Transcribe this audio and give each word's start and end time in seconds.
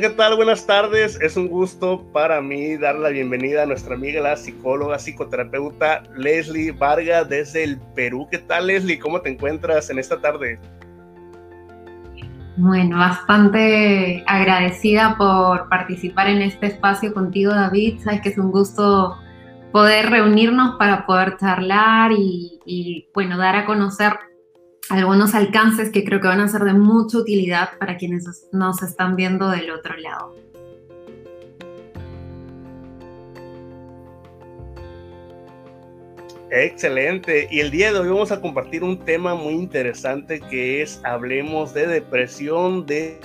¿qué 0.00 0.10
tal? 0.10 0.36
Buenas 0.36 0.66
tardes. 0.66 1.18
Es 1.22 1.38
un 1.38 1.48
gusto 1.48 2.04
para 2.12 2.42
mí 2.42 2.76
dar 2.76 2.96
la 2.96 3.08
bienvenida 3.08 3.62
a 3.62 3.66
nuestra 3.66 3.94
amiga, 3.94 4.20
la 4.20 4.36
psicóloga, 4.36 4.98
psicoterapeuta 4.98 6.02
Leslie 6.14 6.72
Vargas 6.72 7.26
desde 7.30 7.64
el 7.64 7.80
Perú. 7.94 8.28
¿Qué 8.30 8.36
tal, 8.36 8.66
Leslie? 8.66 8.98
¿Cómo 8.98 9.22
te 9.22 9.30
encuentras 9.30 9.88
en 9.88 9.98
esta 9.98 10.20
tarde? 10.20 10.58
Bueno, 12.58 12.98
bastante 12.98 14.22
agradecida 14.26 15.16
por 15.16 15.70
participar 15.70 16.28
en 16.28 16.42
este 16.42 16.66
espacio 16.66 17.14
contigo, 17.14 17.54
David. 17.54 18.00
Sabes 18.04 18.20
que 18.20 18.28
es 18.28 18.38
un 18.38 18.50
gusto 18.50 19.16
poder 19.72 20.10
reunirnos 20.10 20.76
para 20.76 21.06
poder 21.06 21.38
charlar 21.38 22.12
y, 22.12 22.60
y 22.66 23.08
bueno, 23.14 23.38
dar 23.38 23.56
a 23.56 23.64
conocer 23.64 24.12
algunos 24.88 25.34
alcances 25.34 25.90
que 25.90 26.04
creo 26.04 26.20
que 26.20 26.28
van 26.28 26.40
a 26.40 26.48
ser 26.48 26.62
de 26.62 26.72
mucha 26.72 27.18
utilidad 27.18 27.70
para 27.78 27.96
quienes 27.96 28.24
nos 28.52 28.82
están 28.82 29.16
viendo 29.16 29.48
del 29.50 29.70
otro 29.70 29.96
lado. 29.96 30.34
Excelente. 36.50 37.48
Y 37.50 37.60
el 37.60 37.70
día 37.70 37.92
de 37.92 37.98
hoy 37.98 38.08
vamos 38.08 38.30
a 38.30 38.40
compartir 38.40 38.84
un 38.84 38.98
tema 39.04 39.34
muy 39.34 39.54
interesante 39.54 40.40
que 40.40 40.80
es 40.80 41.00
hablemos 41.04 41.74
de 41.74 41.86
depresión, 41.88 42.86
de, 42.86 43.20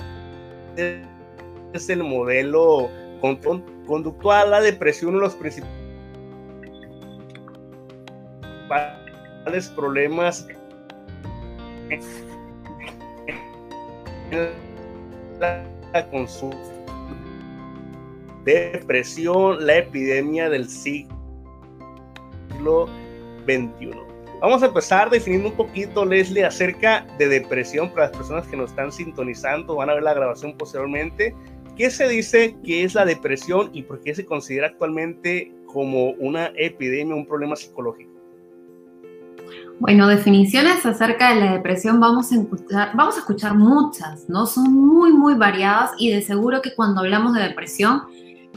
es 1.73 1.89
el 1.89 2.03
modelo 2.03 2.89
conductual, 3.85 4.49
la 4.49 4.61
depresión, 4.61 5.19
los 5.19 5.35
principales 5.35 5.69
problemas 9.75 10.47
la 15.39 16.07
consulta, 16.09 16.57
depresión, 18.45 19.65
la 19.65 19.77
epidemia 19.77 20.49
del 20.49 20.67
siglo 20.69 21.07
XXI. 23.45 23.91
Vamos 24.41 24.63
a 24.63 24.67
empezar 24.67 25.09
definiendo 25.09 25.49
un 25.49 25.55
poquito, 25.55 26.03
Leslie, 26.03 26.43
acerca 26.43 27.05
de 27.19 27.27
depresión 27.27 27.91
para 27.91 28.07
las 28.07 28.17
personas 28.17 28.47
que 28.47 28.57
nos 28.57 28.71
están 28.71 28.91
sintonizando, 28.91 29.75
van 29.75 29.91
a 29.91 29.93
ver 29.93 30.03
la 30.03 30.15
grabación 30.15 30.57
posteriormente. 30.57 31.35
¿Qué 31.77 31.91
se 31.91 32.07
dice 32.07 32.55
que 32.63 32.83
es 32.83 32.95
la 32.95 33.05
depresión 33.05 33.69
y 33.71 33.83
por 33.83 34.01
qué 34.01 34.15
se 34.15 34.25
considera 34.25 34.67
actualmente 34.67 35.51
como 35.67 36.11
una 36.13 36.51
epidemia, 36.55 37.15
un 37.15 37.27
problema 37.27 37.55
psicológico? 37.55 38.10
Bueno, 39.81 40.07
definiciones 40.07 40.85
acerca 40.85 41.33
de 41.33 41.39
la 41.39 41.53
depresión 41.53 41.99
vamos 41.99 42.31
a 42.31 42.35
escuchar, 42.35 43.55
muchas, 43.55 44.29
¿no? 44.29 44.45
Son 44.45 44.71
muy, 44.71 45.11
muy 45.11 45.33
variadas 45.33 45.91
y 45.97 46.11
de 46.11 46.21
seguro 46.21 46.61
que 46.61 46.75
cuando 46.75 47.01
hablamos 47.01 47.33
de 47.33 47.41
depresión 47.41 48.03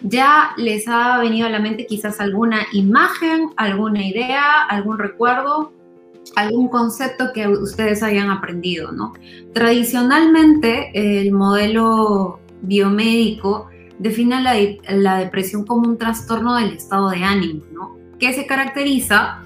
ya 0.02 0.50
les 0.58 0.86
ha 0.86 1.18
venido 1.18 1.46
a 1.46 1.50
la 1.50 1.60
mente 1.60 1.86
quizás 1.86 2.20
alguna 2.20 2.66
imagen, 2.74 3.48
alguna 3.56 4.06
idea, 4.06 4.64
algún 4.68 4.98
recuerdo, 4.98 5.72
algún 6.36 6.68
concepto 6.68 7.32
que 7.32 7.48
ustedes 7.48 8.02
hayan 8.02 8.28
aprendido, 8.28 8.92
¿no? 8.92 9.14
Tradicionalmente 9.54 10.90
el 10.94 11.32
modelo 11.32 12.40
biomédico 12.60 13.68
define 13.98 14.42
la, 14.42 14.56
la 14.88 15.18
depresión 15.20 15.64
como 15.64 15.88
un 15.88 15.96
trastorno 15.96 16.56
del 16.56 16.74
estado 16.74 17.08
de 17.08 17.24
ánimo, 17.24 17.62
¿no? 17.72 17.96
Que 18.18 18.34
se 18.34 18.44
caracteriza 18.46 19.40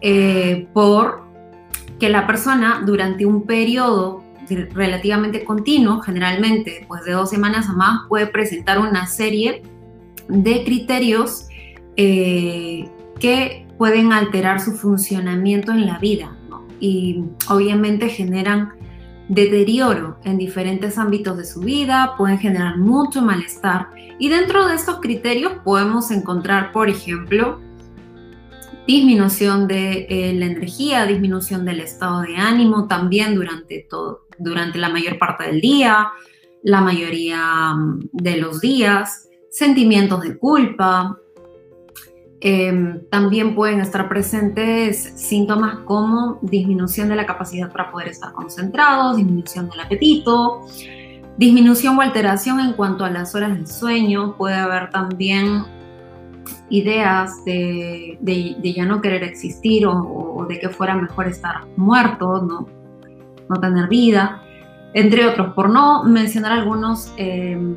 eh, 0.00 0.68
por 0.72 1.26
que 1.98 2.08
la 2.08 2.26
persona 2.26 2.82
durante 2.84 3.26
un 3.26 3.42
periodo 3.42 4.24
relativamente 4.72 5.44
continuo, 5.44 6.00
generalmente 6.00 6.84
pues 6.88 7.04
de 7.04 7.12
dos 7.12 7.30
semanas 7.30 7.68
a 7.68 7.72
más, 7.72 8.00
puede 8.08 8.26
presentar 8.26 8.78
una 8.78 9.06
serie 9.06 9.62
de 10.28 10.64
criterios 10.64 11.48
eh, 11.96 12.88
que 13.18 13.66
pueden 13.76 14.12
alterar 14.12 14.60
su 14.60 14.72
funcionamiento 14.72 15.72
en 15.72 15.86
la 15.86 15.98
vida 15.98 16.36
y 16.80 17.24
obviamente 17.48 18.08
generan 18.08 18.72
deterioro 19.28 20.18
en 20.24 20.38
diferentes 20.38 20.96
ámbitos 20.96 21.36
de 21.36 21.44
su 21.44 21.60
vida, 21.60 22.14
pueden 22.16 22.38
generar 22.38 22.78
mucho 22.78 23.20
malestar. 23.20 23.88
Y 24.18 24.28
dentro 24.28 24.66
de 24.66 24.74
estos 24.74 25.00
criterios 25.00 25.52
podemos 25.64 26.10
encontrar, 26.10 26.72
por 26.72 26.88
ejemplo, 26.88 27.60
disminución 28.88 29.68
de 29.68 30.06
eh, 30.08 30.32
la 30.32 30.46
energía, 30.46 31.04
disminución 31.04 31.66
del 31.66 31.80
estado 31.80 32.22
de 32.22 32.36
ánimo 32.36 32.88
también 32.88 33.34
durante, 33.34 33.86
todo, 33.88 34.22
durante 34.38 34.78
la 34.78 34.88
mayor 34.88 35.18
parte 35.18 35.44
del 35.44 35.60
día, 35.60 36.08
la 36.62 36.80
mayoría 36.80 37.74
mm, 37.74 38.08
de 38.12 38.38
los 38.38 38.62
días, 38.62 39.28
sentimientos 39.50 40.22
de 40.22 40.38
culpa. 40.38 41.18
Em, 42.40 43.04
también 43.10 43.54
pueden 43.54 43.80
estar 43.80 44.08
presentes 44.08 45.12
síntomas 45.16 45.80
como 45.80 46.38
disminución 46.40 47.10
de 47.10 47.16
la 47.16 47.26
capacidad 47.26 47.70
para 47.70 47.90
poder 47.90 48.08
estar 48.08 48.32
concentrados, 48.32 49.18
disminución 49.18 49.68
del 49.68 49.80
apetito, 49.80 50.62
disminución 51.36 51.98
o 51.98 52.00
alteración 52.00 52.58
en 52.60 52.72
cuanto 52.72 53.04
a 53.04 53.10
las 53.10 53.34
horas 53.34 53.58
de 53.58 53.66
sueño. 53.66 54.34
Puede 54.38 54.54
haber 54.54 54.88
también 54.88 55.64
ideas 56.70 57.44
de, 57.44 58.18
ya 58.62 58.84
no 58.84 59.00
querer 59.00 59.22
existir 59.22 59.86
o, 59.86 60.46
de 60.48 60.58
que 60.58 60.68
fuera 60.68 60.94
mejor 60.94 61.26
estar 61.26 61.66
muerto, 61.76 62.42
no, 62.42 62.66
no 63.48 63.60
tener 63.60 63.88
vida, 63.88 64.42
entre 64.94 65.26
otros, 65.26 65.54
por 65.54 65.68
no 65.68 66.04
mencionar 66.04 66.52
algunos 66.52 67.12
em, 67.16 67.76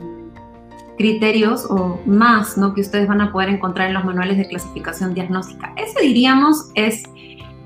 criterios 0.97 1.65
o 1.69 1.99
más 2.05 2.57
¿no? 2.57 2.73
que 2.73 2.81
ustedes 2.81 3.07
van 3.07 3.21
a 3.21 3.31
poder 3.31 3.49
encontrar 3.49 3.87
en 3.87 3.95
los 3.95 4.05
manuales 4.05 4.37
de 4.37 4.47
clasificación 4.47 5.13
diagnóstica. 5.13 5.73
Ese 5.75 6.01
diríamos 6.01 6.71
es 6.75 7.03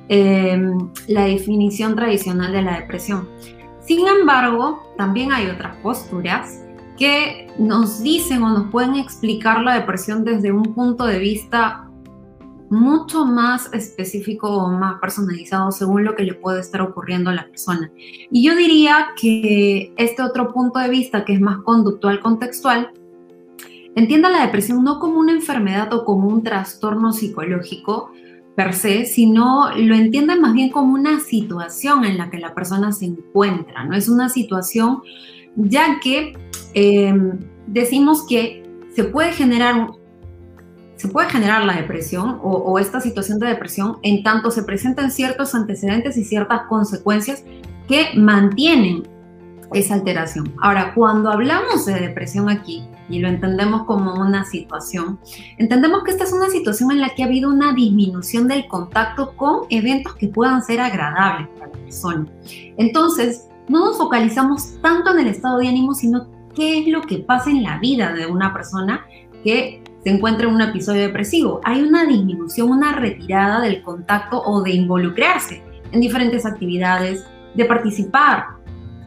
em, 0.10 0.90
la 1.08 1.26
definición 1.26 1.96
tradicional 1.96 2.52
de 2.52 2.62
la 2.62 2.80
depresión. 2.80 3.28
Sin 3.82 4.08
embargo, 4.08 4.84
también 4.98 5.32
hay 5.32 5.48
otras 5.48 5.76
posturas 5.78 6.65
que 6.98 7.48
nos 7.58 8.02
dicen 8.02 8.44
o 8.44 8.50
nos 8.50 8.72
pueden 8.72 8.96
explicar 8.96 9.62
la 9.62 9.76
depresión 9.76 10.24
desde 10.24 10.52
un 10.52 10.74
punto 10.74 11.06
de 11.06 11.20
vista 11.20 11.90
mucho 12.70 13.26
más 13.26 13.72
específico 13.74 14.50
o 14.50 14.70
más 14.70 15.00
personalizado 15.00 15.72
según 15.72 16.04
lo 16.04 16.16
que 16.16 16.24
le 16.24 16.34
puede 16.34 16.60
estar 16.62 16.82
ocurriendo 16.82 17.30
a 17.30 17.34
la 17.34 17.48
persona. 17.48 17.92
Y 18.32 18.44
yo 18.44 18.56
diría 18.56 19.10
que 19.20 19.94
este 19.98 20.24
otro 20.24 20.52
punto 20.54 20.80
de 20.80 20.90
vista, 20.90 21.26
que 21.26 21.34
es 21.34 21.42
más 21.42 21.60
conductual, 21.60 22.20
contextual, 22.20 22.92
entienda 23.96 24.30
la 24.30 24.42
depresión 24.42 24.84
no 24.84 25.00
como 25.00 25.20
una 25.20 25.32
enfermedad 25.32 25.94
o 25.94 26.06
como 26.06 26.28
un 26.28 26.44
trastorno 26.44 27.14
psicológico 27.14 28.12
per 28.56 28.74
se, 28.74 29.06
sino 29.06 29.70
lo 29.76 29.96
entiende 29.96 30.36
más 30.38 30.54
bien 30.54 30.70
como 30.70 30.94
una 30.94 31.20
situación 31.20 32.06
en 32.06 32.18
la 32.18 32.30
que 32.30 32.40
la 32.40 32.54
persona 32.54 32.92
se 32.94 33.06
encuentra, 33.06 33.84
¿no? 33.84 33.96
Es 33.96 34.08
una 34.08 34.30
situación 34.30 35.02
ya 35.56 36.00
que 36.02 36.34
Em, 36.76 37.40
decimos 37.68 38.26
que 38.28 38.64
se 38.94 39.06
puede 39.06 39.32
generar 39.32 39.92
se 40.98 41.10
puede 41.10 41.30
generar 41.30 41.66
la 41.66 41.74
depresión 41.74 42.40
o, 42.42 42.80
esta 42.80 43.02
situación 43.02 43.38
de 43.40 43.48
depresión 43.48 43.98
en 44.02 44.24
tanto 44.24 44.50
se 44.50 44.64
presentan 44.64 45.12
ciertos 45.12 45.54
antecedentes 45.54 46.16
y 46.16 46.24
ciertas 46.24 46.64
consecuencias 46.70 47.44
que 47.88 48.12
mantienen 48.16 49.04
esa 49.74 49.96
alteración. 49.96 50.54
Ahora, 50.62 50.94
cuando 50.94 51.30
hablamos 51.32 51.86
de 51.86 51.96
depresión 51.96 52.50
aquí 52.50 52.88
y 53.10 53.20
lo 53.20 53.28
entendemos 53.28 53.84
como 53.84 54.14
una 54.14 54.46
situación, 54.46 55.20
entendemos 55.58 56.04
que 56.04 56.12
esta 56.12 56.24
es 56.24 56.32
una 56.32 56.50
situación 56.50 56.92
en 56.92 57.02
la 57.02 57.10
que 57.10 57.24
ha 57.24 57.26
habido 57.26 57.50
una 57.50 57.74
disminución 57.74 58.48
del 58.48 58.68
contacto 58.68 59.36
con 59.36 59.66
eventos 59.70 60.16
que 60.16 60.30
puedan 60.30 60.64
ser 60.64 60.80
agradables 60.80 61.50
para 61.50 61.68
la 61.68 61.74
persona. 61.74 62.26
Entonces, 62.78 63.50
no 63.68 63.86
nos 63.86 63.98
focalizamos 63.98 64.80
tanto 64.82 65.12
en 65.12 65.20
el 65.20 65.28
estado 65.28 65.58
de 65.58 65.68
ánimo, 65.68 65.94
sino 65.94 66.35
qué 66.56 66.80
es 66.80 66.88
lo 66.88 67.02
que 67.02 67.20
pasa 67.20 67.52
en 67.52 67.64
la 67.64 67.80
vida 67.80 68.14
de 68.14 68.26
una 68.26 68.54
persona 68.54 69.06
que 69.44 69.84
se 70.04 70.10
encuentra 70.10 70.48
en 70.48 70.56
un 70.56 70.62
episodio 70.62 71.02
depresivo. 71.02 71.62
Hay 71.64 71.82
una 71.82 72.06
disminución, 72.06 72.70
una 72.70 72.94
retirada 72.94 73.62
del 73.62 73.84
contacto 73.84 74.42
o 74.42 74.62
de 74.62 74.72
involucrarse 74.72 75.64
en 75.92 76.00
diferentes 76.00 76.46
actividades, 76.46 77.26
de 77.56 77.66
participar 77.66 78.46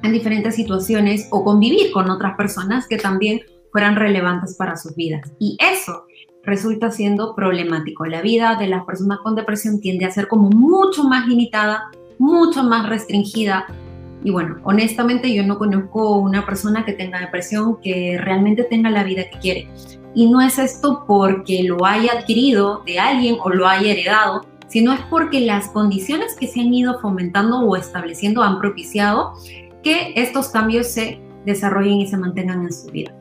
en 0.03 0.13
diferentes 0.13 0.55
situaciones 0.55 1.29
o 1.31 1.45
convivir 1.45 1.93
con 1.93 2.11
otras 2.11 2.37
personas 2.37 2.87
que 2.87 2.99
también 2.99 3.41
fueran 3.73 3.97
relevantes 3.97 4.57
para 4.57 4.77
sus 4.77 4.95
vidas. 4.95 5.31
Y 5.39 5.57
eso 5.61 6.05
resulta 6.45 6.91
siendo 6.91 7.35
problemático. 7.35 8.07
La 8.07 8.23
vida 8.23 8.57
de 8.57 8.69
las 8.69 8.85
personas 8.85 9.19
con 9.23 9.35
depresión 9.35 9.81
tiende 9.81 10.07
a 10.07 10.11
ser 10.11 10.29
como 10.29 10.51
mucho 10.51 11.05
más 11.05 11.27
limitada, 11.27 11.91
mucho 12.19 12.63
más 12.65 12.89
restringida, 12.89 13.67
y 14.25 14.31
bueno, 14.31 14.57
honestamente 14.65 15.33
yo 15.33 15.45
no 15.45 15.59
conozco 15.59 16.17
una 16.19 16.45
persona 16.45 16.85
que 16.85 16.93
tenga 16.93 17.21
depresión 17.21 17.81
que 17.81 18.19
realmente 18.21 18.65
tenga 18.65 18.91
la 18.91 19.05
vida 19.05 19.29
que 19.31 19.39
quiere. 19.39 19.69
Y 20.15 20.31
no 20.31 20.41
es 20.41 20.59
esto 20.59 21.05
porque 21.07 21.63
lo 21.63 21.85
haya 21.85 22.13
adquirido 22.13 22.83
de 22.85 22.99
alguien 22.99 23.37
o 23.43 23.51
lo 23.51 23.69
haya 23.69 23.93
heredado, 23.93 24.47
sino 24.67 24.93
es 24.93 25.01
porque 25.11 25.41
las 25.41 25.69
condiciones 25.69 26.35
que 26.39 26.47
se 26.47 26.61
han 26.61 26.75
ido 26.75 27.01
fomentando 27.01 27.61
o 27.61 27.77
estableciendo 27.77 28.43
han 28.43 28.59
propiciado 28.59 29.35
que 29.83 30.13
estos 30.17 30.49
cambios 30.49 30.89
se 30.89 31.21
desarrollen 31.45 31.95
y 31.95 32.07
se 32.07 32.17
mantengan 32.17 32.63
en 32.63 32.73
su 32.73 32.91
vida. 32.91 33.15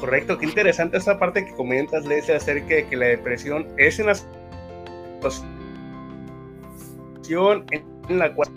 Correcto, 0.00 0.36
qué 0.36 0.46
interesante 0.46 0.98
esa 0.98 1.18
parte 1.18 1.46
que 1.46 1.52
comentas, 1.54 2.04
Leslie, 2.04 2.36
acerca 2.36 2.74
de 2.74 2.86
que 2.88 2.96
la 2.96 3.06
depresión 3.06 3.66
es 3.78 3.98
en 3.98 4.06
las 4.06 4.26
en 7.30 8.18
la 8.18 8.34
cual 8.34 8.48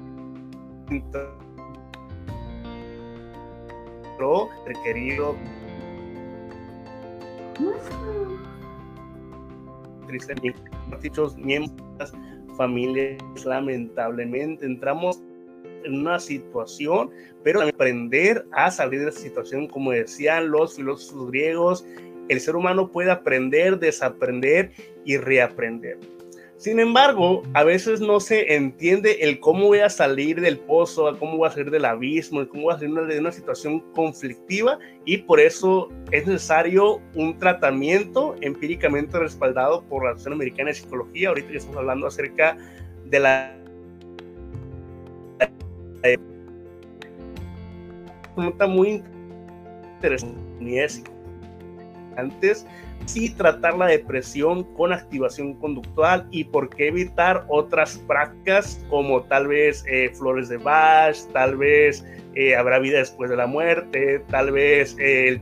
requerido 4.66 5.36
dichos 11.02 11.38
miembros 11.38 12.12
familias 12.58 13.46
lamentablemente 13.46 14.66
entramos 14.66 15.22
en 15.84 16.00
una 16.00 16.20
situación 16.20 17.12
pero 17.44 17.62
aprender 17.62 18.46
a 18.52 18.72
salir 18.72 19.02
de 19.02 19.10
esa 19.10 19.20
situación 19.20 19.68
como 19.68 19.92
decían 19.92 20.50
los 20.50 20.76
filósofos 20.76 21.32
griegos 21.32 21.86
el 22.28 22.40
ser 22.40 22.56
humano 22.56 22.92
puede 22.92 23.12
aprender 23.12 23.80
desaprender 23.80 24.72
y 25.06 25.18
reaprender 25.18 26.17
sin 26.58 26.80
embargo, 26.80 27.44
a 27.54 27.64
veces 27.64 28.02
no 28.02 28.20
se 28.20 28.56
entiende 28.56 29.20
el 29.22 29.40
cómo 29.40 29.68
voy 29.68 29.80
a 29.80 29.90
salir 29.90 30.42
del 30.42 30.58
pozo, 30.58 31.16
cómo 31.20 31.38
voy 31.38 31.48
a 31.48 31.52
salir 31.52 31.70
del 31.70 31.86
abismo, 31.86 32.48
cómo 32.48 32.64
voy 32.64 32.74
a 32.74 32.80
salir 32.80 32.96
de 32.96 33.20
una 33.20 33.32
situación 33.32 33.80
conflictiva 33.94 34.80
y 35.06 35.18
por 35.18 35.40
eso 35.40 35.90
es 36.12 36.26
necesario 36.26 37.00
un 37.14 37.38
tratamiento 37.38 38.36
empíricamente 38.42 39.20
respaldado 39.20 39.84
por 39.84 40.04
la 40.04 40.12
Asociación 40.12 40.34
Americana 40.34 40.70
de 40.70 40.74
Psicología. 40.74 41.30
Ahorita 41.30 41.52
ya 41.52 41.58
estamos 41.58 41.78
hablando 41.78 42.08
acerca 42.08 42.58
de 43.06 43.20
la 43.20 43.54
está 48.50 48.68
muy 48.68 49.04
interesante 49.96 50.94
antes 52.16 52.66
sí 53.06 53.30
tratar 53.30 53.78
la 53.78 53.88
depresión 53.88 54.64
con 54.76 54.94
activación 54.94 55.54
conductual 55.56 56.28
y 56.32 56.44
por 56.44 56.70
qué 56.70 56.88
evitar 56.88 57.46
otras 57.48 57.98
prácticas 58.08 58.86
como 58.90 59.24
tal 59.24 59.48
vez 59.48 59.84
eh, 59.88 60.10
flores 60.14 60.50
de 60.50 60.58
Bach, 60.58 61.16
tal 61.34 61.58
vez 61.58 62.06
eh, 62.36 62.56
habrá 62.56 62.80
vida 62.80 63.00
después 63.00 63.30
de 63.30 63.38
la 63.38 63.48
muerte, 63.48 64.24
tal 64.30 64.52
vez 64.52 64.98
eh, 65.00 65.28
el 65.28 65.42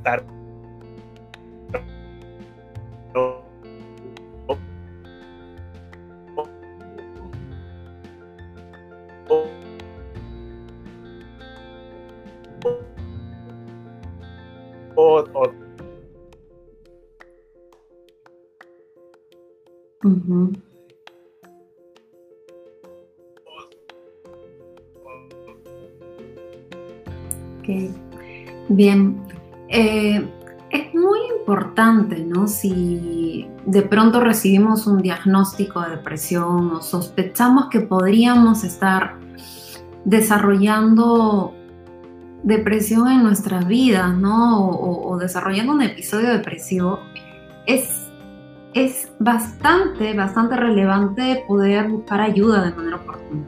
tar 20.05 20.65
Bien, 28.69 29.21
eh, 29.69 30.27
es 30.69 30.93
muy 30.93 31.19
importante, 31.37 32.19
¿no? 32.23 32.47
Si 32.47 33.47
de 33.65 33.81
pronto 33.83 34.19
recibimos 34.19 34.87
un 34.87 35.01
diagnóstico 35.01 35.81
de 35.81 35.91
depresión 35.91 36.71
o 36.71 36.81
sospechamos 36.81 37.69
que 37.69 37.81
podríamos 37.81 38.63
estar 38.63 39.17
desarrollando 40.03 41.53
depresión 42.43 43.07
en 43.09 43.23
nuestras 43.23 43.67
vidas, 43.67 44.15
¿no? 44.15 44.69
O, 44.69 45.17
desarrollando 45.17 45.73
un 45.73 45.81
episodio 45.81 46.29
depresivo, 46.29 46.99
es 47.65 48.04
es 48.75 49.09
bastante, 49.19 50.13
bastante 50.13 50.57
relevante 50.57 51.45
poder 51.47 51.89
buscar 51.89 52.19
ayuda 52.19 52.65
de 52.65 52.75
manera 52.75 52.97
oportuna. 52.97 53.45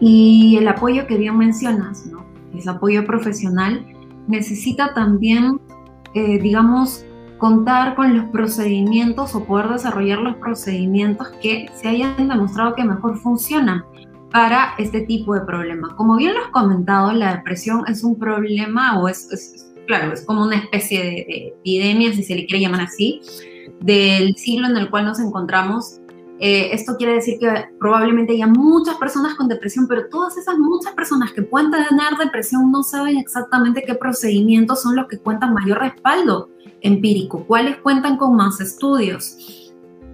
Y 0.00 0.56
el 0.58 0.68
apoyo 0.68 1.06
que 1.06 1.16
bien 1.16 1.36
mencionas, 1.36 2.06
¿no? 2.06 2.24
Es 2.54 2.68
apoyo 2.68 3.04
profesional, 3.06 3.84
necesita 4.28 4.92
también, 4.92 5.58
eh, 6.14 6.38
digamos, 6.40 7.04
contar 7.38 7.94
con 7.96 8.16
los 8.16 8.26
procedimientos 8.26 9.34
o 9.34 9.44
poder 9.44 9.70
desarrollar 9.70 10.18
los 10.18 10.36
procedimientos 10.36 11.28
que 11.40 11.70
se 11.74 11.88
hayan 11.88 12.28
demostrado 12.28 12.74
que 12.74 12.84
mejor 12.84 13.16
funcionan 13.18 13.82
para 14.30 14.74
este 14.76 15.00
tipo 15.02 15.34
de 15.34 15.40
problemas. 15.40 15.94
Como 15.94 16.16
bien 16.16 16.34
lo 16.34 16.40
has 16.40 16.50
comentado, 16.50 17.12
la 17.12 17.36
depresión 17.36 17.84
es 17.88 18.04
un 18.04 18.18
problema 18.18 19.00
o 19.00 19.08
es, 19.08 19.72
claro, 19.86 20.12
es 20.12 20.26
como 20.26 20.42
una 20.42 20.56
especie 20.56 21.02
de 21.02 21.52
epidemia, 21.60 22.12
si 22.12 22.22
se 22.22 22.34
le 22.34 22.44
quiere 22.44 22.60
llamar 22.60 22.82
así, 22.82 23.22
del 23.80 24.36
siglo 24.36 24.68
en 24.68 24.76
el 24.76 24.90
cual 24.90 25.06
nos 25.06 25.20
encontramos. 25.20 26.00
Eh, 26.40 26.70
esto 26.72 26.96
quiere 26.96 27.14
decir 27.14 27.38
que 27.40 27.48
probablemente 27.80 28.32
haya 28.32 28.46
muchas 28.46 28.96
personas 28.96 29.34
con 29.34 29.48
depresión, 29.48 29.88
pero 29.88 30.08
todas 30.08 30.36
esas 30.36 30.56
muchas 30.56 30.92
personas 30.92 31.32
que 31.32 31.42
pueden 31.42 31.70
tener 31.70 32.16
depresión 32.22 32.70
no 32.70 32.84
saben 32.84 33.18
exactamente 33.18 33.82
qué 33.84 33.94
procedimientos 33.94 34.82
son 34.82 34.94
los 34.94 35.08
que 35.08 35.18
cuentan 35.18 35.52
mayor 35.52 35.80
respaldo 35.80 36.50
empírico, 36.80 37.44
cuáles 37.44 37.78
cuentan 37.78 38.16
con 38.16 38.36
más 38.36 38.60
estudios. 38.60 39.72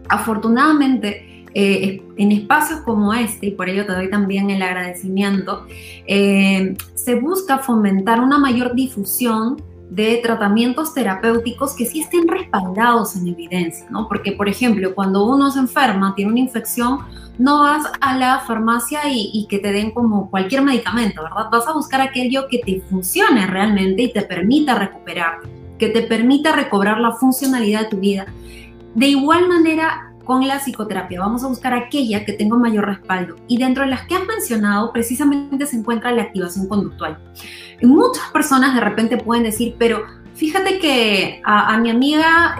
Afortunadamente, 0.08 1.44
eh, 1.54 2.02
en 2.16 2.32
espacios 2.32 2.80
como 2.80 3.14
este, 3.14 3.46
y 3.46 3.50
por 3.52 3.68
ello 3.68 3.86
te 3.86 3.92
doy 3.92 4.10
también 4.10 4.50
el 4.50 4.62
agradecimiento, 4.62 5.66
eh, 6.06 6.74
se 6.94 7.14
busca 7.14 7.58
fomentar 7.58 8.20
una 8.20 8.38
mayor 8.38 8.74
difusión 8.74 9.62
de 9.94 10.20
tratamientos 10.22 10.92
terapéuticos 10.92 11.74
que 11.74 11.86
sí 11.86 12.00
estén 12.00 12.26
respaldados 12.26 13.14
en 13.14 13.28
evidencia, 13.28 13.86
¿no? 13.90 14.08
Porque, 14.08 14.32
por 14.32 14.48
ejemplo, 14.48 14.92
cuando 14.94 15.24
uno 15.24 15.52
se 15.52 15.60
enferma, 15.60 16.14
tiene 16.16 16.32
una 16.32 16.40
infección, 16.40 16.98
no 17.38 17.60
vas 17.60 17.84
a 18.00 18.18
la 18.18 18.40
farmacia 18.40 19.02
y, 19.08 19.46
que 19.48 19.58
te 19.58 19.72
den 19.72 19.92
como 19.92 20.30
cualquier 20.30 20.62
medicamento, 20.62 21.22
¿verdad? 21.22 21.48
Vas 21.50 21.68
a 21.68 21.72
buscar 21.74 22.00
aquello 22.00 22.46
que 22.48 22.58
te 22.58 22.80
funcione 22.80 23.46
realmente 23.46 24.02
y 24.02 24.12
te 24.12 24.22
permita 24.22 24.74
recuperar, 24.74 25.38
que 25.78 25.88
te 25.88 26.02
permita 26.02 26.52
recobrar 26.52 26.98
la 26.98 27.12
funcionalidad 27.12 27.82
de 27.82 27.88
tu 27.88 27.98
vida. 27.98 28.26
De 28.94 29.06
igual 29.06 29.48
manera, 29.48 30.13
con 30.24 30.46
la 30.46 30.58
psicoterapia. 30.58 31.20
Vamos 31.20 31.44
a 31.44 31.48
buscar 31.48 31.74
aquella 31.74 32.24
que 32.24 32.32
tenga 32.32 32.56
mayor 32.56 32.86
respaldo. 32.86 33.36
Y 33.46 33.58
dentro 33.58 33.84
de 33.84 33.90
las 33.90 34.06
que 34.06 34.14
has 34.14 34.26
mencionado, 34.26 34.92
precisamente 34.92 35.66
se 35.66 35.76
encuentra 35.76 36.12
la 36.12 36.22
activación 36.22 36.68
conductual. 36.68 37.18
Muchas 37.82 38.30
personas 38.32 38.74
de 38.74 38.80
repente 38.80 39.16
pueden 39.18 39.44
decir, 39.44 39.76
pero 39.78 40.04
fíjate 40.34 40.78
que 40.78 41.40
a, 41.44 41.76
mi 41.78 41.90
amiga 41.90 42.56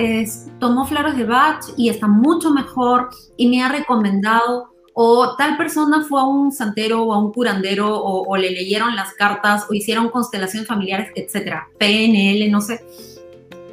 tomó 0.59 0.87
flores 0.87 1.17
de 1.17 1.25
Bach 1.25 1.65
y 1.77 1.89
está 1.89 2.07
mucho 2.07 2.51
mejor 2.51 3.11
y 3.37 3.49
me 3.49 3.63
ha 3.63 3.69
recomendado 3.69 4.71
o 4.97 5.35
tal 5.37 5.57
persona 5.57 6.05
fue 6.09 6.21
a 6.21 6.25
un 6.25 6.53
santero 6.53 7.03
o 7.03 7.13
a 7.13 7.19
un 7.19 7.33
curandero 7.33 7.97
o, 7.97 8.29
o 8.29 8.37
le 8.37 8.51
leyeron 8.51 8.95
las 8.95 9.13
cartas 9.15 9.67
o 9.69 9.75
hicieron 9.75 10.09
constelaciones 10.09 10.69
familiares, 10.69 11.11
etcétera, 11.17 11.69
PNL, 11.79 12.49
no 12.51 12.61
sé 12.61 12.81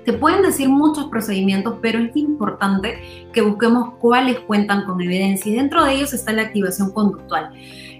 te 0.05 0.13
pueden 0.13 0.41
decir 0.41 0.69
muchos 0.69 1.05
procedimientos, 1.05 1.75
pero 1.81 1.99
es 1.99 2.15
importante 2.15 3.27
que 3.33 3.41
busquemos 3.41 3.95
cuáles 3.99 4.39
cuentan 4.39 4.85
con 4.85 5.01
evidencia 5.01 5.51
y 5.51 5.55
dentro 5.55 5.83
de 5.85 5.93
ellos 5.93 6.13
está 6.13 6.33
la 6.33 6.43
activación 6.43 6.91
conductual. 6.91 7.51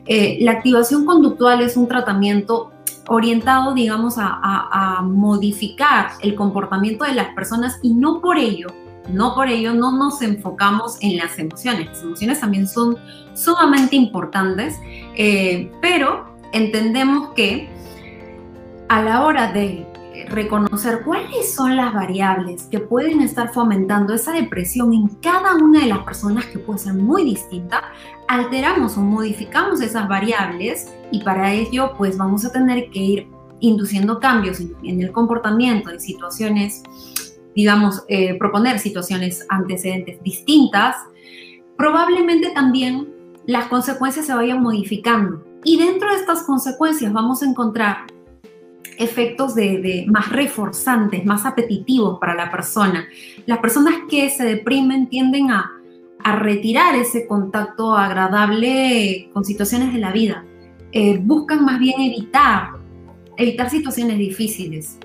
Eh, 0.07 0.39
la 0.41 0.53
activación 0.53 1.05
conductual 1.05 1.61
es 1.61 1.77
un 1.77 1.87
tratamiento 1.87 2.71
orientado, 3.07 3.73
digamos, 3.73 4.15
a, 4.17 5.01
modificar 5.03 6.11
el 6.21 6.35
comportamiento 6.35 7.05
de 7.05 7.13
las 7.13 7.33
personas 7.33 7.79
y 7.81 7.93
no 7.93 8.21
por 8.21 8.37
ello, 8.37 8.67
no 9.09 9.35
por 9.35 9.47
ello 9.47 9.73
no 9.73 9.91
nos 9.91 10.21
enfocamos 10.21 10.97
en 11.01 11.17
las 11.17 11.37
emociones. 11.37 11.87
Las 11.87 12.03
emociones 12.03 12.39
también 12.39 12.67
son 12.67 12.97
sumamente 13.33 13.95
importantes, 13.95 14.79
eh, 15.15 15.71
pero 15.81 16.25
entendemos 16.53 17.33
que 17.33 17.69
a 18.89 19.01
la 19.01 19.23
hora 19.23 19.51
de 19.51 19.87
reconocer 20.31 21.01
cuáles 21.03 21.53
son 21.53 21.75
las 21.75 21.93
variables 21.93 22.63
que 22.63 22.79
pueden 22.79 23.21
estar 23.21 23.53
fomentando 23.53 24.13
esa 24.13 24.31
depresión 24.31 24.93
en 24.93 25.07
cada 25.21 25.55
una 25.55 25.81
de 25.81 25.87
las 25.87 25.99
personas 25.99 26.45
que 26.47 26.59
puede 26.59 26.79
ser 26.79 26.93
muy 26.93 27.23
distinta, 27.23 27.83
alteramos 28.27 28.97
o 28.97 29.01
modificamos 29.01 29.81
esas 29.81 30.07
variables 30.07 30.91
y 31.11 31.23
para 31.23 31.53
ello 31.53 31.93
pues 31.97 32.17
vamos 32.17 32.45
a 32.45 32.51
tener 32.51 32.89
que 32.89 32.99
ir 32.99 33.27
induciendo 33.59 34.19
cambios 34.19 34.59
en, 34.59 35.01
el 35.01 35.11
comportamiento 35.11 35.91
de 35.91 35.99
situaciones, 35.99 36.81
digamos, 37.55 38.03
eh, 38.07 38.37
proponer 38.39 38.79
situaciones 38.79 39.45
antecedentes 39.49 40.21
distintas, 40.23 40.95
probablemente 41.77 42.49
también 42.51 43.09
las 43.45 43.67
consecuencias 43.67 44.25
se 44.25 44.33
vayan 44.33 44.61
modificando. 44.61 45.43
Y 45.63 45.77
dentro 45.77 46.09
de 46.09 46.15
estas 46.15 46.43
consecuencias 46.43 47.13
vamos 47.13 47.43
a 47.43 47.45
encontrar 47.45 48.07
efectos 48.97 49.55
de, 49.55 50.05
más 50.07 50.29
reforzantes, 50.29 51.25
más 51.25 51.45
apetitivos 51.45 52.19
para 52.19 52.35
la 52.35 52.51
persona. 52.51 53.07
Las 53.45 53.59
personas 53.59 53.95
que 54.09 54.29
se 54.29 54.43
deprimen 54.43 55.07
tienden 55.07 55.51
a, 55.51 55.77
retirar 56.23 56.93
ese 56.95 57.25
contacto 57.25 57.97
agradable 57.97 59.31
con 59.33 59.43
situaciones 59.43 59.91
de 59.91 59.99
la 59.99 60.11
vida. 60.11 60.45
Eh, 60.91 61.17
buscan 61.19 61.65
más 61.65 61.79
bien 61.79 61.99
evitar, 61.99 62.73
evitar 63.37 63.71
situaciones 63.71 64.19
difíciles. 64.19 64.99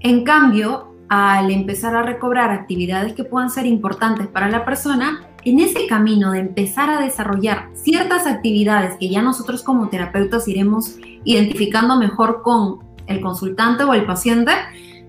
En 0.00 0.24
cambio, 0.24 0.96
al 1.08 1.52
empezar 1.52 1.94
a 1.94 2.02
recobrar 2.02 2.50
actividades 2.50 3.12
que 3.12 3.22
puedan 3.22 3.48
ser 3.48 3.66
importantes 3.66 4.26
para 4.26 4.48
la 4.48 4.64
persona, 4.64 5.29
en 5.44 5.60
ese 5.60 5.86
camino 5.86 6.32
de 6.32 6.40
empezar 6.40 6.90
a 6.90 7.00
desarrollar 7.00 7.70
ciertas 7.74 8.26
actividades 8.26 8.96
que 8.98 9.08
ya 9.08 9.22
nosotros 9.22 9.62
como 9.62 9.88
terapeutas 9.88 10.46
iremos 10.48 10.96
identificando 11.24 11.96
mejor 11.96 12.42
con 12.42 12.80
el 13.06 13.20
consultante 13.20 13.84
o 13.84 13.94
el 13.94 14.04
paciente, 14.04 14.52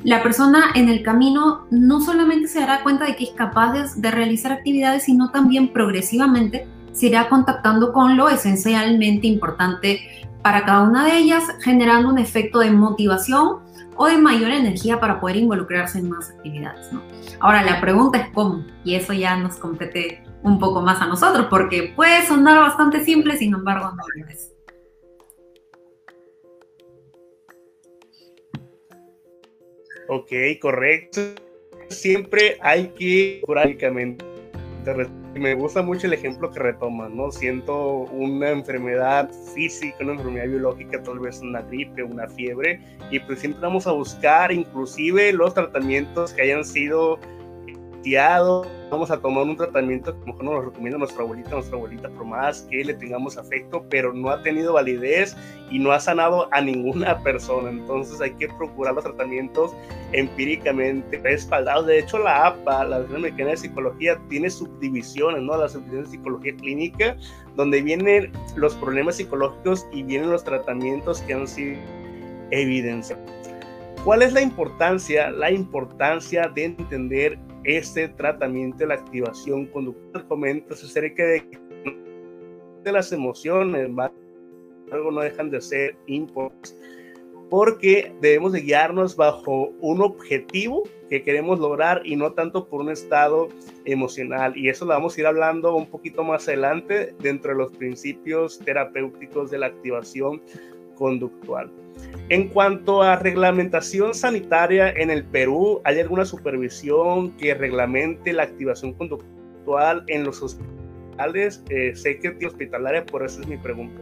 la 0.03 0.23
persona 0.23 0.71
en 0.73 0.89
el 0.89 1.03
camino 1.03 1.61
no 1.69 2.01
solamente 2.01 2.47
se 2.47 2.59
dará 2.59 2.81
cuenta 2.81 3.05
de 3.05 3.15
que 3.15 3.25
es 3.25 3.31
capaz 3.31 3.93
de, 3.95 4.11
realizar 4.11 4.51
actividades, 4.51 5.03
sino 5.03 5.29
también 5.29 5.71
progresivamente 5.71 6.67
se 6.91 7.07
irá 7.07 7.29
contactando 7.29 7.93
con 7.93 8.17
lo 8.17 8.27
esencialmente 8.29 9.27
importante 9.27 10.01
para 10.41 10.65
cada 10.65 10.81
una 10.83 11.05
de 11.05 11.17
ellas, 11.17 11.43
generando 11.59 12.09
un 12.09 12.17
efecto 12.17 12.59
de 12.59 12.71
motivación 12.71 13.59
o 13.95 14.07
de 14.07 14.17
mayor 14.17 14.51
energía 14.51 15.00
para 15.00 15.19
poder 15.19 15.38
involucrarse 15.38 16.00
en 16.00 16.10
más 16.10 16.29
actividades. 16.29 16.89
Ahora, 17.39 17.63
la 17.63 17.81
pregunta 17.81 18.17
es 18.17 18.29
cómo, 18.33 18.65
y 18.83 18.95
eso 18.95 19.13
ya 19.13 19.36
nos 19.38 19.55
compete 19.57 20.24
un 20.43 20.60
poco 20.60 20.81
más 20.81 21.01
a 21.01 21.07
nosotros, 21.07 21.48
porque 21.50 21.93
puede 21.95 22.25
sonar 22.25 22.60
bastante 22.60 23.03
simple, 23.03 23.38
sin 23.38 23.53
embargo, 23.53 23.91
no 23.91 24.03
lo 24.15 24.29
es. 24.29 24.51
Ok, 30.07 30.31
correcto. 30.60 31.21
Siempre 31.89 32.57
hay 32.62 32.89
que 32.89 33.41
prácticamente. 33.45 34.30
Me 35.35 35.53
gusta 35.53 35.81
mucho 35.81 36.07
el 36.07 36.13
ejemplo 36.13 36.51
que 36.51 36.59
retoman, 36.59 37.15
¿no? 37.15 37.31
Siento 37.31 38.00
una 38.11 38.50
enfermedad 38.50 39.29
física, 39.53 39.97
una 40.01 40.13
enfermedad 40.13 40.47
biológica, 40.47 41.01
tal 41.03 41.19
vez 41.19 41.39
una 41.41 41.61
gripe, 41.61 42.03
una 42.03 42.27
fiebre, 42.27 42.81
y 43.09 43.19
pues 43.19 43.39
siempre 43.39 43.61
vamos 43.61 43.88
a 43.88 43.91
buscar 43.91 44.51
inclusive 44.51 45.31
los 45.33 45.53
tratamientos 45.53 46.33
que 46.33 46.41
hayan 46.41 46.65
sido 46.65 47.19
vamos 48.89 49.12
a 49.12 49.20
tomar 49.20 49.43
un 49.43 49.55
tratamiento 49.55 50.17
que 50.20 50.25
mejor 50.25 50.43
nos 50.43 50.53
lo 50.55 50.62
recomienda 50.62 50.98
nuestra 50.98 51.24
abuelita, 51.24 51.51
nuestra 51.51 51.77
abuelita, 51.77 52.10
por 52.10 52.25
más 52.25 52.63
que 52.63 52.84
le 52.84 52.93
tengamos 52.93 53.38
afecto, 53.38 53.86
pero 53.89 54.12
no 54.13 54.29
ha 54.29 54.41
tenido 54.41 54.74
validez 54.74 55.36
y 55.70 55.79
no 55.79 55.91
ha 55.91 56.00
sanado 56.00 56.48
a 56.51 56.62
ninguna 56.62 57.17
persona. 57.24 57.70
Entonces 57.70 58.20
hay 58.20 58.31
que 58.31 58.48
procurar 58.50 58.96
los 58.96 59.03
tratamientos 59.03 59.74
empíricamente 60.13 61.20
respaldados. 61.20 61.86
De 61.86 62.00
hecho, 62.00 62.17
la 62.20 62.48
APA, 62.48 62.86
la 62.86 62.98
Asociación 62.98 63.17
Americana 63.17 63.50
de 63.51 63.58
Psicología, 63.58 64.20
tiene 64.29 64.50
subdivisiones, 64.50 65.41
¿no? 65.41 65.58
La 65.58 65.70
subdivisión 65.70 66.03
de 66.03 66.10
psicología 66.10 66.55
clínica, 66.55 67.17
donde 67.55 67.81
vienen 67.81 68.31
los 68.55 68.75
problemas 68.75 69.17
psicológicos 69.17 69.86
y 69.91 70.03
vienen 70.03 70.31
los 70.31 70.43
tratamientos 70.43 71.22
que 71.22 71.34
han 71.34 71.48
sido 71.48 71.77
evidenciados. 72.50 73.31
¿Cuál 74.03 74.24
es 74.24 74.34
la 74.34 74.41
importancia? 74.41 75.29
La 75.29 75.51
importancia 75.51 76.50
de 76.50 76.65
entender 76.65 77.38
este 77.63 78.09
tratamiento, 78.09 78.85
la 78.85 78.95
activación 78.95 79.67
conductual. 79.67 80.27
Comentas 80.27 80.83
acerca 80.83 81.23
de, 81.23 81.43
de 82.83 82.91
las 82.91 83.11
emociones, 83.11 83.89
algo 84.91 85.11
no 85.11 85.21
dejan 85.21 85.49
de 85.49 85.61
ser 85.61 85.95
importantes, 86.07 86.77
porque 87.49 88.13
debemos 88.21 88.53
de 88.53 88.61
guiarnos 88.61 89.15
bajo 89.15 89.73
un 89.81 90.01
objetivo 90.01 90.83
que 91.09 91.23
queremos 91.23 91.59
lograr 91.59 92.01
y 92.05 92.15
no 92.15 92.31
tanto 92.31 92.67
por 92.67 92.81
un 92.81 92.89
estado 92.89 93.49
emocional. 93.83 94.55
Y 94.55 94.69
eso 94.69 94.85
lo 94.85 94.93
vamos 94.93 95.17
a 95.17 95.19
ir 95.19 95.27
hablando 95.27 95.75
un 95.75 95.87
poquito 95.87 96.23
más 96.23 96.47
adelante 96.47 97.13
dentro 97.19 97.51
de 97.51 97.57
los 97.57 97.71
principios 97.73 98.59
terapéuticos 98.59 99.51
de 99.51 99.57
la 99.57 99.67
activación 99.67 100.41
conductual. 100.95 101.69
En 102.29 102.48
cuanto 102.48 103.01
a 103.01 103.17
reglamentación 103.17 104.13
sanitaria 104.13 104.89
en 104.89 105.10
el 105.10 105.25
Perú, 105.25 105.81
¿hay 105.83 106.00
alguna 106.00 106.24
supervisión 106.24 107.31
que 107.31 107.53
reglamente 107.53 108.31
la 108.31 108.43
activación 108.43 108.93
conductual 108.93 110.03
en 110.07 110.24
los 110.24 110.41
hospitales? 110.41 111.63
Eh, 111.69 111.93
sé 111.93 112.19
que 112.19 112.29
es 112.39 112.45
hospitalaria, 112.45 113.05
por 113.05 113.25
eso 113.25 113.41
es 113.41 113.48
mi 113.48 113.57
pregunta. 113.57 114.01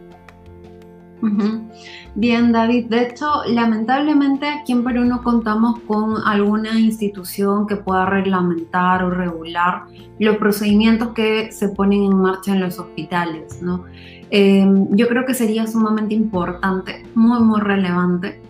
Bien, 2.16 2.52
David. 2.52 2.86
De 2.86 3.04
hecho, 3.04 3.44
lamentablemente 3.48 4.48
aquí 4.48 4.72
en 4.72 4.84
Perú 4.84 5.04
no 5.04 5.22
contamos 5.22 5.80
con 5.82 6.16
alguna 6.26 6.80
institución 6.80 7.68
que 7.68 7.76
pueda 7.76 8.06
reglamentar 8.06 9.04
o 9.04 9.10
regular 9.10 9.84
los 10.18 10.38
procedimientos 10.38 11.10
que 11.10 11.52
se 11.52 11.70
ponen 11.70 12.04
en 12.04 12.16
marcha 12.16 12.54
en 12.54 12.62
los 12.62 12.80
hospitales, 12.80 13.62
¿no? 13.62 13.86
Em, 14.32 14.88
yo 14.96 15.08
creo 15.08 15.26
que 15.26 15.34
sería 15.34 15.66
sumamente 15.66 16.14
importante, 16.14 17.04
muy, 17.16 17.40
muy 17.42 17.62
relevante 17.62 18.42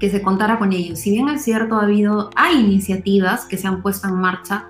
que 0.00 0.10
se 0.10 0.22
contara 0.22 0.58
con 0.58 0.72
ellos. 0.72 0.98
Si 0.98 1.10
bien 1.10 1.28
es 1.28 1.42
cierto, 1.42 1.76
ha 1.76 1.84
habido, 1.84 2.30
hay 2.36 2.60
iniciativas 2.60 3.46
que 3.46 3.56
se 3.56 3.66
han 3.66 3.82
puesto 3.82 4.08
en 4.08 4.14
marcha 4.14 4.66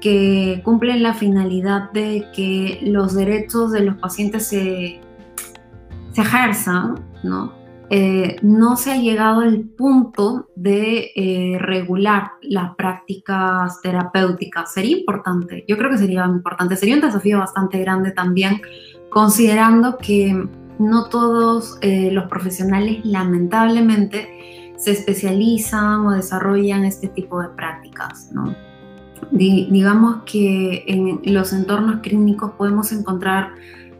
que 0.00 0.60
cumplen 0.64 1.02
la 1.02 1.14
finalidad 1.14 1.90
de 1.92 2.26
que 2.34 2.78
los 2.82 3.14
derechos 3.14 3.72
de 3.72 3.80
los 3.80 3.96
pacientes 3.96 4.46
se, 4.46 5.00
se 6.12 6.20
ejerzan, 6.20 7.02
¿no? 7.22 7.52
Eh, 7.88 8.36
no 8.42 8.76
se 8.76 8.90
ha 8.90 8.96
llegado 8.96 9.42
al 9.42 9.60
punto 9.60 10.48
de 10.56 11.12
eh, 11.14 11.56
regular 11.60 12.32
las 12.42 12.74
prácticas 12.74 13.80
terapéuticas. 13.80 14.72
Sería 14.72 14.98
importante, 14.98 15.64
yo 15.68 15.78
creo 15.78 15.90
que 15.90 15.98
sería 15.98 16.24
importante, 16.24 16.76
sería 16.76 16.96
un 16.96 17.02
desafío 17.02 17.38
bastante 17.38 17.78
grande 17.78 18.10
también 18.10 18.60
considerando 19.16 19.96
que 19.96 20.46
no 20.78 21.08
todos 21.08 21.78
eh, 21.80 22.10
los 22.12 22.28
profesionales 22.28 22.98
lamentablemente 23.02 24.74
se 24.76 24.90
especializan 24.90 26.04
o 26.04 26.10
desarrollan 26.10 26.84
este 26.84 27.08
tipo 27.08 27.40
de 27.40 27.48
prácticas, 27.48 28.30
¿no? 28.30 28.54
digamos 29.30 30.18
que 30.26 30.84
en 30.86 31.32
los 31.32 31.54
entornos 31.54 32.00
clínicos 32.02 32.52
podemos 32.58 32.92
encontrar 32.92 33.54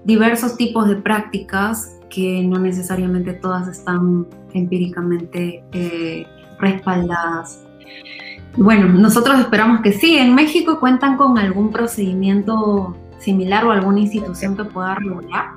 diversos 0.05 0.59
tipos 0.59 0.87
de 0.87 0.97
prácticas 0.97 1.97
que 2.11 2.43
no 2.43 2.59
necesariamente 2.59 3.33
todas 3.33 3.69
están 3.69 4.27
empíricamente 4.53 5.65
eh, 5.73 6.27
respaldadas. 6.61 7.65
Bueno, 8.59 8.87
nosotros 8.89 9.41
esperamos 9.41 9.81
que 9.81 9.93
sí. 9.93 10.19
En 10.19 10.35
México 10.35 10.79
cuentan 10.79 11.17
con 11.17 11.39
algún 11.39 11.71
procedimiento 11.71 12.95
similar 13.19 13.65
o 13.65 13.73
alguna 13.73 14.01
institución 14.01 14.57
que 14.57 14.65
pueda 14.65 14.95
regular? 14.97 15.57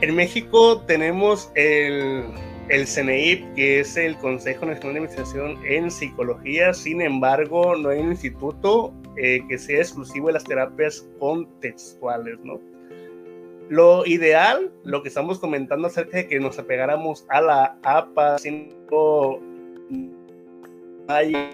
En 0.00 0.16
México 0.16 0.80
tenemos 0.86 1.52
el, 1.54 2.24
el 2.70 2.86
CNEIP, 2.86 3.54
que 3.54 3.80
es 3.80 3.96
el 3.98 4.16
Consejo 4.16 4.64
Nacional 4.64 4.94
de 4.94 5.00
Investigación 5.00 5.58
en 5.66 5.90
Psicología. 5.90 6.72
Sin 6.72 7.02
embargo, 7.02 7.76
no 7.76 7.90
hay 7.90 7.98
un 7.98 8.10
instituto 8.10 8.94
eh, 9.16 9.40
que 9.48 9.58
sea 9.58 9.78
exclusivo 9.78 10.28
de 10.28 10.34
las 10.34 10.44
terapias 10.44 11.06
contextuales, 11.18 12.38
¿no? 12.44 12.60
Lo 13.68 14.06
ideal, 14.06 14.72
lo 14.84 15.02
que 15.02 15.08
estamos 15.08 15.38
comentando 15.38 15.88
acerca 15.88 16.16
de 16.16 16.28
que 16.28 16.40
nos 16.40 16.58
apegáramos 16.58 17.26
a 17.28 17.40
la 17.40 17.78
APA, 17.82 18.36
no 18.90 19.40
hay 21.08 21.50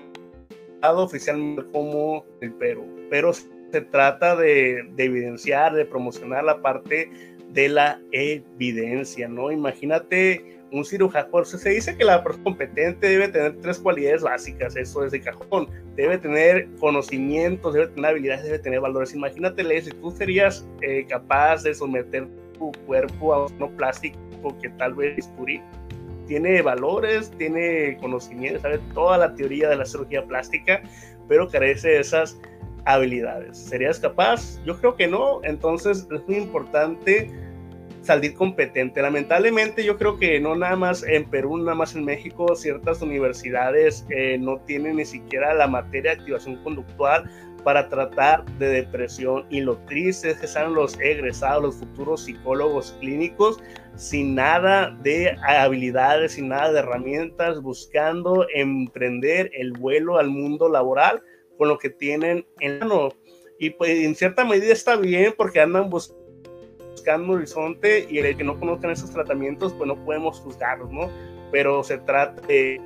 oficialmente 0.95 1.65
como 1.73 2.25
el 2.41 2.53
Perú, 2.53 2.85
pero 3.11 3.33
se 3.33 3.81
trata 3.91 4.37
de, 4.37 4.89
evidenciar, 4.97 5.75
de 5.75 5.85
promocionar 5.85 6.45
la 6.45 6.61
parte 6.63 7.11
de 7.53 7.69
la 7.69 8.01
evidencia, 8.13 9.29
¿no? 9.29 9.51
Imagínate 9.51 10.57
un 10.73 10.85
cirujano, 10.85 11.45
se 11.45 11.71
dice 11.71 11.97
que 11.97 12.05
la 12.05 12.23
persona 12.23 12.45
competente 12.45 13.09
debe 13.09 13.29
tener 13.29 13.57
tres 13.61 13.79
cualidades 13.79 14.23
básicas, 14.23 14.77
eso 14.77 15.05
es 15.05 15.13
de 15.13 15.21
cajón, 15.21 15.69
debe 15.95 16.19
tener 16.19 16.69
conocimientos, 16.81 17.73
debe 17.73 17.87
tener 17.89 18.11
habilidades, 18.11 18.45
debe 18.45 18.59
tener 18.59 18.81
valores. 18.81 19.15
Imagínate, 19.15 19.81
si 19.81 19.91
tú 19.91 20.11
serías 20.11 20.67
eh, 20.83 21.07
capaz 21.09 21.63
de 21.63 21.75
someter 21.75 22.27
tu 22.59 22.73
cuerpo 22.87 23.33
a 23.33 23.47
un 23.47 23.77
plástico 23.77 24.19
que 24.61 24.69
tal 24.71 24.95
vez 24.95 25.29
purí 25.37 25.63
tiene 26.27 26.63
valores, 26.63 27.31
tiene 27.39 27.97
conocimiento, 27.99 28.61
sabe 28.61 28.81
toda 28.95 29.19
la 29.19 29.35
teoría 29.35 29.69
de 29.69 29.77
la 29.77 29.85
cirugía 29.85 30.25
plástica, 30.25 30.83
pero 31.29 31.49
carece 31.49 31.89
de 31.89 32.01
esas 32.01 32.39
habilidades. 32.85 33.59
¿Serías 33.59 33.99
capaz? 33.99 34.61
Yo 34.65 34.79
creo 34.79 34.97
que 34.97 35.09
no, 35.09 35.41
entonces 35.43 36.07
es 36.11 36.29
muy 36.29 36.37
importante 36.37 37.31
salir 38.07 38.35
competente. 38.35 39.03
Lamentablemente 39.03 39.85
yo 39.85 39.99
creo 39.99 40.17
que 40.17 40.39
no 40.39 40.55
nada 40.55 40.77
más 40.77 41.03
en 41.03 41.25
Perú, 41.25 41.59
nada 41.59 41.75
más 41.75 41.97
en 41.97 42.05
México, 42.05 42.55
ciertas 42.55 43.03
universidades 43.03 44.07
eh, 44.11 44.39
no 44.39 44.59
tienen 44.59 44.97
ni 44.97 45.05
siquiera 45.05 45.53
la 45.55 45.67
materia 45.67 46.13
de 46.13 46.21
activación 46.21 46.63
conductual 46.63 47.29
para 47.67 47.89
tratar 47.89 48.45
de 48.61 48.69
depresión 48.69 49.45
y 49.51 49.61
lo 49.61 49.77
triste 49.87 50.31
es 50.31 50.39
que 50.39 50.47
están 50.47 50.73
los 50.73 50.97
egresados, 51.01 51.65
los 51.65 51.75
futuros 51.75 52.23
psicólogos 52.23 52.97
clínicos 53.01 53.61
sin 53.97 54.37
nada 54.37 54.97
de 55.03 55.37
habilidades, 55.45 56.35
sin 56.35 56.51
nada 56.51 56.71
de 56.71 56.79
herramientas, 56.79 57.61
buscando 57.61 58.47
emprender 58.55 59.51
el 59.53 59.73
vuelo 59.73 60.17
al 60.19 60.29
mundo 60.29 60.69
laboral 60.69 61.21
con 61.59 61.67
lo 61.67 61.77
que 61.77 61.91
tienen 61.91 62.47
en 62.61 62.79
mano. 62.79 63.09
Y 63.59 63.71
pues 63.71 63.91
en 63.99 64.15
cierta 64.15 64.45
medida 64.45 64.73
está 64.73 64.95
bien 64.95 65.35
porque 65.37 65.59
andan 65.59 65.91
buscando 65.91 66.25
buscando 66.93 67.33
horizonte 67.33 68.07
y 68.09 68.19
el 68.19 68.37
que 68.37 68.45
no 68.45 68.61
conozcan 68.61 68.93
esos 68.93 69.11
tratamientos, 69.11 69.73
pues 69.73 69.89
no 69.89 70.03
podemos 70.05 70.39
juzgarlos, 70.39 70.91
¿no? 70.93 71.11
Pero 71.51 71.83
se 71.83 71.99
trata 71.99 72.41
de, 72.47 72.81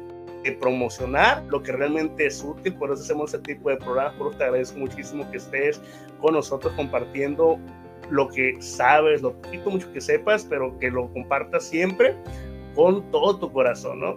promocionar 0.61 1.45
lo 1.49 1.63
que 1.63 1.73
realmente 1.73 2.27
es 2.27 2.43
útil, 2.43 2.75
por 2.75 2.91
eso 2.91 3.03
hacemos 3.03 3.35
este 3.35 3.55
tipo 3.55 3.71
de 3.71 3.77
programas, 3.77 4.15
por 4.15 4.29
eso 4.29 4.39
te 4.39 4.45
agradezco 4.45 4.79
muchísimo 4.79 5.31
que 5.31 5.37
estés 5.37 5.81
con 6.21 6.35
nosotros 6.35 6.73
compartiendo 6.75 7.59
lo 8.11 8.29
que 8.29 8.61
sabes, 8.61 9.23
lo 9.23 9.35
poquito 9.35 9.71
mucho 9.71 9.93
que 9.93 10.01
sepas, 10.01 10.45
pero 10.49 10.79
que 10.79 10.91
lo 10.91 11.13
compartas 11.13 11.65
siempre 11.65 12.17
con 12.75 13.11
todo 13.11 13.39
tu 13.39 13.53
corazón, 13.53 14.01
¿no? 14.01 14.17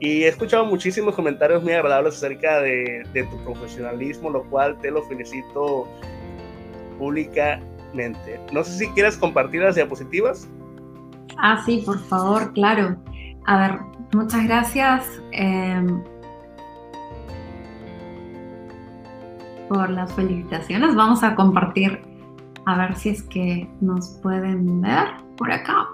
Y 0.00 0.24
he 0.24 0.28
escuchado 0.28 0.66
muchísimos 0.66 1.14
comentarios 1.14 1.62
muy 1.62 1.72
agradables 1.72 2.16
acerca 2.16 2.60
de, 2.60 3.04
de 3.12 3.22
tu 3.24 3.36
profesionalismo, 3.44 4.30
lo 4.30 4.42
cual 4.50 4.76
te 4.80 4.90
lo 4.90 5.02
felicito 5.04 5.86
públicamente. 6.98 8.40
No 8.52 8.64
sé 8.64 8.78
si 8.78 8.88
quieres 8.88 9.16
compartir 9.16 9.62
las 9.62 9.76
diapositivas. 9.76 10.48
Ah, 11.38 11.62
sí, 11.64 11.82
por 11.86 12.00
favor, 12.00 12.52
claro. 12.52 12.96
A 13.46 13.56
ver, 13.58 13.80
muchas 14.14 14.44
gracias 14.44 15.22
em, 15.32 16.02
por 19.68 19.90
las 19.90 20.12
felicitaciones. 20.14 20.94
Vamos 20.94 21.22
a 21.22 21.34
compartir, 21.34 22.00
a 22.66 22.76
ver 22.76 22.96
si 22.96 23.10
es 23.10 23.22
que 23.22 23.68
nos 23.80 24.08
pueden 24.22 24.80
ver 24.80 25.08
por 25.36 25.50
acá. 25.50 25.88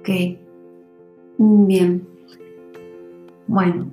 Ok, 0.00 0.08
bien. 1.38 2.06
Bueno, 3.46 3.90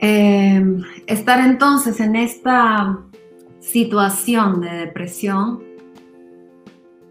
em, 0.00 0.82
estar 1.06 1.40
entonces 1.40 2.00
en 2.00 2.16
esta 2.16 2.98
situación 3.60 4.60
de 4.60 4.70
depresión 4.70 5.67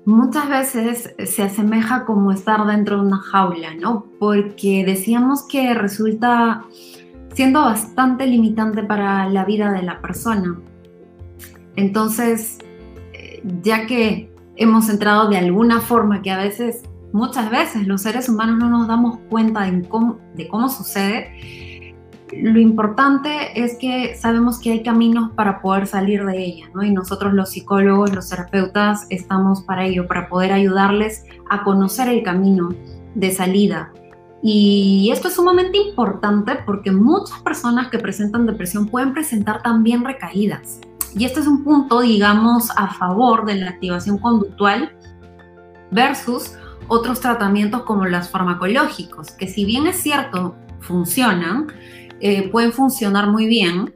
muchas 0.08 0.48
veces 0.48 1.14
se 1.26 1.44
asemeja 1.44 2.06
como 2.06 2.32
estar 2.32 2.66
dentro 2.66 2.96
de 2.96 3.08
una 3.08 3.18
jaula, 3.18 3.76
¿no? 3.76 4.06
Porque 4.20 4.86
decíamos 4.86 5.44
que 5.44 5.74
resulta 5.74 6.64
siendo 7.34 7.60
bastante 7.60 8.26
limitante 8.26 8.84
para 8.84 9.28
la 9.30 9.44
vida 9.44 9.74
de 9.74 9.84
la 9.84 10.00
persona. 10.00 10.58
Entonces, 11.76 12.58
eh, 13.12 13.44
ya 13.62 13.86
que 13.86 14.34
hemos 14.56 14.88
entrado 14.88 15.28
de 15.28 15.40
alguna 15.40 15.82
forma 15.82 16.22
que 16.22 16.32
a 16.32 16.38
veces, 16.38 16.84
muchas 17.12 17.52
veces 17.52 17.86
los 17.86 18.02
seres 18.02 18.30
humanos 18.30 18.60
no 18.60 18.70
nos 18.70 18.88
damos 18.88 19.20
cuenta 19.30 19.70
de 19.70 19.90
cómo, 19.90 20.20
de 20.36 20.48
cómo 20.48 20.70
sucede, 20.70 21.67
lo 22.32 22.60
importante 22.60 23.64
es 23.64 23.78
que 23.78 24.16
sabemos 24.16 24.60
que 24.60 24.72
hay 24.72 24.84
caminos 24.84 25.32
para 25.32 25.62
poder 25.62 25.88
salir 25.88 26.26
de 26.26 26.44
ella, 26.44 26.66
¿no? 26.74 26.84
Y 26.84 26.92
nosotros 26.92 27.34
los 27.34 27.50
psicólogos, 27.50 28.14
los 28.14 28.30
terapeutas, 28.30 29.08
estamos 29.10 29.62
para 29.62 29.86
ello, 29.86 30.08
para 30.08 30.28
poder 30.28 30.52
ayudarles 30.52 31.26
a 31.50 31.64
conocer 31.64 32.10
el 32.10 32.24
camino 32.24 32.70
de 33.16 33.32
salida. 33.32 33.92
Y 34.42 35.10
esto 35.12 35.30
es 35.30 35.36
sumamente 35.36 35.78
importante 35.78 36.58
porque 36.66 36.92
muchas 36.92 37.40
personas 37.42 37.90
que 37.90 37.98
presentan 37.98 38.46
depresión 38.46 38.88
pueden 38.88 39.14
presentar 39.14 39.62
también 39.64 40.04
recaídas. 40.06 40.80
Y 41.16 41.26
este 41.26 41.40
es 41.40 41.48
un 41.48 41.64
punto, 41.64 42.02
digamos, 42.02 42.70
a 42.76 42.94
favor 42.94 43.46
de 43.46 43.56
la 43.56 43.70
activación 43.70 44.18
conductual 44.20 44.96
versus 45.92 46.54
otros 46.88 47.20
tratamientos 47.20 47.84
como 47.84 48.06
los 48.06 48.30
farmacológicos, 48.30 49.32
que 49.32 49.48
si 49.48 49.66
bien 49.66 49.88
es 49.88 49.98
cierto, 49.98 50.56
funcionan, 50.80 51.68
eh, 52.20 52.50
pueden 52.50 52.72
funcionar 52.72 53.30
muy 53.30 53.48
bien. 53.48 53.94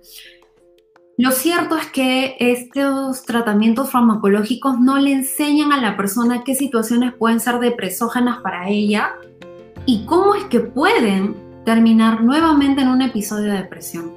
Lo 1.18 1.32
cierto 1.32 1.78
es 1.78 1.88
que 1.88 2.36
estos 2.40 3.24
tratamientos 3.24 3.92
farmacológicos 3.92 4.80
no 4.80 4.98
le 4.98 5.12
enseñan 5.12 5.72
a 5.72 5.82
la 5.82 5.96
persona 5.96 6.44
qué 6.44 6.56
situaciones 6.56 7.14
pueden 7.14 7.40
ser 7.40 7.60
depresógenas 7.60 8.42
para 8.42 8.70
ella 8.70 9.12
y 9.86 10.06
cómo 10.06 10.36
es 10.36 10.46
que 10.46 10.62
pueden 10.62 11.36
terminar 11.66 12.24
nuevamente 12.24 12.82
en 12.82 12.88
un 12.88 13.02
episodio 13.02 13.52
de 13.52 13.58
depresión. 13.58 14.14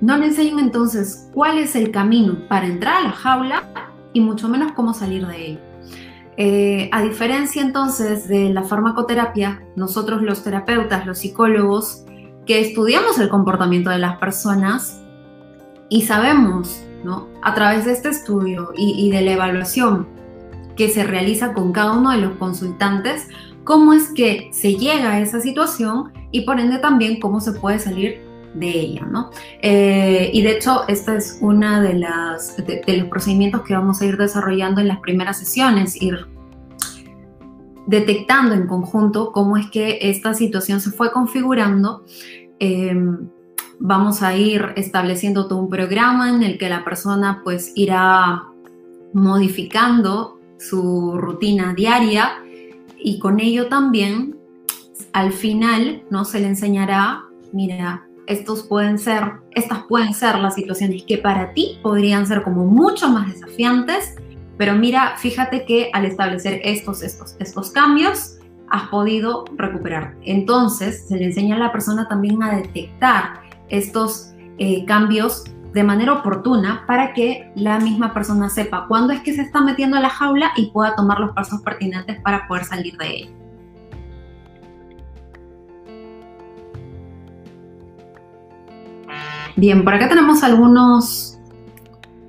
No 0.00 0.16
le 0.16 0.26
enseñan 0.26 0.58
entonces 0.58 1.28
cuál 1.34 1.58
es 1.58 1.76
el 1.76 1.90
camino 1.90 2.38
para 2.48 2.66
entrar 2.66 3.02
a 3.02 3.04
la 3.08 3.12
jaula 3.12 3.92
y 4.14 4.20
mucho 4.20 4.48
menos 4.48 4.72
cómo 4.72 4.94
salir 4.94 5.26
de 5.26 5.46
ella. 5.46 5.60
Eh, 6.38 6.88
a 6.92 7.02
diferencia 7.02 7.60
entonces 7.60 8.26
de 8.26 8.48
la 8.48 8.62
farmacoterapia, 8.62 9.62
nosotros 9.76 10.22
los 10.22 10.42
terapeutas, 10.42 11.04
los 11.04 11.18
psicólogos, 11.18 12.06
estudiamos 12.58 13.18
el 13.18 13.28
comportamiento 13.28 13.90
de 13.90 13.98
las 13.98 14.18
personas 14.18 15.00
y 15.88 16.02
sabemos, 16.02 16.82
¿no? 17.04 17.28
A 17.42 17.54
través 17.54 17.84
de 17.84 17.92
este 17.92 18.08
estudio 18.08 18.72
y, 18.76 19.10
de 19.10 19.22
la 19.22 19.32
evaluación 19.32 20.08
que 20.76 20.88
se 20.88 21.04
realiza 21.04 21.52
con 21.52 21.72
cada 21.72 21.92
uno 21.92 22.10
de 22.10 22.18
los 22.18 22.36
consultantes, 22.36 23.28
cómo 23.64 23.92
es 23.92 24.08
que 24.14 24.48
se 24.52 24.76
llega 24.76 25.12
a 25.12 25.20
esa 25.20 25.40
situación 25.40 26.12
y 26.30 26.42
por 26.42 26.58
ende 26.58 26.78
también 26.78 27.20
cómo 27.20 27.40
se 27.40 27.52
puede 27.52 27.78
salir 27.78 28.22
de 28.54 28.68
ella, 28.68 29.06
¿no? 29.06 29.30
Eh, 29.62 30.30
y 30.32 30.42
de 30.42 30.52
hecho, 30.52 30.84
este 30.88 31.16
es 31.16 31.38
uno 31.40 31.82
de, 31.82 31.94
las, 31.94 32.56
de, 32.56 32.96
los 32.96 33.08
procedimientos 33.08 33.62
que 33.62 33.74
vamos 33.74 34.00
a 34.00 34.06
ir 34.06 34.16
desarrollando 34.16 34.80
en 34.80 34.88
las 34.88 35.00
primeras 35.00 35.38
sesiones, 35.38 36.00
ir 36.00 36.26
detectando 37.86 38.54
en 38.54 38.66
conjunto 38.66 39.32
cómo 39.32 39.56
es 39.56 39.68
que 39.70 39.98
esta 40.02 40.34
situación 40.34 40.80
se 40.80 40.90
fue 40.90 41.10
configurando. 41.12 42.04
Em, 42.60 43.28
vamos 43.80 44.22
a 44.22 44.36
ir 44.36 44.72
estableciendo 44.76 45.48
todo 45.48 45.58
un 45.58 45.68
programa 45.68 46.30
en 46.30 46.44
el 46.44 46.58
que 46.58 46.68
la 46.68 46.84
persona 46.84 47.40
pues 47.42 47.72
irá 47.74 48.44
modificando 49.12 50.38
su 50.58 51.16
rutina 51.16 51.74
diaria 51.74 52.34
y 52.98 53.18
con 53.18 53.40
ello 53.40 53.66
también 53.68 54.36
al 55.12 55.32
final 55.32 56.04
no 56.10 56.24
se 56.24 56.38
le 56.38 56.46
enseñará, 56.46 57.24
mira, 57.52 58.06
estos 58.26 58.62
pueden 58.62 58.98
ser, 58.98 59.40
estas 59.52 59.84
pueden 59.88 60.14
ser 60.14 60.38
las 60.38 60.54
situaciones 60.54 61.02
que 61.04 61.18
para 61.18 61.52
ti 61.54 61.80
podrían 61.82 62.26
ser 62.26 62.42
como 62.42 62.66
mucho 62.66 63.08
más 63.08 63.32
desafiantes 63.32 64.14
pero 64.60 64.74
mira, 64.74 65.16
fíjate 65.16 65.64
que 65.64 65.88
al 65.94 66.04
establecer 66.04 66.60
estos, 66.62 67.02
estos, 67.02 67.34
estos 67.38 67.70
cambios, 67.70 68.36
has 68.70 68.88
podido 68.88 69.44
recuperar. 69.56 70.14
Entonces, 70.22 71.06
se 71.08 71.16
le 71.16 71.26
enseña 71.26 71.56
a 71.56 71.58
la 71.58 71.72
persona 71.72 72.08
también 72.08 72.42
a 72.42 72.56
detectar 72.56 73.40
estos 73.68 74.32
eh, 74.58 74.84
cambios 74.84 75.44
de 75.72 75.84
manera 75.84 76.12
oportuna 76.14 76.84
para 76.86 77.12
que 77.12 77.52
la 77.54 77.78
misma 77.78 78.12
persona 78.12 78.48
sepa 78.48 78.86
cuándo 78.88 79.12
es 79.12 79.20
que 79.20 79.34
se 79.34 79.42
está 79.42 79.60
metiendo 79.60 79.96
a 79.96 80.00
la 80.00 80.08
jaula 80.08 80.52
y 80.56 80.70
pueda 80.70 80.96
tomar 80.96 81.20
los 81.20 81.32
pasos 81.32 81.60
pertinentes 81.62 82.20
para 82.20 82.48
poder 82.48 82.64
salir 82.64 82.96
de 82.96 83.06
ella. 83.08 83.30
Bien, 89.56 89.84
por 89.84 89.94
acá 89.94 90.08
tenemos 90.08 90.42
algunos 90.42 91.29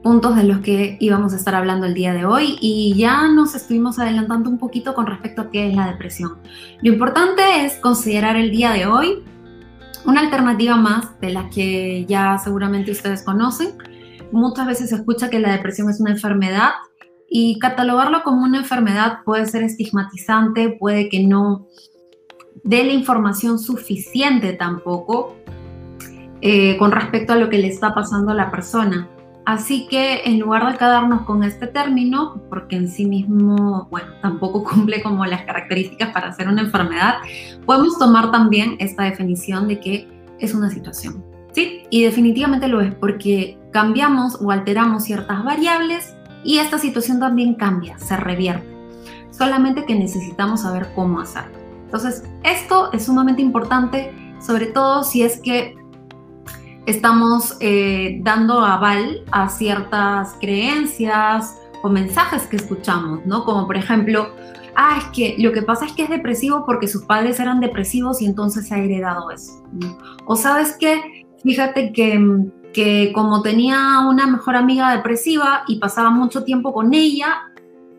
puntos 0.03 0.35
de 0.35 0.43
los 0.43 0.59
que 0.59 0.97
íbamos 0.99 1.33
a 1.33 1.35
estar 1.35 1.53
hablando 1.53 1.85
el 1.85 1.93
día 1.93 2.13
de 2.13 2.25
hoy 2.25 2.57
y 2.59 2.95
ya 2.95 3.27
nos 3.27 3.53
estuvimos 3.55 3.99
adelantando 3.99 4.49
un 4.49 4.57
poquito 4.57 4.93
con 4.93 5.05
respecto 5.05 5.41
a 5.41 5.49
qué 5.51 5.67
es 5.67 5.75
la 5.75 5.87
depresión. 5.87 6.37
Lo 6.81 6.91
importante 6.91 7.65
es 7.65 7.75
considerar 7.75 8.35
el 8.35 8.51
día 8.51 8.71
de 8.71 8.87
hoy 8.87 9.23
una 10.05 10.21
alternativa 10.21 10.75
más 10.75 11.19
de 11.19 11.31
la 11.31 11.49
que 11.49 12.05
ya 12.05 12.37
seguramente 12.39 12.91
ustedes 12.91 13.23
conocen. 13.23 13.69
Muchas 14.31 14.65
veces 14.65 14.89
se 14.89 14.95
escucha 14.95 15.29
que 15.29 15.39
la 15.39 15.51
depresión 15.51 15.89
es 15.89 15.99
una 15.99 16.11
enfermedad 16.11 16.71
y 17.29 17.59
catalogarlo 17.59 18.23
como 18.23 18.43
una 18.43 18.59
enfermedad 18.59 19.19
puede 19.23 19.45
ser 19.45 19.63
estigmatizante, 19.63 20.75
puede 20.79 21.09
que 21.09 21.25
no 21.25 21.67
dé 22.63 22.83
la 22.83 22.93
información 22.93 23.59
suficiente 23.59 24.53
tampoco 24.53 25.37
eh, 26.41 26.75
con 26.77 26.91
respecto 26.91 27.33
a 27.33 27.35
lo 27.35 27.49
que 27.49 27.59
le 27.59 27.67
está 27.67 27.93
pasando 27.93 28.31
a 28.31 28.35
la 28.35 28.49
persona. 28.49 29.07
Así 29.45 29.88
que 29.88 30.21
en 30.25 30.39
lugar 30.39 30.71
de 30.71 30.77
quedarnos 30.77 31.23
con 31.23 31.43
este 31.43 31.67
término, 31.67 32.41
porque 32.49 32.75
en 32.75 32.88
sí 32.88 33.06
mismo, 33.06 33.88
bueno, 33.89 34.12
tampoco 34.21 34.63
cumple 34.63 35.01
como 35.01 35.25
las 35.25 35.43
características 35.43 36.10
para 36.10 36.32
ser 36.34 36.47
una 36.47 36.62
enfermedad, 36.62 37.15
podemos 37.65 37.97
tomar 37.97 38.32
también 38.32 38.75
esta 38.80 39.04
definición 39.04 39.67
de 39.67 39.80
que 39.80 40.08
es 40.39 40.54
una 40.54 40.69
situación. 40.69 41.23
¿Sí? 41.54 41.84
Y 41.89 42.04
definitivamente 42.04 42.69
lo 42.69 42.80
es 42.80 42.95
porque 42.95 43.58
cambiamos 43.73 44.38
o 44.41 44.51
alteramos 44.51 45.04
ciertas 45.04 45.43
variables 45.43 46.15
y 46.45 46.60
esta 46.60 46.77
situación 46.77 47.19
también 47.19 47.56
cambia, 47.56 47.97
se 47.99 48.15
revierte. 48.15 48.65
Solamente 49.32 49.86
que 49.86 49.95
necesitamos 49.95 50.62
saber 50.62 50.88
cómo 50.95 51.19
hacerlo. 51.19 51.58
Entonces, 51.84 52.23
esto 52.43 52.93
es 52.93 53.06
sumamente 53.06 53.41
importante, 53.41 54.13
sobre 54.39 54.67
todo 54.67 55.04
si 55.04 55.23
es 55.23 55.41
que 55.41 55.75
estamos 56.85 57.57
eh, 57.59 58.19
dando 58.23 58.59
aval 58.59 59.23
a 59.31 59.49
ciertas 59.49 60.35
creencias 60.39 61.57
o 61.83 61.89
mensajes 61.89 62.43
que 62.43 62.57
escuchamos, 62.57 63.25
¿no? 63.25 63.43
Como 63.43 63.65
por 63.67 63.77
ejemplo, 63.77 64.29
ah, 64.75 64.97
es 64.97 65.05
que 65.05 65.35
lo 65.39 65.51
que 65.51 65.61
pasa 65.61 65.85
es 65.85 65.93
que 65.93 66.03
es 66.03 66.09
depresivo 66.09 66.65
porque 66.65 66.87
sus 66.87 67.03
padres 67.03 67.39
eran 67.39 67.59
depresivos 67.59 68.21
y 68.21 68.25
entonces 68.25 68.71
ha 68.71 68.79
heredado 68.79 69.31
eso. 69.31 69.63
O 70.25 70.35
sabes 70.35 70.75
que, 70.77 71.25
fíjate 71.43 71.91
que 71.93 72.19
que 72.73 73.11
como 73.13 73.41
tenía 73.41 73.99
una 74.07 74.27
mejor 74.27 74.55
amiga 74.55 74.95
depresiva 74.95 75.63
y 75.67 75.79
pasaba 75.79 76.09
mucho 76.09 76.43
tiempo 76.43 76.73
con 76.73 76.93
ella, 76.93 77.50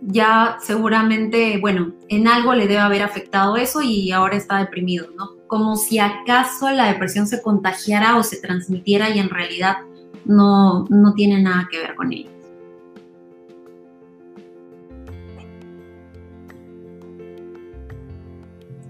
ya 0.05 0.59
seguramente, 0.61 1.59
bueno, 1.61 1.93
en 2.09 2.27
algo 2.27 2.55
le 2.55 2.67
debe 2.67 2.81
haber 2.81 3.03
afectado 3.03 3.57
eso 3.57 3.83
y 3.83 4.11
ahora 4.11 4.37
está 4.37 4.59
deprimido, 4.59 5.09
¿no? 5.17 5.31
Como 5.47 5.77
si 5.77 5.99
acaso 5.99 6.71
la 6.71 6.87
depresión 6.87 7.27
se 7.27 7.41
contagiara 7.41 8.17
o 8.17 8.23
se 8.23 8.41
transmitiera 8.41 9.11
y 9.11 9.21
en 9.21 9.31
realidad 9.31 9.77
no, 10.25 10.87
no 10.89 11.15
tiene 11.15 11.41
nada 11.41 11.69
que 11.71 11.79
ver 11.79 11.95
con 11.95 12.13
ello. 12.13 12.31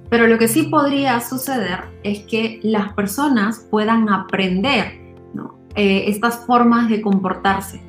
Pero 0.09 0.27
lo 0.27 0.39
que 0.39 0.47
sí 0.47 0.65
podría 0.65 1.21
suceder 1.21 1.85
es 2.03 2.21
que 2.25 2.61
las 2.63 2.93
personas 2.93 3.67
puedan 3.71 4.11
aprender 4.11 5.01
eh, 5.75 6.05
estas 6.09 6.45
formas 6.45 6.91
de 6.91 7.01
comportarse 7.01 7.81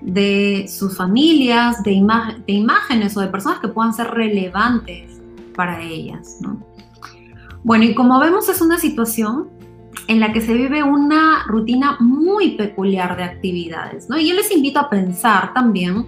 de 0.00 0.66
sus 0.68 0.96
familias, 0.96 1.82
de, 1.82 1.90
de, 2.46 2.52
imágenes 2.52 3.16
o 3.16 3.20
de 3.20 3.28
personas 3.28 3.58
que 3.60 3.68
puedan 3.68 3.92
ser 3.92 4.08
relevantes 4.08 5.20
para 5.54 5.82
ellas. 5.82 6.38
Bueno, 7.64 7.84
y 7.84 7.94
como 7.94 8.20
vemos 8.20 8.48
es 8.48 8.60
una 8.60 8.78
situación 8.78 9.48
en 10.06 10.20
la 10.20 10.32
que 10.32 10.40
se 10.40 10.54
vive 10.54 10.82
una 10.82 11.44
rutina 11.46 11.96
muy 12.00 12.52
peculiar 12.52 13.16
de 13.16 13.24
actividades. 13.24 14.08
¿no? 14.08 14.18
Y 14.18 14.28
yo 14.28 14.34
les 14.34 14.50
invito 14.50 14.80
a 14.80 14.88
pensar 14.88 15.52
también 15.52 16.06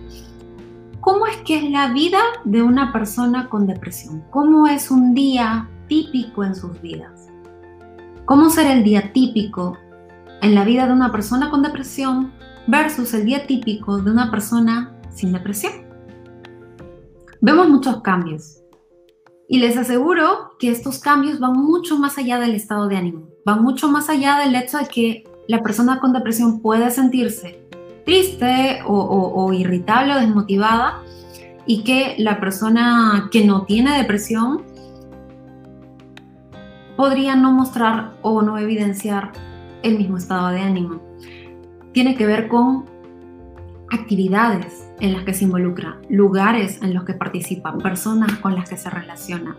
cómo 1.00 1.26
es 1.26 1.36
que 1.38 1.58
es 1.58 1.70
la 1.70 1.92
vida 1.92 2.20
de 2.44 2.62
una 2.62 2.92
persona 2.92 3.48
con 3.48 3.66
depresión, 3.66 4.24
cómo 4.30 4.66
es 4.66 4.90
un 4.90 5.14
día 5.14 5.68
típico 5.88 6.44
en 6.44 6.54
sus 6.54 6.80
vidas, 6.80 7.28
cómo 8.24 8.48
será 8.48 8.72
el 8.72 8.84
día 8.84 9.12
típico 9.12 9.76
en 10.40 10.54
la 10.54 10.64
vida 10.64 10.86
de 10.86 10.92
una 10.92 11.12
persona 11.12 11.50
con 11.50 11.62
depresión 11.62 12.32
versus 12.70 13.12
el 13.14 13.24
día 13.24 13.46
típico 13.46 13.98
de 13.98 14.12
una 14.12 14.30
persona 14.30 14.96
sin 15.10 15.32
depresión. 15.32 15.72
Vemos 17.40 17.68
muchos 17.68 18.00
cambios 18.02 18.58
y 19.48 19.58
les 19.58 19.76
aseguro 19.76 20.52
que 20.58 20.70
estos 20.70 21.00
cambios 21.00 21.40
van 21.40 21.54
mucho 21.54 21.98
más 21.98 22.16
allá 22.16 22.38
del 22.38 22.54
estado 22.54 22.86
de 22.86 22.96
ánimo, 22.96 23.28
van 23.44 23.62
mucho 23.62 23.90
más 23.90 24.08
allá 24.08 24.38
del 24.38 24.54
hecho 24.54 24.78
de 24.78 24.86
que 24.86 25.24
la 25.48 25.62
persona 25.62 25.98
con 25.98 26.12
depresión 26.12 26.60
puede 26.60 26.90
sentirse 26.92 27.66
triste 28.04 28.80
o, 28.86 29.52
irritable 29.52 30.14
o 30.14 30.20
desmotivada 30.20 31.02
y 31.66 31.82
que 31.82 32.14
la 32.18 32.38
persona 32.38 33.28
que 33.32 33.44
no 33.44 33.64
tiene 33.64 33.96
depresión 33.98 34.62
podría 36.96 37.34
no 37.34 37.52
mostrar 37.52 38.16
o 38.22 38.42
no 38.42 38.58
evidenciar 38.58 39.32
el 39.82 39.98
mismo 39.98 40.18
estado 40.18 40.48
de 40.48 40.60
ánimo. 40.60 41.09
Tiene 41.92 42.16
que 42.16 42.26
ver 42.26 42.48
con 42.48 42.84
actividades 43.90 44.88
en 45.00 45.12
las 45.12 45.24
que 45.24 45.34
se 45.34 45.44
involucra, 45.44 45.98
lugares 46.08 46.80
en 46.82 46.94
los 46.94 47.04
que 47.04 47.14
participa, 47.14 47.76
personas 47.78 48.32
con 48.38 48.54
las 48.54 48.68
que 48.68 48.76
se 48.76 48.90
relaciona. 48.90 49.56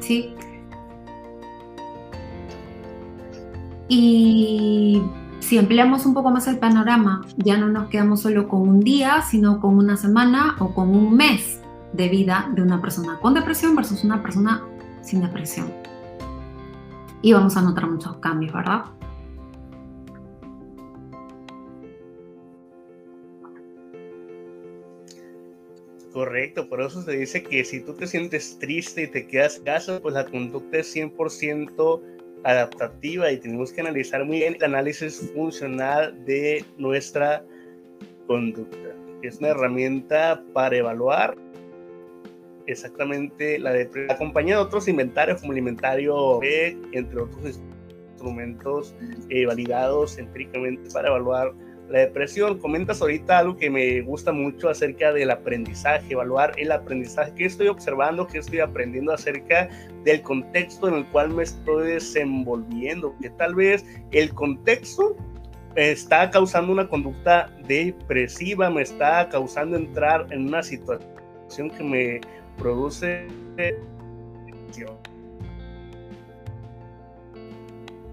¿Sí? 0.00 0.34
Y 3.88 5.02
si 5.40 5.58
empleamos 5.58 6.06
un 6.06 6.14
poco 6.14 6.30
más 6.30 6.46
el 6.46 6.58
panorama, 6.58 7.22
ya 7.36 7.56
no 7.56 7.68
nos 7.68 7.88
quedamos 7.88 8.20
solo 8.20 8.46
con 8.46 8.68
un 8.68 8.80
día, 8.80 9.22
sino 9.22 9.60
con 9.60 9.76
una 9.76 9.96
semana 9.96 10.56
o 10.58 10.74
con 10.74 10.94
un 10.94 11.16
mes 11.16 11.60
de 11.92 12.08
vida 12.08 12.48
de 12.54 12.62
una 12.62 12.80
persona 12.80 13.18
con 13.20 13.34
depresión 13.34 13.74
versus 13.74 14.04
una 14.04 14.22
persona 14.22 14.62
sin 15.02 15.22
depresión 15.22 15.72
y 17.22 17.32
vamos 17.32 17.56
a 17.56 17.62
notar 17.62 17.88
muchos 17.90 18.16
cambios, 18.16 18.52
¿verdad? 18.52 18.84
Correcto, 26.12 26.68
por 26.68 26.80
eso 26.80 27.02
se 27.02 27.12
dice 27.12 27.42
que 27.42 27.64
si 27.64 27.80
tú 27.80 27.94
te 27.94 28.06
sientes 28.06 28.58
triste 28.58 29.02
y 29.02 29.06
te 29.06 29.26
quedas 29.28 29.62
en 29.64 30.02
pues 30.02 30.14
la 30.14 30.24
conducta 30.26 30.78
es 30.78 30.94
100% 30.96 32.02
adaptativa 32.42 33.30
y 33.30 33.36
tenemos 33.36 33.72
que 33.72 33.82
analizar 33.82 34.24
muy 34.24 34.38
bien 34.38 34.56
el 34.56 34.64
análisis 34.64 35.30
funcional 35.34 36.24
de 36.24 36.64
nuestra 36.78 37.44
conducta. 38.26 38.94
Es 39.22 39.38
una 39.38 39.48
herramienta 39.48 40.42
para 40.52 40.76
evaluar 40.76 41.36
exactamente 42.66 43.58
la 43.58 43.72
de 43.72 44.06
acompañada 44.08 44.62
de 44.62 44.66
otros 44.66 44.88
inventarios 44.88 45.40
como 45.40 45.52
el 45.52 45.58
inventario 45.58 46.40
B, 46.40 46.76
entre 46.92 47.20
otros 47.20 47.60
instrumentos 48.14 48.94
eh, 49.28 49.46
validados 49.46 50.18
empíricamente 50.18 50.90
para 50.90 51.08
evaluar 51.08 51.52
la 51.90 52.00
depresión. 52.00 52.58
Comentas 52.58 53.02
ahorita 53.02 53.38
algo 53.38 53.56
que 53.56 53.68
me 53.68 54.00
gusta 54.00 54.32
mucho 54.32 54.68
acerca 54.68 55.12
del 55.12 55.30
aprendizaje, 55.30 56.12
evaluar 56.12 56.52
el 56.56 56.72
aprendizaje, 56.72 57.32
qué 57.34 57.44
estoy 57.46 57.68
observando, 57.68 58.26
qué 58.26 58.38
estoy 58.38 58.60
aprendiendo 58.60 59.12
acerca 59.12 59.68
del 60.04 60.22
contexto 60.22 60.88
en 60.88 60.94
el 60.94 61.06
cual 61.06 61.30
me 61.30 61.42
estoy 61.42 61.92
desenvolviendo, 61.92 63.14
que 63.20 63.30
tal 63.30 63.54
vez 63.54 63.84
el 64.12 64.32
contexto 64.32 65.16
está 65.74 66.30
causando 66.30 66.72
una 66.72 66.88
conducta 66.88 67.54
depresiva, 67.66 68.70
me 68.70 68.82
está 68.82 69.28
causando 69.28 69.76
entrar 69.76 70.26
en 70.30 70.48
una 70.48 70.62
situación 70.62 71.70
que 71.76 71.84
me 71.84 72.20
produce 72.58 73.26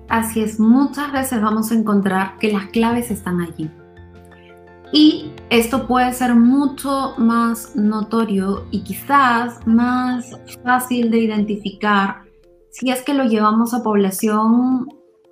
Así 0.09 0.41
es, 0.41 0.59
muchas 0.59 1.11
veces 1.11 1.41
vamos 1.41 1.71
a 1.71 1.75
encontrar 1.75 2.37
que 2.37 2.51
las 2.51 2.67
claves 2.67 3.11
están 3.11 3.41
allí. 3.41 3.69
Y 4.93 5.31
esto 5.49 5.85
puede 5.85 6.13
ser 6.13 6.35
mucho 6.35 7.13
más 7.17 7.75
notorio 7.75 8.65
y 8.71 8.83
quizás 8.83 9.65
más 9.67 10.31
fácil 10.63 11.11
de 11.11 11.19
identificar 11.19 12.21
si 12.69 12.89
es 12.89 13.01
que 13.01 13.13
lo 13.13 13.25
llevamos 13.25 13.73
a 13.73 13.83
población 13.83 14.87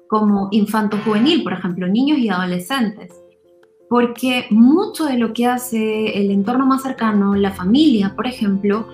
como 0.09 0.49
infanto-juvenil, 0.51 1.43
por 1.43 1.53
ejemplo, 1.53 1.87
niños 1.87 2.17
y 2.17 2.29
adolescentes 2.29 3.13
porque 3.89 4.45
mucho 4.49 5.05
de 5.05 5.17
lo 5.17 5.33
que 5.33 5.45
hace 5.45 6.19
el 6.19 6.31
entorno 6.31 6.65
más 6.65 6.83
cercano, 6.83 7.35
la 7.35 7.51
familia, 7.51 8.13
por 8.15 8.27
ejemplo, 8.27 8.87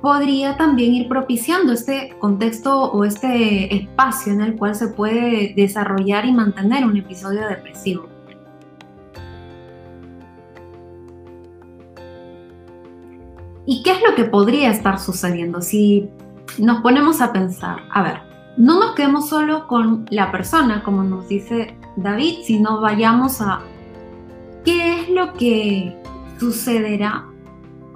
podría 0.00 0.56
también 0.56 0.94
ir 0.94 1.08
propiciando 1.08 1.72
este 1.72 2.14
contexto 2.18 2.90
o 2.92 3.04
este 3.04 3.74
espacio 3.74 4.32
en 4.32 4.40
el 4.40 4.56
cual 4.56 4.74
se 4.74 4.88
puede 4.88 5.52
desarrollar 5.54 6.24
y 6.24 6.32
mantener 6.32 6.84
un 6.84 6.96
episodio 6.96 7.46
depresivo. 7.46 8.08
¿Y 13.66 13.82
qué 13.82 13.92
es 13.92 13.98
lo 14.08 14.16
que 14.16 14.24
podría 14.24 14.70
estar 14.70 14.98
sucediendo 14.98 15.60
si 15.60 16.08
nos 16.58 16.80
ponemos 16.80 17.20
a 17.20 17.32
pensar? 17.32 17.82
A 17.92 18.02
ver, 18.02 18.18
no 18.56 18.80
nos 18.80 18.94
quedemos 18.94 19.28
solo 19.28 19.68
con 19.68 20.06
la 20.10 20.32
persona, 20.32 20.82
como 20.82 21.04
nos 21.04 21.28
dice 21.28 21.76
David, 21.96 22.38
sino 22.42 22.80
vayamos 22.80 23.40
a 23.40 23.60
qué 24.64 25.00
es 25.00 25.10
lo 25.10 25.34
que 25.34 25.96
sucederá 26.38 27.29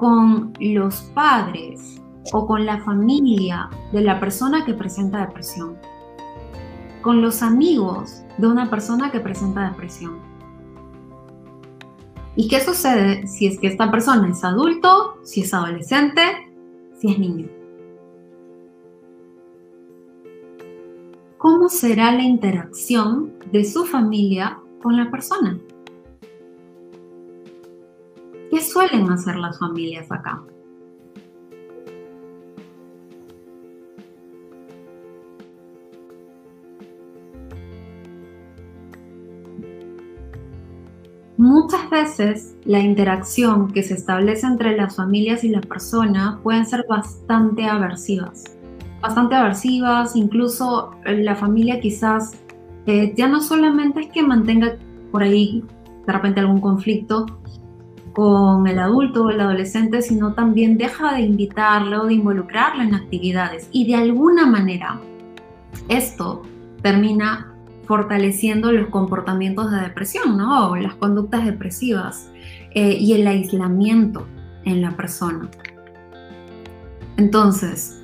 con 0.05 0.53
los 0.61 0.97
padres 1.15 1.99
o 2.35 2.47
con 2.47 2.67
la 2.67 2.79
familia 2.85 3.71
de 3.91 4.03
la 4.03 4.21
persona 4.21 4.63
que 4.63 4.75
presenta 4.75 5.27
depresión, 5.27 5.79
con 7.01 7.23
los 7.23 7.41
amigos 7.41 8.23
de 8.37 8.47
una 8.47 8.69
persona 8.69 9.11
que 9.11 9.21
presenta 9.21 9.71
depresión. 9.71 10.19
¿Y 12.37 12.49
qué 12.49 12.61
sucede 12.61 13.27
si 13.27 13.47
es 13.47 13.59
que 13.59 13.69
esta 13.69 13.91
persona 13.91 14.29
es 14.29 14.45
adulto, 14.45 15.21
si 15.23 15.41
es 15.41 15.55
adolescente, 15.55 16.21
si 17.01 17.11
es 17.11 17.19
niño? 17.19 17.49
¿Cómo 21.39 21.71
será 21.71 22.13
la 22.13 22.25
interacción 22.25 23.33
de 23.51 23.65
su 23.65 23.87
familia 23.87 24.59
con 24.83 24.99
la 24.99 25.11
persona? 25.11 25.59
¿Qué 28.55 28.61
suelen 28.61 29.11
hacer 29.11 29.35
las 29.35 29.59
familias 29.59 30.13
acá? 30.13 30.41
Muchas 41.37 41.91
veces 41.91 42.55
la 42.65 42.79
interacción 42.79 43.73
que 43.73 43.83
se 43.83 43.95
establece 43.95 44.47
entre 44.47 44.77
las 44.77 44.95
familias 44.95 45.43
y 45.43 45.49
la 45.49 45.61
persona 45.61 46.39
pueden 46.45 46.65
ser 46.65 46.87
bastante 46.89 47.65
aversivas. 47.67 48.45
Bastante 49.01 49.35
aversivas, 49.35 50.15
incluso 50.15 50.93
la 51.05 51.35
familia 51.35 51.81
quizás 51.81 52.41
eh, 52.87 53.13
ya 53.17 53.27
no 53.27 53.41
solamente 53.41 54.03
es 54.03 54.13
que 54.13 54.23
mantenga 54.23 54.77
por 55.11 55.25
ahí 55.25 55.65
de 56.07 56.13
repente 56.13 56.39
algún 56.39 56.61
conflicto, 56.61 57.27
con 58.15 58.67
el 58.69 58.79
adulto 58.79 59.25
o 59.25 59.31
el 59.31 59.41
adolescente, 59.41 60.01
sino 60.01 60.35
también 60.35 60.79
deja 60.79 61.15
de 61.15 61.23
invitarlo, 61.23 62.07
de 62.07 62.15
involucrarlo 62.15 62.83
en 62.83 62.95
actividades. 62.95 63.69
Y 63.73 63.87
de 63.87 63.97
alguna 63.97 64.47
manera, 64.47 65.01
esto 65.89 66.43
termina 66.81 67.53
fortaleciendo 67.87 68.73
los 68.73 68.89
comportamientos 68.89 69.71
de 69.71 69.81
depresión, 69.81 70.39
¿no? 70.39 70.71
O 70.71 70.77
las 70.77 70.95
conductas 70.95 71.45
depresivas 71.45 72.31
eh, 72.71 72.97
y 72.99 73.13
el 73.15 73.27
aislamiento 73.27 74.27
en 74.65 74.81
la 74.81 74.93
persona. 74.93 75.51
Entonces, 77.17 78.01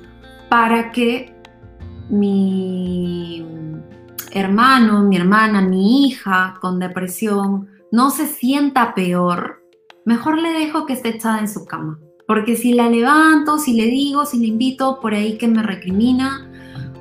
para 0.49 0.91
que 0.91 1.33
mi 2.09 3.45
hermano, 4.31 5.03
mi 5.03 5.15
hermana, 5.15 5.61
mi 5.61 6.07
hija 6.07 6.55
con 6.59 6.79
depresión 6.79 7.69
no 7.91 8.09
se 8.11 8.27
sienta 8.27 8.93
peor, 8.93 9.60
mejor 10.05 10.39
le 10.39 10.51
dejo 10.51 10.85
que 10.85 10.93
esté 10.93 11.09
echada 11.09 11.39
en 11.39 11.47
su 11.47 11.65
cama. 11.65 11.99
Porque 12.27 12.55
si 12.55 12.73
la 12.73 12.89
levanto, 12.89 13.57
si 13.57 13.73
le 13.73 13.87
digo, 13.87 14.25
si 14.25 14.39
le 14.39 14.47
invito 14.47 14.99
por 15.01 15.13
ahí 15.13 15.37
que 15.37 15.47
me 15.47 15.63
recrimina 15.63 16.49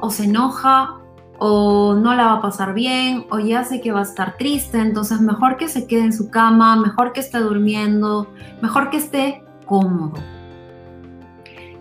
o 0.00 0.10
se 0.10 0.24
enoja 0.24 0.96
o 1.38 1.94
no 1.94 2.14
la 2.14 2.26
va 2.26 2.32
a 2.34 2.42
pasar 2.42 2.74
bien 2.74 3.26
o 3.30 3.38
ya 3.38 3.64
sé 3.64 3.80
que 3.80 3.92
va 3.92 4.00
a 4.00 4.04
estar 4.04 4.36
triste, 4.36 4.78
entonces 4.78 5.20
mejor 5.20 5.56
que 5.56 5.68
se 5.68 5.86
quede 5.86 6.04
en 6.04 6.12
su 6.12 6.30
cama, 6.30 6.76
mejor 6.76 7.12
que 7.12 7.20
esté 7.20 7.38
durmiendo, 7.38 8.28
mejor 8.60 8.90
que 8.90 8.96
esté 8.96 9.42
cómodo. 9.66 10.14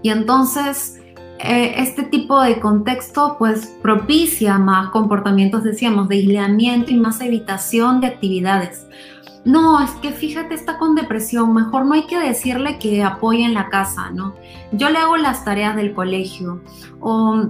Y 0.02 0.10
entonces 0.10 1.00
eh, 1.40 1.76
este 1.78 2.04
tipo 2.04 2.42
de 2.42 2.60
contexto 2.60 3.38
pues 3.40 3.78
propicia 3.82 4.58
más 4.60 4.90
comportamientos, 4.90 5.64
decíamos, 5.64 6.10
de 6.10 6.16
aislamiento 6.18 6.92
y 6.92 6.98
más 6.98 7.22
evitación 7.22 8.02
de 8.02 8.08
actividades. 8.08 8.86
No, 9.46 9.82
es 9.82 9.92
que 9.92 10.12
fíjate, 10.12 10.54
está 10.54 10.78
con 10.78 10.96
depresión, 10.96 11.54
mejor 11.54 11.86
no 11.86 11.94
hay 11.94 12.06
que 12.06 12.20
decirle 12.20 12.78
que 12.78 13.04
apoye 13.04 13.46
en 13.46 13.54
la 13.54 13.70
casa, 13.70 14.12
¿no? 14.12 14.36
Yo 14.72 14.90
le 14.90 14.98
hago 14.98 15.18
las 15.18 15.46
tareas 15.46 15.76
del 15.76 15.94
colegio 15.94 16.62
o 17.00 17.48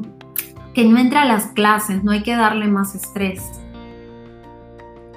que 0.74 0.86
no 0.86 1.00
entre 1.00 1.20
a 1.20 1.26
las 1.26 1.48
clases, 1.48 2.04
no 2.04 2.12
hay 2.12 2.22
que 2.22 2.36
darle 2.36 2.68
más 2.68 2.94
estrés. 2.96 3.44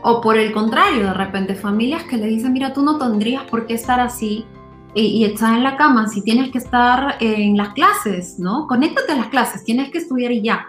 O 0.02 0.20
por 0.20 0.36
el 0.36 0.52
contrario, 0.52 1.04
de 1.04 1.14
repente 1.14 1.54
familias 1.54 2.04
que 2.04 2.16
le 2.16 2.26
dicen, 2.26 2.52
mira, 2.52 2.72
tú 2.72 2.82
no 2.82 2.98
tendrías 2.98 3.44
por 3.44 3.66
qué 3.66 3.74
estar 3.74 4.00
así, 4.00 4.46
y, 4.94 5.24
estar 5.24 5.54
en 5.54 5.62
la 5.62 5.76
cama, 5.76 6.08
si 6.08 6.22
tienes 6.22 6.50
que 6.50 6.58
estar 6.58 7.16
en 7.20 7.56
las 7.56 7.70
clases, 7.70 8.38
¿no? 8.38 8.66
Conéctate 8.66 9.12
a 9.12 9.16
las 9.16 9.28
clases, 9.28 9.64
tienes 9.64 9.90
que 9.90 9.98
estudiar 9.98 10.32
y 10.32 10.42
ya. 10.42 10.66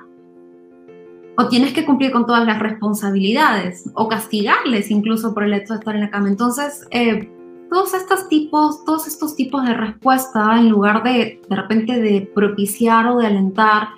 O 1.36 1.48
tienes 1.48 1.74
que 1.74 1.86
cumplir 1.86 2.12
con 2.12 2.26
todas 2.26 2.46
las 2.46 2.60
responsabilidades, 2.60 3.90
o 3.96 4.08
castigarles 4.08 4.92
incluso 4.92 5.34
por 5.34 5.44
el 5.44 5.54
hecho 5.54 5.74
de 5.74 5.80
estar 5.80 5.96
en 5.96 6.02
la 6.02 6.12
cama. 6.12 6.30
Entonces, 6.30 6.86
eh, 6.92 7.30
todos 7.72 7.96
estos 7.96 8.30
tipos, 8.30 8.86
todos 8.86 9.08
estos 9.08 9.36
tipos 9.36 9.66
de 9.66 9.74
respuesta, 9.74 10.60
en 10.60 10.70
lugar 10.70 11.02
de 11.02 11.42
de 11.50 11.56
repente 11.56 12.00
de 12.00 12.22
propiciar 12.22 13.08
o 13.08 13.18
de 13.18 13.26
alentar, 13.26 13.90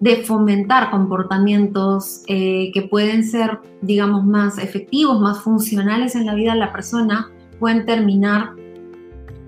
de 0.00 0.22
fomentar 0.24 0.90
comportamientos 0.90 2.22
eh, 2.28 2.70
que 2.72 2.82
pueden 2.82 3.24
ser, 3.24 3.58
digamos, 3.82 4.24
más 4.24 4.56
efectivos, 4.58 5.20
más 5.20 5.40
funcionales 5.42 6.14
en 6.14 6.24
la 6.24 6.34
vida 6.34 6.54
de 6.54 6.60
la 6.60 6.72
persona, 6.72 7.30
pueden 7.58 7.84
terminar 7.84 8.52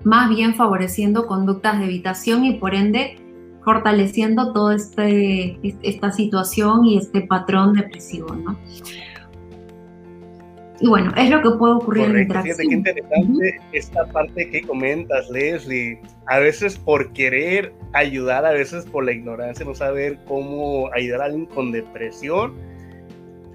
más 0.03 0.29
bien 0.29 0.55
favoreciendo 0.55 1.25
conductas 1.25 1.79
de 1.79 1.85
evitación 1.85 2.45
y 2.45 2.53
por 2.53 2.75
ende 2.75 3.17
fortaleciendo 3.63 4.53
toda 4.53 4.75
este, 4.75 5.59
esta 5.83 6.11
situación 6.11 6.85
y 6.85 6.97
este 6.97 7.21
patrón 7.21 7.73
depresivo, 7.73 8.35
¿no? 8.35 8.57
Y 10.81 10.87
bueno, 10.87 11.13
es 11.15 11.29
lo 11.29 11.43
que 11.43 11.51
puede 11.51 11.75
ocurrir 11.75 12.05
en 12.05 12.13
la 12.13 12.21
interacción. 12.23 12.57
qué 12.57 12.73
interesante 12.73 13.61
esta 13.71 14.03
parte 14.07 14.49
que 14.49 14.63
comentas, 14.63 15.29
Leslie. 15.29 16.01
A 16.25 16.39
veces 16.39 16.75
por 16.75 17.13
querer 17.13 17.71
ayudar, 17.93 18.47
a 18.47 18.51
veces 18.51 18.85
por 18.85 19.05
la 19.05 19.11
ignorancia, 19.11 19.63
no 19.63 19.75
saber 19.75 20.17
cómo 20.25 20.89
ayudar 20.93 21.21
a 21.21 21.25
alguien 21.25 21.45
con 21.45 21.71
depresión, 21.71 22.55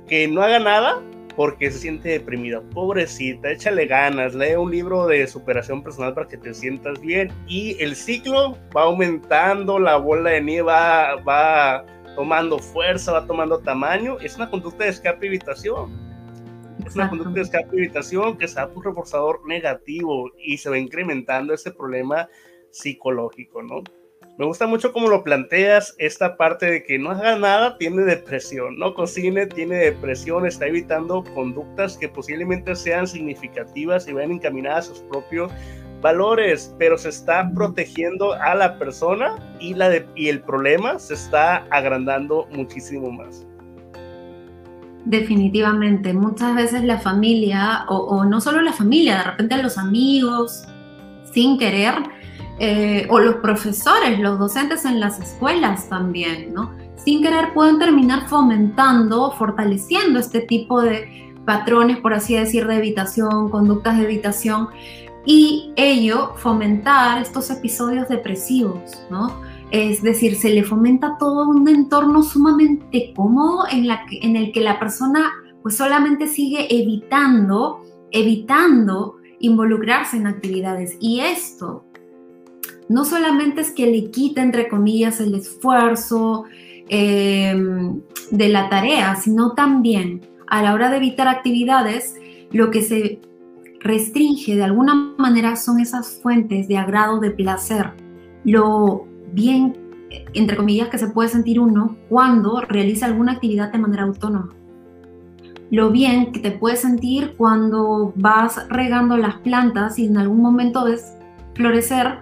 que 0.07 0.29
no 0.29 0.41
haga 0.41 0.61
nada, 0.61 1.03
porque 1.37 1.71
se 1.71 1.79
siente 1.79 2.09
deprimida. 2.09 2.63
Pobrecita, 2.73 3.51
échale 3.51 3.87
ganas, 3.87 4.35
lee 4.35 4.55
un 4.55 4.71
libro 4.71 5.07
de 5.07 5.27
superación 5.27 5.83
personal 5.83 6.15
para 6.15 6.27
que 6.27 6.39
te 6.39 6.55
sientas 6.55 6.99
bien 7.01 7.31
y 7.47 7.81
el 7.81 7.95
ciclo 7.95 8.57
va 8.75 8.85
aumentando, 8.85 9.79
la 9.79 9.97
bola 9.97 10.31
de 10.31 10.41
nieve 10.41 10.73
va, 10.73 11.85
tomando 12.17 12.59
fuerza, 12.59 13.13
va 13.13 13.27
tomando 13.27 13.59
tamaño. 13.59 14.19
Es 14.21 14.37
una 14.37 14.49
conducta 14.49 14.85
de 14.85 14.91
escape 14.91 15.27
y 15.27 15.29
evitación. 15.29 16.07
Es 16.87 16.95
una 16.95 17.11
conducta 17.11 17.33
de 17.33 17.43
escape 17.43 17.69
y 17.73 17.79
evitación 17.81 18.39
que 18.39 18.47
da 18.47 18.67
un 18.75 18.83
reforzador 18.83 19.47
negativo 19.47 20.31
y 20.39 20.57
se 20.57 20.71
va 20.71 20.79
incrementando 20.79 21.53
ese 21.53 21.71
problema 21.71 22.29
psicológico, 22.71 23.63
¿no? 23.63 23.83
Me 24.39 24.45
gusta 24.45 24.67
mucho 24.67 24.93
cómo 24.93 25.09
lo 25.09 25.25
planteas, 25.25 25.95
esta 25.97 26.37
parte 26.37 26.67
de 26.67 26.85
que 26.85 26.99
no 26.99 27.11
haga 27.11 27.39
nada, 27.39 27.79
tiene 27.79 28.03
depresión, 28.03 28.79
no 28.79 28.93
cocine, 28.93 29.47
tiene 29.47 29.77
depresión, 29.77 30.45
está 30.45 30.67
evitando 30.67 31.25
conductas 31.35 31.97
que 31.97 32.11
posiblemente 32.11 32.77
sean 32.77 33.07
significativas 33.07 34.07
y 34.07 34.13
vayan 34.13 34.33
encaminadas 34.33 34.91
a 34.91 34.95
sus 34.95 34.99
propios 35.05 35.51
valores, 36.03 36.75
pero 36.79 36.99
se 36.99 37.09
está 37.09 37.51
protegiendo 37.55 38.35
a 38.35 38.55
la 38.55 38.79
persona 38.79 39.37
y, 39.59 39.73
la 39.73 39.91
y 40.15 40.29
el 40.29 40.43
problema 40.43 40.99
se 40.99 41.15
está 41.15 41.67
agrandando 41.71 42.47
muchísimo 42.53 43.11
más. 43.11 43.47
Definitivamente, 45.07 46.13
muchas 46.13 46.55
veces 46.55 46.85
la 46.85 46.99
familia, 46.99 47.87
o, 47.89 47.97
o 47.97 48.25
no 48.27 48.43
solo 48.43 48.61
la 48.61 48.75
familia, 48.75 49.17
de 49.17 49.23
repente 49.23 49.63
los 49.63 49.79
amigos, 49.79 50.69
sin 51.33 51.59
querer, 51.59 51.95
eh, 52.59 53.07
o 53.11 53.19
los 53.19 53.37
profesores, 53.37 54.19
los 54.19 54.39
docentes 54.39 54.85
en 54.85 54.99
las 55.01 55.21
escuelas 55.21 55.89
también, 55.89 56.55
¿no? 56.55 56.73
Sin 56.97 57.23
querer 57.23 57.53
pueden 57.53 57.79
terminar 57.79 58.29
fomentando, 58.29 59.31
fortaleciendo 59.33 60.19
este 60.19 60.41
tipo 60.41 60.81
de 60.81 61.35
patrones, 61.45 61.99
por 61.99 62.15
así 62.15 62.35
decir, 62.35 62.67
de 62.67 62.77
evitación, 62.77 63.51
conductas 63.51 63.99
de 63.99 64.05
evitación, 64.05 64.69
y 65.27 65.73
ello 65.77 66.33
fomentar 66.37 67.21
estos 67.21 67.51
episodios 67.51 68.09
depresivos, 68.09 69.03
¿no? 69.11 69.41
Es 69.71 70.01
decir, 70.03 70.37
se 70.37 70.51
le 70.51 70.63
fomenta 70.63 71.19
todo 71.19 71.49
un 71.49 71.69
entorno 71.69 72.23
sumamente 72.23 73.13
cómodo 73.15 73.65
en, 73.71 73.89
la 73.89 74.07
en 74.11 74.37
el 74.37 74.53
que 74.53 74.61
la 74.61 74.79
persona 74.79 75.33
pues 75.63 75.77
solamente 75.77 76.29
sigue 76.29 76.69
evitando, 76.71 77.83
evitando 78.13 79.17
involucrarse 79.41 80.17
en 80.17 80.29
actividades. 80.29 80.97
Y 81.01 81.21
esto 81.21 81.85
no 82.89 83.05
solamente 83.05 83.61
es 83.61 83.71
que 83.71 83.87
le 83.87 84.11
quita, 84.11 84.43
entre 84.43 84.69
comillas, 84.69 85.21
el 85.21 85.35
esfuerzo 85.35 86.45
em, 86.89 88.01
de 88.31 88.49
la 88.49 88.69
tarea, 88.69 89.17
sino 89.17 89.53
también 89.53 90.21
a 90.47 90.63
la 90.63 90.75
hora 90.75 90.91
de 90.91 90.99
evitar 90.99 91.29
actividades, 91.29 92.15
lo 92.53 92.71
que 92.71 92.83
se 92.83 93.21
restringe 93.81 94.57
de 94.57 94.65
alguna 94.65 95.15
manera 95.19 95.57
son 95.57 95.81
esas 95.81 96.21
fuentes 96.23 96.69
de 96.69 96.77
agrado, 96.77 97.19
de 97.19 97.31
placer, 97.31 97.93
lo 98.45 99.07
bien, 99.33 99.77
entre 100.35 100.57
comillas, 100.57 100.89
que 100.89 100.99
se 100.99 101.09
puede 101.09 101.29
sentir 101.29 101.59
uno 101.59 101.97
cuando 102.09 102.61
realiza 102.61 103.07
alguna 103.07 103.33
actividad 103.33 103.73
de 103.73 103.79
manera 103.79 104.05
autónoma. 104.05 104.55
Lo 105.71 105.91
bien 105.91 106.31
que 106.31 106.39
te 106.39 106.53
puedes 106.53 106.81
sentir 106.81 107.35
cuando 107.37 108.13
vas 108.15 108.69
regando 108.69 109.17
las 109.17 109.37
plantas 109.39 109.99
y 109.99 110.07
en 110.07 110.17
algún 110.17 110.41
momento 110.41 110.85
ves 110.85 111.17
florecer 111.55 112.21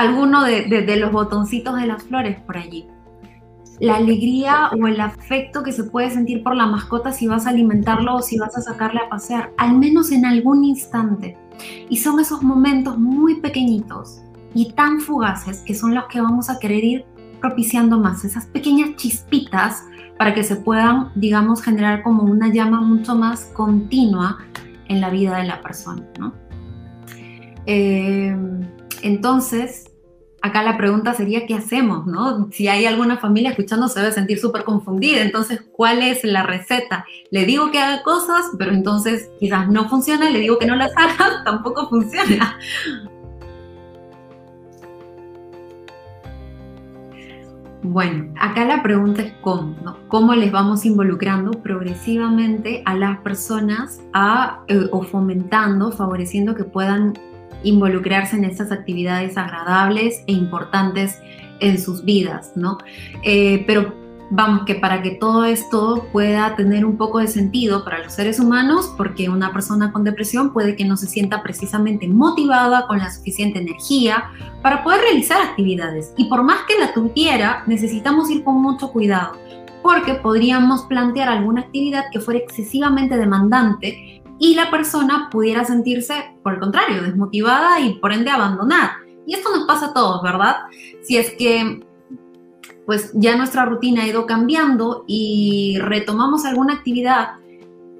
alguno 0.00 0.44
de, 0.44 0.96
los 0.96 1.12
botoncitos 1.12 1.76
de 1.76 1.86
las 1.86 2.02
flores 2.04 2.40
por 2.40 2.56
allí. 2.56 2.88
La 3.78 3.96
alegría 3.96 4.70
o 4.78 4.86
el 4.86 5.00
afecto 5.00 5.62
que 5.62 5.72
se 5.72 5.84
puede 5.84 6.10
sentir 6.10 6.42
por 6.42 6.54
la 6.54 6.66
mascota 6.66 7.12
si 7.12 7.26
vas 7.26 7.46
a 7.46 7.50
alimentarlo 7.50 8.16
o 8.16 8.22
si 8.22 8.38
vas 8.38 8.56
a 8.56 8.62
sacarle 8.62 9.00
a 9.00 9.08
pasear, 9.08 9.52
al 9.58 9.78
menos 9.78 10.10
en 10.10 10.24
algún 10.24 10.64
instante. 10.64 11.36
Y 11.88 11.98
son 11.98 12.18
esos 12.18 12.42
momentos 12.42 12.98
muy 12.98 13.40
pequeñitos 13.40 14.22
y 14.54 14.72
tan 14.72 15.00
fugaces 15.00 15.60
que 15.60 15.74
son 15.74 15.94
los 15.94 16.04
que 16.06 16.20
vamos 16.20 16.50
a 16.50 16.58
querer 16.58 16.84
ir 16.84 17.04
propiciando 17.40 17.98
más, 17.98 18.24
esas 18.24 18.46
pequeñas 18.46 18.96
chispitas 18.96 19.84
para 20.18 20.34
que 20.34 20.44
se 20.44 20.56
puedan, 20.56 21.12
digamos, 21.14 21.62
generar 21.62 22.02
como 22.02 22.24
una 22.24 22.48
llama 22.48 22.80
mucho 22.80 23.14
más 23.14 23.44
continua 23.54 24.38
en 24.88 25.00
la 25.00 25.10
vida 25.10 25.38
de 25.38 25.44
la 25.44 25.60
persona. 25.62 26.02
Eh, 27.66 28.36
entonces, 29.02 29.89
acá 30.42 30.62
la 30.62 30.76
pregunta 30.76 31.14
sería, 31.14 31.46
¿qué 31.46 31.54
hacemos? 31.54 32.06
¿no? 32.06 32.48
Si 32.52 32.68
hay 32.68 32.86
alguna 32.86 33.18
familia 33.18 33.50
escuchando, 33.50 33.88
se 33.88 34.00
debe 34.00 34.12
sentir 34.12 34.38
súper 34.38 34.64
confundida. 34.64 35.22
Entonces, 35.22 35.62
¿cuál 35.72 36.02
es 36.02 36.24
la 36.24 36.42
receta? 36.42 37.04
Le 37.30 37.44
digo 37.44 37.70
que 37.70 37.78
haga 37.78 38.02
cosas, 38.02 38.46
pero 38.58 38.72
entonces 38.72 39.30
quizás 39.38 39.68
no 39.68 39.88
funciona, 39.88 40.30
le 40.30 40.40
digo 40.40 40.58
que 40.58 40.66
no 40.66 40.76
las 40.76 40.92
haga, 40.96 41.42
tampoco 41.44 41.88
funciona. 41.88 42.58
Bueno, 47.82 48.34
acá 48.38 48.66
la 48.66 48.82
pregunta 48.82 49.22
es 49.22 49.32
cómo, 49.40 49.74
¿no? 49.82 49.96
¿Cómo 50.08 50.34
les 50.34 50.52
vamos 50.52 50.84
involucrando 50.84 51.50
progresivamente 51.62 52.82
a 52.84 52.94
las 52.94 53.18
personas 53.20 54.00
eh, 54.68 54.86
o 54.92 55.02
fomentando, 55.02 55.90
favoreciendo 55.90 56.54
que 56.54 56.64
puedan 56.64 57.14
involucrarse 57.62 58.36
en 58.36 58.44
estas 58.44 58.72
actividades 58.72 59.36
agradables 59.36 60.22
e 60.26 60.32
importantes 60.32 61.18
en 61.60 61.78
sus 61.78 62.04
vidas, 62.04 62.52
¿no? 62.56 62.78
Eh, 63.22 63.64
pero 63.66 63.94
vamos, 64.30 64.62
que 64.64 64.76
para 64.76 65.02
que 65.02 65.12
todo 65.12 65.44
esto 65.44 66.06
pueda 66.12 66.54
tener 66.56 66.84
un 66.84 66.96
poco 66.96 67.18
de 67.18 67.26
sentido 67.26 67.84
para 67.84 67.98
los 67.98 68.12
seres 68.12 68.38
humanos, 68.38 68.92
porque 68.96 69.28
una 69.28 69.52
persona 69.52 69.92
con 69.92 70.04
depresión 70.04 70.52
puede 70.52 70.76
que 70.76 70.84
no 70.84 70.96
se 70.96 71.06
sienta 71.06 71.42
precisamente 71.42 72.08
motivada 72.08 72.86
con 72.86 72.98
la 72.98 73.10
suficiente 73.10 73.58
energía 73.58 74.30
para 74.62 74.82
poder 74.82 75.00
realizar 75.02 75.40
actividades. 75.42 76.12
Y 76.16 76.26
por 76.26 76.42
más 76.42 76.60
que 76.66 76.78
la 76.78 76.94
tuviera, 76.94 77.64
necesitamos 77.66 78.30
ir 78.30 78.44
con 78.44 78.62
mucho 78.62 78.92
cuidado, 78.92 79.32
porque 79.82 80.14
podríamos 80.14 80.82
plantear 80.82 81.28
alguna 81.28 81.62
actividad 81.62 82.04
que 82.12 82.20
fuera 82.20 82.40
excesivamente 82.40 83.16
demandante 83.16 84.19
y 84.40 84.54
la 84.54 84.70
persona 84.70 85.28
pudiera 85.30 85.64
sentirse, 85.64 86.34
por 86.42 86.54
el 86.54 86.60
contrario, 86.60 87.02
desmotivada 87.02 87.78
y 87.78 87.94
por 88.00 88.12
ende 88.12 88.30
abandonar. 88.30 88.92
Y 89.26 89.34
esto 89.34 89.54
nos 89.54 89.66
pasa 89.66 89.88
a 89.88 89.94
todos, 89.94 90.22
¿verdad? 90.22 90.56
Si 91.02 91.18
es 91.18 91.30
que 91.32 91.84
pues 92.86 93.12
ya 93.14 93.36
nuestra 93.36 93.66
rutina 93.66 94.02
ha 94.02 94.08
ido 94.08 94.26
cambiando 94.26 95.04
y 95.06 95.78
retomamos 95.78 96.44
alguna 96.44 96.74
actividad 96.74 97.34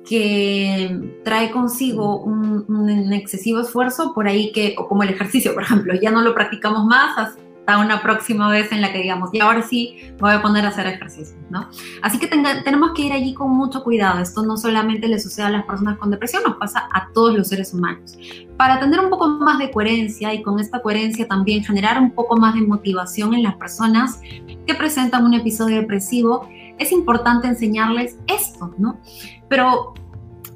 que 0.08 1.20
trae 1.22 1.50
consigo 1.52 2.22
un, 2.22 3.12
excesivo 3.12 3.60
esfuerzo, 3.60 4.12
por 4.14 4.26
ahí 4.26 4.50
que, 4.50 4.74
o 4.78 4.88
como 4.88 5.02
el 5.02 5.10
ejercicio, 5.10 5.54
por 5.54 5.62
ejemplo, 5.62 5.94
ya 6.00 6.10
no 6.10 6.22
lo 6.22 6.34
practicamos 6.34 6.86
más 6.86 7.36
una 7.78 8.02
próxima 8.02 8.48
vez 8.50 8.72
en 8.72 8.80
la 8.80 8.92
que 8.92 8.98
digamos, 8.98 9.30
y 9.32 9.40
ahora 9.40 9.62
sí 9.62 10.12
voy 10.18 10.32
a 10.32 10.42
poner 10.42 10.64
a 10.64 10.68
hacer 10.68 10.86
ejercicio, 10.86 11.36
¿no? 11.50 11.68
Así 12.02 12.18
que 12.18 12.26
tenemos 12.26 12.92
que 12.94 13.02
ir 13.02 13.12
allí 13.12 13.34
con 13.34 13.50
mucho 13.50 13.82
cuidado. 13.82 14.20
Esto 14.20 14.42
no 14.42 14.56
solamente 14.56 15.08
le 15.08 15.20
sucede 15.20 15.46
a 15.46 15.50
las 15.50 15.64
personas 15.64 15.98
con 15.98 16.10
depresión, 16.10 16.42
nos 16.46 16.56
pasa 16.56 16.88
a 16.92 17.08
todos 17.12 17.36
los 17.36 17.48
seres 17.48 17.72
humanos. 17.74 18.16
Para 18.56 18.80
tener 18.80 19.00
un 19.00 19.10
poco 19.10 19.28
más 19.28 19.58
de 19.58 19.70
coherencia 19.70 20.34
y 20.34 20.42
con 20.42 20.60
esta 20.60 20.80
coherencia 20.82 21.26
también 21.26 21.64
generar 21.64 21.98
un 21.98 22.10
poco 22.10 22.36
más 22.36 22.54
de 22.54 22.62
motivación 22.62 23.34
en 23.34 23.42
las 23.42 23.54
personas 23.54 24.20
que 24.66 24.74
presentan 24.74 25.24
un 25.24 25.34
episodio 25.34 25.80
depresivo, 25.80 26.48
es 26.78 26.92
importante 26.92 27.48
enseñarles 27.48 28.18
esto, 28.26 28.74
¿no? 28.78 29.00
Pero 29.48 29.94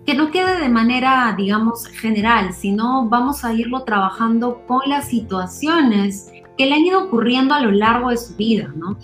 que 0.07 0.15
no 0.15 0.31
quede 0.31 0.61
de 0.61 0.69
manera, 0.69 1.35
digamos, 1.37 1.87
general, 1.87 2.53
sino 2.53 3.09
vamos 3.09 3.43
a 3.45 3.55
irlo 3.55 3.85
trabajando 3.85 4.63
con 4.67 4.83
las 4.87 5.09
situaciones 5.09 6.31
que 6.57 6.67
le 6.67 6.75
han 6.75 6.85
ido 6.85 7.05
ocurriendo 7.05 7.55
a 7.55 7.61
lo 7.61 7.71
largo 7.71 8.11
de 8.11 8.17
su 8.17 8.37
vida, 8.37 8.73
¿no? 8.77 8.97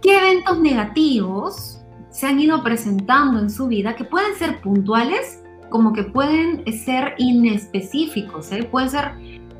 ¿Qué 0.00 0.16
eventos 0.16 0.60
negativos 0.60 1.80
se 2.10 2.26
han 2.26 2.38
ido 2.40 2.62
presentando 2.62 3.40
en 3.40 3.50
su 3.50 3.66
vida 3.66 3.96
que 3.96 4.04
pueden 4.04 4.34
ser 4.36 4.60
puntuales 4.60 5.42
como 5.70 5.92
que 5.92 6.04
pueden 6.04 6.64
ser 6.72 7.14
inespecíficos? 7.18 8.52
¿eh? 8.52 8.64
Pueden 8.64 8.90
ser, 8.90 9.12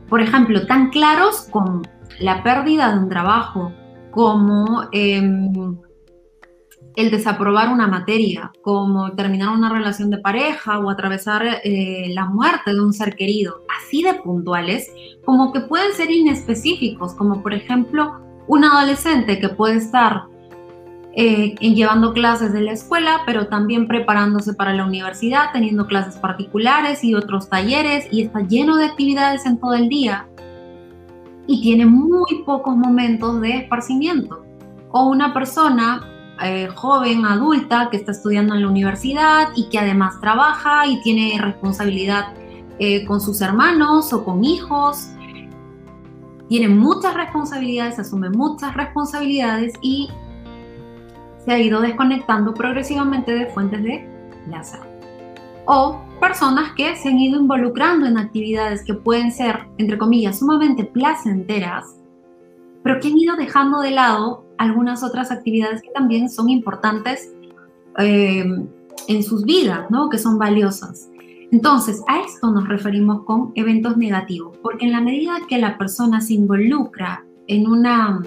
por 0.08 0.20
ejemplo, 0.20 0.66
tan 0.66 0.90
claros 0.90 1.48
como 1.50 1.82
la 2.20 2.42
pérdida 2.42 2.92
de 2.92 2.98
un 3.00 3.08
trabajo, 3.08 3.72
como 4.10 4.84
em, 4.92 5.76
el 6.98 7.12
desaprobar 7.12 7.68
una 7.68 7.86
materia, 7.86 8.50
como 8.60 9.12
terminar 9.12 9.50
una 9.50 9.72
relación 9.72 10.10
de 10.10 10.18
pareja 10.18 10.80
o 10.80 10.90
atravesar 10.90 11.60
eh, 11.62 12.06
la 12.08 12.24
muerte 12.24 12.74
de 12.74 12.80
un 12.80 12.92
ser 12.92 13.14
querido, 13.14 13.62
así 13.78 14.02
de 14.02 14.14
puntuales, 14.14 14.90
como 15.24 15.52
que 15.52 15.60
pueden 15.60 15.92
ser 15.92 16.10
inespecíficos, 16.10 17.14
como 17.14 17.40
por 17.40 17.54
ejemplo 17.54 18.18
un 18.48 18.64
adolescente 18.64 19.38
que 19.38 19.48
puede 19.48 19.76
estar 19.76 20.24
eh, 21.14 21.54
llevando 21.60 22.12
clases 22.12 22.52
de 22.52 22.62
la 22.62 22.72
escuela, 22.72 23.20
pero 23.24 23.46
también 23.46 23.86
preparándose 23.86 24.54
para 24.54 24.74
la 24.74 24.84
universidad, 24.84 25.52
teniendo 25.52 25.86
clases 25.86 26.16
particulares 26.16 27.04
y 27.04 27.14
otros 27.14 27.48
talleres, 27.48 28.08
y 28.10 28.22
está 28.22 28.40
lleno 28.40 28.76
de 28.76 28.86
actividades 28.86 29.46
en 29.46 29.60
todo 29.60 29.74
el 29.74 29.88
día, 29.88 30.26
y 31.46 31.62
tiene 31.62 31.86
muy 31.86 32.42
pocos 32.44 32.76
momentos 32.76 33.40
de 33.40 33.58
esparcimiento. 33.58 34.44
O 34.90 35.04
una 35.04 35.32
persona 35.32 36.17
eh, 36.42 36.68
joven, 36.74 37.24
adulta, 37.26 37.88
que 37.90 37.96
está 37.96 38.12
estudiando 38.12 38.54
en 38.54 38.62
la 38.62 38.68
universidad 38.68 39.48
y 39.56 39.68
que 39.68 39.78
además 39.78 40.20
trabaja 40.20 40.86
y 40.86 41.00
tiene 41.02 41.38
responsabilidad 41.40 42.32
eh, 42.78 43.04
con 43.06 43.20
sus 43.20 43.40
hermanos 43.40 44.12
o 44.12 44.24
con 44.24 44.44
hijos. 44.44 45.08
Tiene 46.48 46.68
muchas 46.68 47.14
responsabilidades, 47.14 47.98
asume 47.98 48.30
muchas 48.30 48.74
responsabilidades 48.74 49.74
y 49.82 50.08
se 51.44 51.52
ha 51.52 51.58
ido 51.58 51.80
desconectando 51.80 52.54
progresivamente 52.54 53.34
de 53.34 53.46
fuentes 53.46 53.82
de 53.82 54.08
placer. 54.46 54.80
O 55.66 56.00
personas 56.20 56.72
que 56.72 56.96
se 56.96 57.08
han 57.08 57.18
ido 57.18 57.40
involucrando 57.40 58.06
en 58.06 58.16
actividades 58.16 58.84
que 58.84 58.94
pueden 58.94 59.32
ser, 59.32 59.66
entre 59.76 59.98
comillas, 59.98 60.38
sumamente 60.38 60.84
placenteras, 60.84 61.96
pero 62.82 63.00
que 63.00 63.08
han 63.08 63.18
ido 63.18 63.36
dejando 63.36 63.80
de 63.80 63.90
lado 63.90 64.47
algunas 64.58 65.02
otras 65.02 65.30
actividades 65.30 65.82
que 65.82 65.90
también 65.90 66.28
son 66.28 66.50
importantes 66.50 67.32
eh, 67.98 68.44
en 69.08 69.22
sus 69.22 69.44
vidas, 69.44 69.90
¿no? 69.90 70.08
que 70.10 70.18
son 70.18 70.38
valiosas. 70.38 71.08
Entonces, 71.50 72.02
a 72.08 72.20
esto 72.20 72.50
nos 72.50 72.68
referimos 72.68 73.24
con 73.24 73.52
eventos 73.54 73.96
negativos, 73.96 74.56
porque 74.62 74.84
en 74.84 74.92
la 74.92 75.00
medida 75.00 75.32
que 75.48 75.58
la 75.58 75.78
persona 75.78 76.20
se 76.20 76.34
involucra 76.34 77.24
en 77.46 77.66
una 77.66 78.22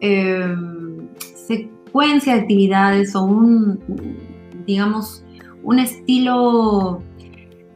eh, 0.00 0.54
secuencia 1.34 2.34
de 2.34 2.40
actividades 2.42 3.16
o 3.16 3.24
un, 3.24 3.80
digamos, 4.66 5.24
un 5.64 5.80
estilo 5.80 7.02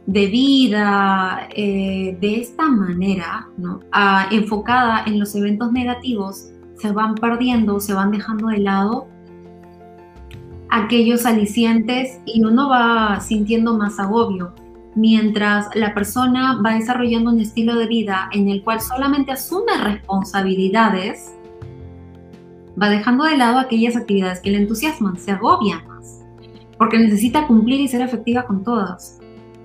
de 0.07 0.27
vida 0.27 1.49
eh, 1.55 2.17
de 2.21 2.41
esta 2.41 2.69
manera, 2.69 3.49
¿no? 3.57 3.81
Ah, 3.91 4.29
enfocada 4.31 5.05
en 5.07 5.19
los 5.19 5.35
eventos 5.35 5.73
negativos, 5.73 6.51
se 6.83 6.91
van 6.91 7.15
perdiendo, 7.15 7.79
se 7.79 7.95
van 7.95 8.11
dejando 8.11 8.49
de 8.49 8.59
lado 8.59 9.07
aquellos 10.69 11.27
alicientes 11.27 12.19
y 12.25 12.43
uno 12.43 12.69
va 12.69 13.21
sintiendo 13.21 13.79
más 13.79 14.01
agobio, 14.01 14.53
mientras 14.97 15.69
la 15.77 15.95
persona 15.95 16.61
va 16.61 16.75
desarrollando 16.75 17.31
un 17.31 17.41
estilo 17.41 17.77
de 17.77 17.87
vida 17.87 18.29
en 18.33 18.49
el 18.49 18.65
cual 18.65 18.81
solamente 18.81 19.31
asume 19.31 19.79
responsabilidades, 19.81 21.37
va 22.81 22.89
dejando 22.89 23.25
de 23.25 23.37
lado 23.37 23.59
aquellas 23.59 23.95
actividades 23.95 24.41
que 24.41 24.51
le 24.51 24.59
entusiasman, 24.59 25.19
se 25.19 25.31
agobia 25.31 25.85
más, 25.87 26.25
porque 26.79 26.99
necesita 26.99 27.47
cumplir 27.47 27.81
y 27.81 27.87
ser 27.87 28.01
efectiva 28.01 28.43
con 28.43 28.65
todas. 28.65 29.21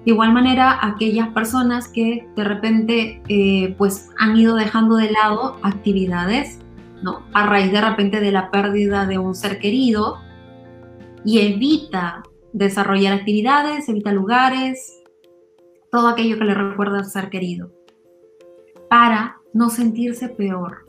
De 0.06 0.12
igual 0.12 0.34
manera, 0.34 0.78
aquellas 0.86 1.30
personas 1.30 1.88
que 1.88 2.28
de 2.36 2.44
repente 2.44 3.24
eh, 3.28 3.74
pues 3.78 4.10
han 4.20 4.38
ido 4.38 4.56
dejando 4.56 4.98
de 4.98 5.10
lado 5.10 5.58
actividades 5.64 6.60
¿no? 7.02 7.24
A 7.34 7.46
raíz 7.46 7.72
de 7.72 7.82
repente 7.82 8.20
de 8.20 8.32
la 8.32 8.52
pérdida 8.52 9.06
de 9.06 9.18
un 9.18 9.36
ser 9.36 9.60
querido 9.60 10.18
y 11.24 11.40
evita 11.40 12.24
desarrollar 12.54 13.14
actividades, 13.14 13.88
evita 13.90 14.12
lugares, 14.12 15.04
todo 15.92 16.08
aquello 16.08 16.38
que 16.38 16.46
le 16.46 16.54
recuerda 16.54 17.00
al 17.00 17.06
ser 17.06 17.30
querido, 17.30 17.72
para 18.90 19.38
no 19.54 19.70
sentirse 19.70 20.30
peor. 20.30 20.86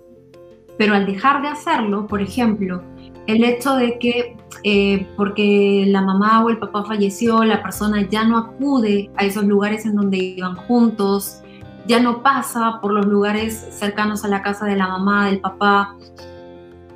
Pero 0.77 0.95
al 0.95 1.07
dejar 1.07 1.43
de 1.43 1.49
hacerlo, 1.49 2.07
por 2.07 2.23
ejemplo, 2.23 2.83
el 3.27 3.43
hecho 3.45 3.75
de 3.75 3.99
que 3.99 4.37
eh, 4.65 5.07
porque 5.17 5.85
la 5.87 6.03
mamá 6.03 6.45
o 6.45 6.51
el 6.51 6.59
papá 6.59 6.85
falleció, 6.85 7.45
la 7.45 7.63
persona 7.63 8.09
ya 8.09 8.25
no 8.25 8.39
acude 8.39 9.11
a 9.17 9.25
esos 9.25 9.45
lugares 9.45 9.85
en 9.87 9.95
donde 9.95 10.17
iban 10.17 10.57
juntos, 10.57 11.43
ya 11.89 12.01
no 12.01 12.23
pasa 12.23 12.81
por 12.81 12.93
los 12.93 13.07
lugares 13.07 13.67
cercanos 13.71 14.25
a 14.25 14.29
la 14.29 14.43
casa 14.43 14.67
de 14.67 14.77
la 14.77 14.89
mamá, 14.89 15.27
del 15.27 15.41
papá, 15.41 15.97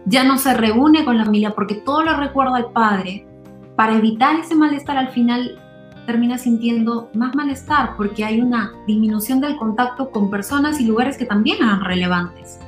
ya 0.05 0.22
no 0.22 0.36
se 0.36 0.55
reúne 0.55 1.05
con 1.05 1.16
la 1.16 1.24
familia 1.24 1.55
porque 1.55 1.76
todo 1.76 2.03
lo 2.03 2.16
recuerda 2.16 2.57
al 2.57 2.72
padre, 2.72 3.26
para 3.74 3.97
evitar 3.97 4.36
ese 4.38 4.55
malestar 4.55 4.99
al 4.99 5.09
final 5.09 5.59
termina 6.07 6.36
sintiendo 6.36 7.09
más 7.14 7.34
malestar 7.34 7.97
porque 7.97 8.24
hay 8.24 8.40
una 8.40 8.72
disminución 8.86 9.40
del 9.40 9.57
contacto 9.57 10.11
con 10.11 10.30
personas 10.30 10.80
y 10.80 10.84
lugares 10.84 11.16
que 11.16 11.24
también 11.24 11.59
eran 11.59 11.84
relevantes. 11.84 12.61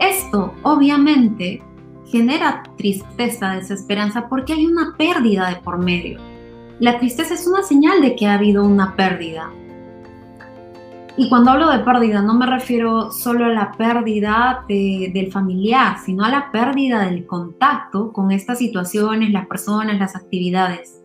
Esto 0.00 0.52
obviamente 0.62 1.62
genera 2.06 2.62
tristeza, 2.76 3.52
desesperanza 3.52 4.28
porque 4.28 4.52
hay 4.52 4.66
una 4.66 4.94
pérdida 4.98 5.48
de 5.48 5.56
por 5.56 5.78
medio. 5.78 6.20
La 6.80 6.98
tristeza 6.98 7.34
es 7.34 7.46
una 7.46 7.62
señal 7.62 8.00
de 8.00 8.16
que 8.16 8.26
ha 8.26 8.34
habido 8.34 8.64
una 8.64 8.96
pérdida, 8.96 9.50
y 11.16 11.28
cuando 11.28 11.50
hablo 11.50 11.70
de 11.70 11.80
pérdida, 11.80 12.22
no 12.22 12.34
me 12.34 12.46
refiero 12.46 13.10
solo 13.10 13.44
a 13.46 13.48
la 13.48 13.72
pérdida 13.72 14.64
del 14.68 15.30
familiar, 15.32 15.96
sino 16.04 16.24
a 16.24 16.30
la 16.30 16.50
pérdida 16.52 17.04
del 17.04 17.26
contacto 17.26 18.12
con 18.12 18.30
estas 18.30 18.58
situaciones, 18.58 19.30
las 19.30 19.46
personas, 19.46 19.98
las 19.98 20.16
actividades. 20.16 21.02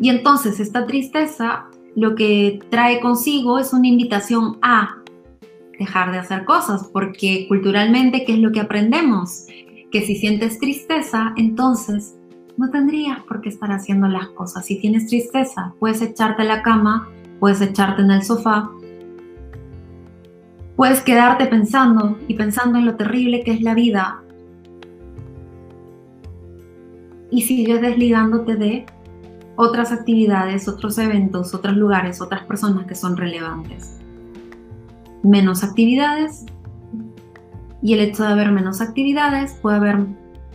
Y 0.00 0.08
entonces 0.10 0.60
esta 0.60 0.86
tristeza 0.86 1.66
lo 1.96 2.14
que 2.14 2.60
trae 2.70 3.00
consigo 3.00 3.58
es 3.58 3.72
una 3.72 3.88
invitación 3.88 4.58
a 4.62 4.96
dejar 5.78 6.12
de 6.12 6.18
hacer 6.18 6.44
cosas, 6.44 6.88
porque 6.92 7.46
culturalmente, 7.48 8.24
¿qué 8.24 8.34
es 8.34 8.38
lo 8.38 8.52
que 8.52 8.60
aprendemos? 8.60 9.46
Que 9.90 10.02
si 10.02 10.14
sientes 10.16 10.58
tristeza, 10.58 11.32
entonces 11.36 12.16
no 12.56 12.70
tendrías 12.70 13.22
por 13.24 13.40
qué 13.40 13.48
estar 13.48 13.72
haciendo 13.72 14.06
las 14.06 14.28
cosas. 14.28 14.66
Si 14.66 14.78
tienes 14.78 15.06
tristeza, 15.06 15.74
puedes 15.80 16.02
echarte 16.02 16.42
a 16.42 16.44
la 16.44 16.62
cama 16.62 17.08
puedes 17.40 17.60
echarte 17.60 18.02
en 18.02 18.10
el 18.10 18.22
sofá, 18.22 18.70
puedes 20.76 21.00
quedarte 21.00 21.46
pensando 21.46 22.18
y 22.28 22.34
pensando 22.34 22.78
en 22.78 22.86
lo 22.86 22.94
terrible 22.94 23.42
que 23.42 23.52
es 23.52 23.62
la 23.62 23.74
vida 23.74 24.22
y 27.30 27.42
sigues 27.42 27.80
desligándote 27.80 28.56
de 28.56 28.86
otras 29.56 29.92
actividades, 29.92 30.68
otros 30.68 30.98
eventos, 30.98 31.54
otros 31.54 31.76
lugares, 31.76 32.20
otras 32.20 32.44
personas 32.44 32.86
que 32.86 32.94
son 32.94 33.16
relevantes. 33.16 33.98
Menos 35.22 35.62
actividades 35.62 36.46
y 37.82 37.94
el 37.94 38.00
hecho 38.00 38.22
de 38.22 38.30
haber 38.30 38.52
menos 38.52 38.80
actividades 38.80 39.54
puede, 39.60 39.76
haber, 39.76 40.06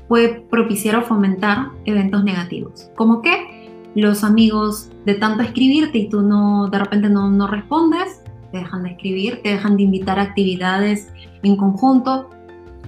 puede 0.07 0.41
propiciar 0.41 0.95
o 0.97 1.01
fomentar 1.03 1.69
eventos 1.85 2.23
negativos. 2.23 2.89
Como 2.95 3.21
que 3.21 3.54
los 3.95 4.23
amigos 4.23 4.91
de 5.05 5.15
tanto 5.15 5.41
escribirte 5.41 5.97
y 5.97 6.09
tú 6.09 6.21
no 6.21 6.67
de 6.69 6.79
repente 6.79 7.09
no, 7.09 7.29
no 7.31 7.47
respondes, 7.47 8.21
te 8.51 8.59
dejan 8.59 8.83
de 8.83 8.91
escribir, 8.91 9.41
te 9.41 9.49
dejan 9.49 9.77
de 9.77 9.83
invitar 9.83 10.19
a 10.19 10.23
actividades 10.23 11.11
en 11.43 11.55
conjunto. 11.55 12.29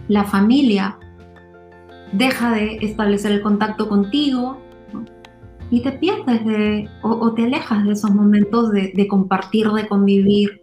La 0.10 0.26
familia 0.26 0.98
deja 2.12 2.52
de 2.54 2.78
establecer 2.82 3.32
el 3.32 3.42
contacto 3.42 3.90
contigo 3.90 4.58
y 5.70 5.82
te 5.82 5.92
pierdes 5.94 6.46
de, 6.46 6.90
o, 7.02 7.34
te 7.34 7.46
alejas 7.46 7.86
de 7.86 7.92
esos 7.92 8.12
momentos 8.12 8.72
de, 8.72 8.94
de 8.96 9.08
compartir, 9.08 9.70
de 9.70 9.88
convivir. 9.88 10.62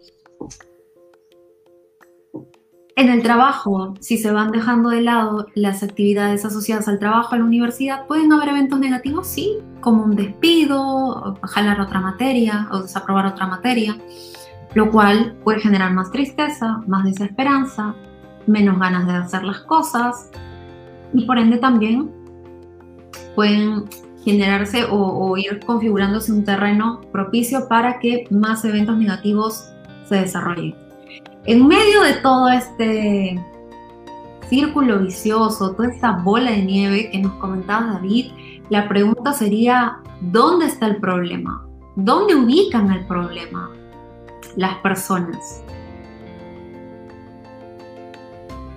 En 2.96 3.08
el 3.08 3.24
trabajo, 3.24 3.94
si 3.98 4.18
se 4.18 4.30
van 4.30 4.52
dejando 4.52 4.90
de 4.90 5.00
lado 5.00 5.48
las 5.56 5.82
actividades 5.82 6.44
asociadas 6.44 6.86
al 6.86 7.00
trabajo, 7.00 7.34
a 7.34 7.38
la 7.38 7.44
universidad, 7.44 8.06
¿pueden 8.06 8.32
haber 8.32 8.50
eventos 8.50 8.78
negativos? 8.78 9.26
Sí, 9.26 9.58
como 9.80 10.04
un 10.04 10.14
despido, 10.14 11.36
jalar 11.42 11.80
otra 11.80 12.00
materia 12.00 12.68
o 12.70 12.82
desaprobar 12.82 13.26
otra 13.26 13.48
materia, 13.48 13.96
lo 14.74 14.92
cual 14.92 15.36
puede 15.42 15.58
generar 15.58 15.92
más 15.92 16.12
tristeza, 16.12 16.82
más 16.86 17.04
desesperanza, 17.04 17.96
menos 18.46 18.78
ganas 18.78 19.08
de 19.08 19.14
hacer 19.14 19.42
las 19.42 19.58
cosas, 19.62 20.30
y 21.12 21.24
por 21.24 21.38
ende 21.38 21.58
también 21.58 22.12
pueden 23.34 23.86
generarse 24.24 24.86
o, 24.88 25.36
ir 25.36 25.58
configurándose 25.66 26.30
un 26.30 26.44
terreno 26.44 27.00
propicio 27.10 27.66
para 27.68 27.98
que 27.98 28.24
más 28.30 28.64
eventos 28.64 28.96
negativos 28.96 29.68
se 30.08 30.14
desarrollen. 30.14 30.83
En 31.46 31.68
medio 31.68 32.00
de 32.02 32.14
todo 32.22 32.48
este 32.48 33.38
círculo 34.48 35.00
vicioso, 35.00 35.72
toda 35.72 35.90
esta 35.90 36.12
bola 36.12 36.50
de 36.50 36.62
nieve 36.62 37.10
que 37.10 37.18
nos 37.18 37.34
comentaba 37.34 37.92
David, 37.92 38.32
la 38.70 38.88
pregunta 38.88 39.34
sería, 39.34 39.98
¿dónde 40.22 40.66
está 40.66 40.86
el 40.86 40.96
problema? 40.96 41.66
¿Dónde 41.96 42.34
ubican 42.34 42.90
el 42.90 43.06
problema 43.06 43.70
las 44.56 44.76
personas? 44.76 45.62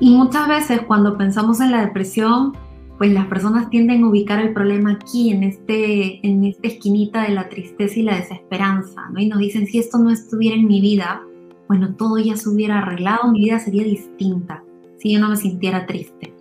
Y 0.02 0.14
muchas 0.14 0.50
veces 0.50 0.82
cuando 0.82 1.18
pensamos 1.18 1.62
en 1.62 1.72
la 1.72 1.86
depresión, 1.86 2.52
pues 2.98 3.14
las 3.14 3.28
personas 3.28 3.70
tienden 3.70 4.04
a 4.04 4.10
ubicar 4.10 4.40
el 4.40 4.52
problema 4.52 4.92
aquí, 4.92 5.32
en, 5.32 5.44
este, 5.44 6.20
en 6.28 6.44
esta 6.44 6.68
esquinita 6.68 7.24
de 7.24 7.30
la 7.30 7.48
tristeza 7.48 7.98
y 7.98 8.04
la 8.04 8.18
desesperanza, 8.18 9.08
¿no? 9.14 9.22
Y 9.22 9.28
nos 9.28 9.40
dicen, 9.40 9.68
si 9.68 9.80
esto 9.80 9.98
no 10.00 10.10
estuviera 10.10 10.58
en 10.58 10.68
mi 10.68 10.82
vida, 10.82 11.22
bueno, 11.68 11.96
todo 11.96 12.18
ya 12.18 12.36
se 12.36 12.50
hubiera 12.50 12.80
arreglado, 12.80 13.32
mi 13.32 13.40
vida 13.40 13.60
sería 13.60 13.84
distinta, 13.84 14.64
si 14.98 15.14
yo 15.14 15.20
no 15.20 15.30
me 15.30 15.38
sintiera 15.38 15.86
triste. 15.86 16.34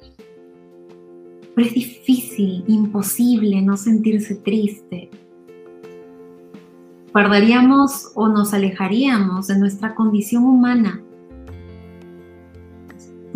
Pero 1.55 1.67
es 1.67 1.75
difícil, 1.75 2.65
imposible 2.67 3.63
no 3.63 3.77
sentirse 3.77 4.37
triste. 4.37 5.11
Perderíamos 7.13 8.13
o 8.15 8.29
nos 8.29 8.53
alejaríamos 8.53 9.47
de 9.47 9.59
nuestra 9.59 9.95
condición 9.95 10.45
humana 10.45 11.03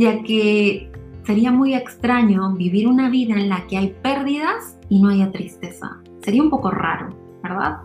ya 0.01 0.23
que 0.23 0.91
sería 1.25 1.53
muy 1.53 1.75
extraño 1.75 2.55
vivir 2.55 2.89
una 2.89 3.11
vida 3.11 3.35
en 3.35 3.51
la 3.51 3.67
que 3.67 3.77
hay 3.77 3.95
pérdidas 4.03 4.79
y 4.89 5.03
no 5.03 5.11
haya 5.11 5.31
tristeza. 5.31 6.01
Sería 6.23 6.43
un 6.43 6.49
poco 6.49 6.71
raro, 6.71 7.15
¿verdad? 7.43 7.81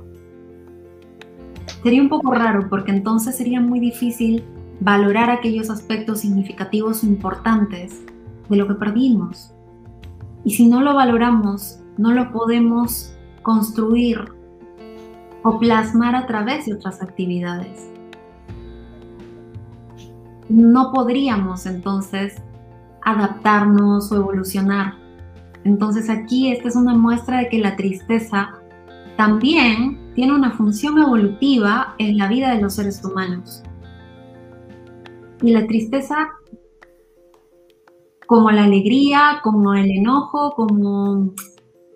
Sería 1.85 2.01
un 2.01 2.09
poco 2.09 2.33
raro 2.33 2.67
porque 2.67 2.91
entonces 2.91 3.37
sería 3.37 3.61
muy 3.61 3.79
difícil 3.79 4.43
valorar 4.81 5.29
aquellos 5.29 5.69
aspectos 5.69 6.19
significativos 6.19 7.03
importantes 7.03 8.03
de 8.49 8.57
lo 8.57 8.67
que 8.67 8.73
perdimos. 8.73 9.53
Y 10.43 10.55
si 10.55 10.67
no 10.67 10.81
lo 10.81 10.95
valoramos, 10.95 11.79
no 11.97 12.11
lo 12.11 12.33
podemos 12.33 13.15
construir 13.41 14.33
o 15.43 15.59
plasmar 15.59 16.15
a 16.15 16.25
través 16.25 16.65
de 16.65 16.73
otras 16.73 17.01
actividades 17.01 17.95
no 20.49 20.91
podríamos 20.91 21.65
entonces 21.65 22.35
adaptarnos 23.03 24.11
o 24.11 24.17
evolucionar. 24.17 24.95
Entonces 25.63 26.09
aquí 26.09 26.51
esta 26.51 26.67
es 26.67 26.75
una 26.75 26.95
muestra 26.95 27.39
de 27.39 27.49
que 27.49 27.59
la 27.59 27.75
tristeza 27.75 28.51
también 29.17 29.99
tiene 30.15 30.33
una 30.33 30.51
función 30.51 30.97
evolutiva 30.97 31.95
en 31.99 32.17
la 32.17 32.27
vida 32.27 32.53
de 32.55 32.61
los 32.61 32.75
seres 32.75 33.03
humanos. 33.03 33.61
Y 35.41 35.51
la 35.51 35.67
tristeza, 35.67 36.29
como 38.25 38.49
la 38.49 38.63
alegría, 38.63 39.41
como 39.43 39.73
el 39.73 39.91
enojo, 39.91 40.53
como 40.55 41.33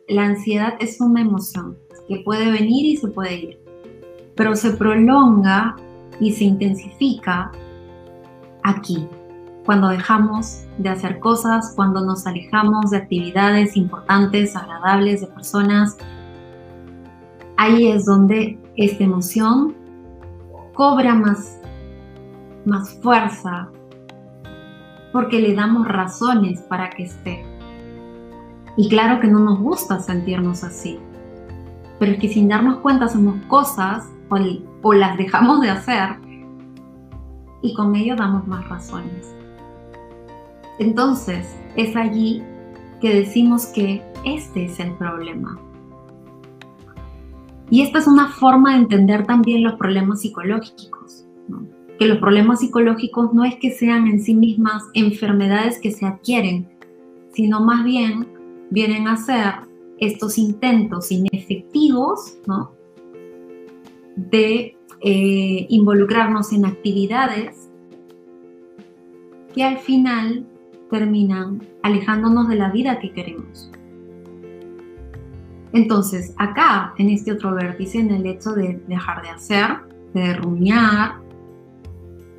la 0.07 0.25
ansiedad, 0.25 0.73
es 0.79 0.99
una 0.99 1.21
emoción 1.21 1.77
que 2.07 2.17
puede 2.19 2.51
venir 2.51 2.85
y 2.85 2.97
se 2.97 3.07
puede 3.07 3.35
ir, 3.35 3.59
pero 4.35 4.55
se 4.55 4.71
prolonga 4.71 5.75
y 6.19 6.33
se 6.33 6.43
intensifica 6.43 7.51
aquí, 8.63 9.07
cuando 9.65 9.89
dejamos 9.89 10.63
de 10.79 10.89
hacer 10.89 11.19
cosas, 11.19 11.73
cuando 11.75 12.01
nos 12.03 12.25
alejamos 12.25 12.89
de 12.89 12.97
actividades 12.97 13.77
importantes, 13.77 14.55
agradables, 14.55 15.21
de 15.21 15.27
personas. 15.27 15.95
Ahí 17.61 17.89
es 17.89 18.05
donde 18.05 18.57
esta 18.77 19.03
emoción 19.03 19.75
cobra 20.73 21.13
más, 21.13 21.59
más 22.63 22.97
fuerza, 23.01 23.69
porque 25.11 25.41
le 25.41 25.53
damos 25.53 25.85
razones 25.85 26.61
para 26.61 26.89
que 26.89 27.03
esté. 27.03 27.43
Y 28.77 28.87
claro 28.87 29.19
que 29.19 29.27
no 29.27 29.39
nos 29.39 29.59
gusta 29.59 29.99
sentirnos 29.99 30.63
así, 30.63 30.99
pero 31.99 32.13
es 32.13 32.19
que 32.19 32.29
sin 32.29 32.47
darnos 32.47 32.77
cuenta 32.77 33.07
hacemos 33.07 33.35
cosas 33.47 34.07
o, 34.29 34.37
o 34.81 34.93
las 34.93 35.17
dejamos 35.17 35.59
de 35.59 35.69
hacer 35.69 36.15
y 37.61 37.73
con 37.73 37.93
ello 37.93 38.15
damos 38.15 38.47
más 38.47 38.69
razones. 38.69 39.35
Entonces, 40.79 41.45
es 41.75 41.93
allí 41.97 42.41
que 43.01 43.13
decimos 43.13 43.65
que 43.65 44.01
este 44.23 44.63
es 44.63 44.79
el 44.79 44.93
problema. 44.93 45.59
Y 47.69 47.81
esta 47.81 47.99
es 47.99 48.07
una 48.07 48.29
forma 48.29 48.73
de 48.73 48.81
entender 48.81 49.25
también 49.25 49.63
los 49.63 49.73
problemas 49.73 50.21
psicológicos. 50.21 51.25
Que 51.99 52.07
los 52.07 52.17
problemas 52.17 52.61
psicológicos 52.61 53.33
no 53.33 53.43
es 53.43 53.55
que 53.55 53.71
sean 53.71 54.07
en 54.07 54.21
sí 54.21 54.33
mismas 54.33 54.83
enfermedades 54.93 55.79
que 55.79 55.91
se 55.91 56.05
adquieren, 56.05 56.67
sino 57.33 57.59
más 57.61 57.83
bien 57.83 58.27
vienen 58.69 59.07
a 59.07 59.17
ser 59.17 59.53
estos 59.99 60.37
intentos 60.37 61.11
inefectivos 61.11 62.37
de 64.15 64.77
eh, 65.01 65.65
involucrarnos 65.69 66.51
en 66.53 66.65
actividades 66.65 67.69
que 69.53 69.63
al 69.63 69.77
final 69.77 70.45
terminan 70.89 71.61
alejándonos 71.83 72.47
de 72.47 72.55
la 72.55 72.69
vida 72.71 72.99
que 72.99 73.11
queremos. 73.11 73.71
Entonces, 75.73 76.33
acá, 76.37 76.93
en 76.97 77.09
este 77.09 77.31
otro 77.31 77.53
vértice, 77.53 77.99
en 77.99 78.11
el 78.11 78.25
hecho 78.25 78.53
de 78.53 78.81
dejar 78.87 79.21
de 79.21 79.29
hacer, 79.29 79.67
de 80.13 80.33
rumiar, 80.33 81.15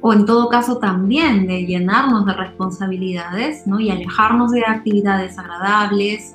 o 0.01 0.13
en 0.13 0.25
todo 0.25 0.49
caso 0.49 0.79
también 0.79 1.47
de 1.47 1.67
llenarnos 1.67 2.25
de 2.27 2.33
responsabilidades 2.33 3.67
¿no? 3.67 3.79
y 3.81 3.91
alejarnos 3.91 4.51
de 4.51 4.65
actividades 4.67 5.39
agradables, 5.39 6.35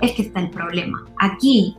es 0.00 0.12
que 0.12 0.22
está 0.22 0.40
el 0.40 0.50
problema. 0.50 1.04
Aquí 1.18 1.76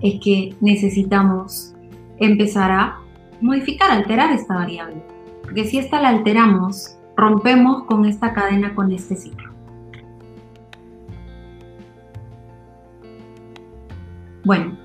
es 0.00 0.20
que 0.20 0.54
necesitamos 0.60 1.74
empezar 2.18 2.70
a 2.70 2.98
modificar, 3.40 3.90
alterar 3.90 4.32
esta 4.32 4.54
variable. 4.54 5.02
Porque 5.42 5.64
si 5.64 5.78
esta 5.78 6.00
la 6.00 6.10
alteramos, 6.10 6.96
rompemos 7.16 7.84
con 7.84 8.04
esta 8.04 8.32
cadena, 8.32 8.74
con 8.74 8.92
este 8.92 9.16
ciclo. 9.16 9.51
Bueno, 14.44 14.76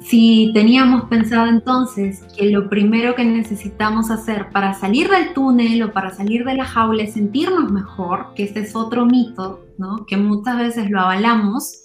si 0.00 0.52
teníamos 0.54 1.04
pensado 1.04 1.46
entonces 1.48 2.22
que 2.36 2.50
lo 2.50 2.68
primero 2.68 3.14
que 3.14 3.24
necesitamos 3.24 4.10
hacer 4.10 4.50
para 4.50 4.74
salir 4.74 5.08
del 5.10 5.32
túnel 5.34 5.82
o 5.82 5.92
para 5.92 6.10
salir 6.10 6.44
de 6.44 6.54
la 6.54 6.64
jaula 6.64 7.02
es 7.02 7.14
sentirnos 7.14 7.72
mejor, 7.72 8.34
que 8.34 8.44
este 8.44 8.60
es 8.60 8.76
otro 8.76 9.06
mito, 9.06 9.66
¿no? 9.76 10.06
que 10.06 10.16
muchas 10.16 10.56
veces 10.58 10.90
lo 10.90 11.00
avalamos, 11.00 11.84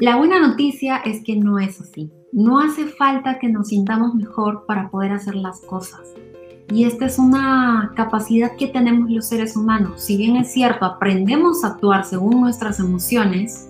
la 0.00 0.16
buena 0.16 0.40
noticia 0.40 0.96
es 0.96 1.22
que 1.22 1.36
no 1.36 1.58
es 1.58 1.78
así. 1.78 2.10
No 2.32 2.58
hace 2.58 2.86
falta 2.86 3.38
que 3.38 3.50
nos 3.50 3.68
sintamos 3.68 4.14
mejor 4.14 4.64
para 4.64 4.88
poder 4.88 5.12
hacer 5.12 5.34
las 5.34 5.60
cosas. 5.60 6.00
Y 6.72 6.84
esta 6.84 7.04
es 7.04 7.18
una 7.18 7.92
capacidad 7.96 8.56
que 8.56 8.68
tenemos 8.68 9.10
los 9.10 9.28
seres 9.28 9.56
humanos. 9.56 10.00
Si 10.02 10.16
bien 10.16 10.36
es 10.36 10.52
cierto, 10.52 10.86
aprendemos 10.86 11.64
a 11.64 11.72
actuar 11.72 12.06
según 12.06 12.40
nuestras 12.40 12.80
emociones, 12.80 13.69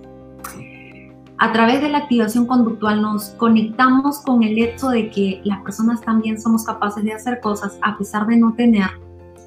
a 1.42 1.52
través 1.52 1.80
de 1.80 1.88
la 1.88 1.98
activación 1.98 2.44
conductual 2.44 3.00
nos 3.00 3.30
conectamos 3.30 4.18
con 4.18 4.42
el 4.42 4.58
hecho 4.58 4.90
de 4.90 5.08
que 5.08 5.40
las 5.42 5.62
personas 5.62 6.02
también 6.02 6.38
somos 6.38 6.64
capaces 6.64 7.02
de 7.02 7.14
hacer 7.14 7.40
cosas 7.40 7.78
a 7.80 7.96
pesar 7.96 8.26
de 8.26 8.36
no 8.36 8.52
tener 8.52 8.90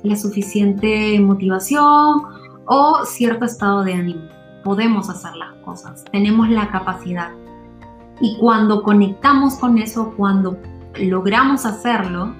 la 0.01 0.15
suficiente 0.15 1.19
motivación 1.19 2.23
o 2.65 3.05
cierto 3.05 3.45
estado 3.45 3.83
de 3.83 3.93
ánimo. 3.93 4.21
Podemos 4.63 5.07
hacer 5.07 5.35
las 5.35 5.53
cosas, 5.63 6.03
tenemos 6.11 6.49
la 6.49 6.71
capacidad. 6.71 7.29
Y 8.19 8.37
cuando 8.39 8.81
conectamos 8.81 9.57
con 9.57 9.77
eso, 9.77 10.15
cuando 10.17 10.57
logramos 10.99 11.63
hacerlo, 11.63 12.33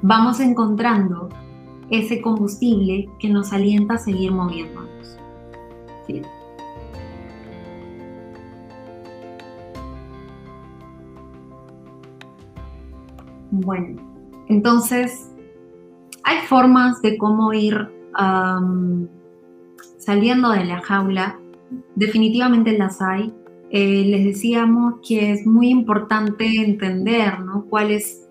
vamos 0.00 0.38
encontrando 0.38 1.28
ese 1.90 2.22
combustible 2.22 3.10
que 3.18 3.30
nos 3.30 3.52
alienta 3.52 3.94
a 3.94 3.98
seguir 3.98 4.30
moviéndonos. 4.30 5.18
¿Sí? 6.06 6.22
Bueno, 13.50 13.96
entonces 14.48 15.30
hay 16.24 16.38
formas 16.46 17.00
de 17.02 17.16
cómo 17.16 17.52
ir 17.52 17.88
saliendo 19.98 20.50
de 20.50 20.64
la 20.64 20.80
jaula. 20.80 21.38
Definitivamente 21.94 22.76
las 22.76 23.00
hay. 23.00 23.32
Eh, 23.70 24.04
les 24.06 24.24
decíamos 24.24 24.94
que 25.06 25.32
es 25.32 25.46
muy 25.46 25.68
importante 25.68 26.46
entender 26.64 27.40
¿no? 27.40 27.66
cuáles, 27.66 28.26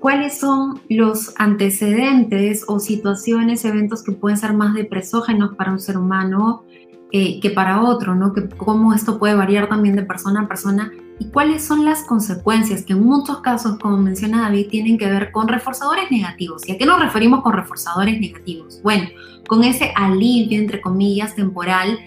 cuáles 0.00 0.38
son 0.38 0.80
los 0.90 1.34
antecedentes 1.38 2.64
o 2.68 2.78
situaciones, 2.78 3.64
eventos 3.64 4.02
que 4.02 4.12
pueden 4.12 4.36
ser 4.36 4.52
más 4.52 4.74
depresógenos 4.74 5.56
para 5.56 5.72
un 5.72 5.80
ser 5.80 5.96
humano 5.96 6.64
eh, 7.10 7.40
que 7.40 7.48
para 7.50 7.82
otro, 7.82 8.14
¿no? 8.14 8.34
que 8.34 8.48
cómo 8.50 8.92
esto 8.92 9.18
puede 9.18 9.34
variar 9.34 9.68
también 9.70 9.96
de 9.96 10.02
persona 10.02 10.42
a 10.42 10.48
persona 10.48 10.92
y 11.18 11.26
cuáles 11.26 11.64
son 11.64 11.84
las 11.84 12.04
consecuencias 12.04 12.84
que 12.84 12.92
en 12.92 13.04
muchos 13.04 13.40
casos, 13.40 13.78
como 13.78 13.96
menciona 13.96 14.42
David, 14.42 14.68
tienen 14.68 14.98
que 14.98 15.06
ver 15.06 15.32
con 15.32 15.48
reforzadores 15.48 16.10
negativos. 16.10 16.68
¿Y 16.68 16.72
a 16.72 16.78
qué 16.78 16.86
nos 16.86 17.00
referimos 17.00 17.42
con 17.42 17.54
reforzadores 17.54 18.20
negativos? 18.20 18.80
Bueno, 18.82 19.08
con 19.48 19.64
ese 19.64 19.92
alivio, 19.96 20.58
entre 20.58 20.80
comillas, 20.80 21.34
temporal 21.34 21.98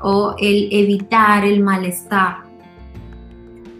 o 0.00 0.34
el 0.38 0.68
evitar 0.70 1.44
el 1.44 1.62
malestar. 1.62 2.42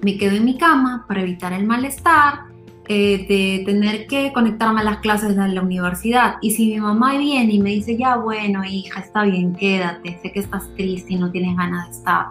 Me 0.02 0.16
quedo 0.16 0.36
en 0.36 0.44
mi 0.44 0.56
cama 0.56 1.04
para 1.06 1.20
evitar 1.20 1.52
el 1.52 1.66
malestar 1.66 2.44
eh, 2.88 3.26
de 3.28 3.64
tener 3.66 4.06
que 4.06 4.32
conectarme 4.32 4.80
a 4.80 4.84
las 4.84 4.98
clases 4.98 5.36
de 5.36 5.48
la 5.48 5.60
universidad. 5.60 6.36
Y 6.40 6.52
si 6.52 6.70
mi 6.70 6.80
mamá 6.80 7.18
viene 7.18 7.52
y 7.52 7.60
me 7.60 7.70
dice, 7.70 7.98
ya 7.98 8.16
bueno, 8.16 8.64
hija, 8.64 9.00
está 9.00 9.24
bien, 9.24 9.54
quédate, 9.54 10.18
sé 10.22 10.32
que 10.32 10.40
estás 10.40 10.66
triste 10.76 11.12
y 11.12 11.16
no 11.16 11.30
tienes 11.30 11.54
ganas 11.56 11.90
de 11.90 11.96
estar, 11.98 12.26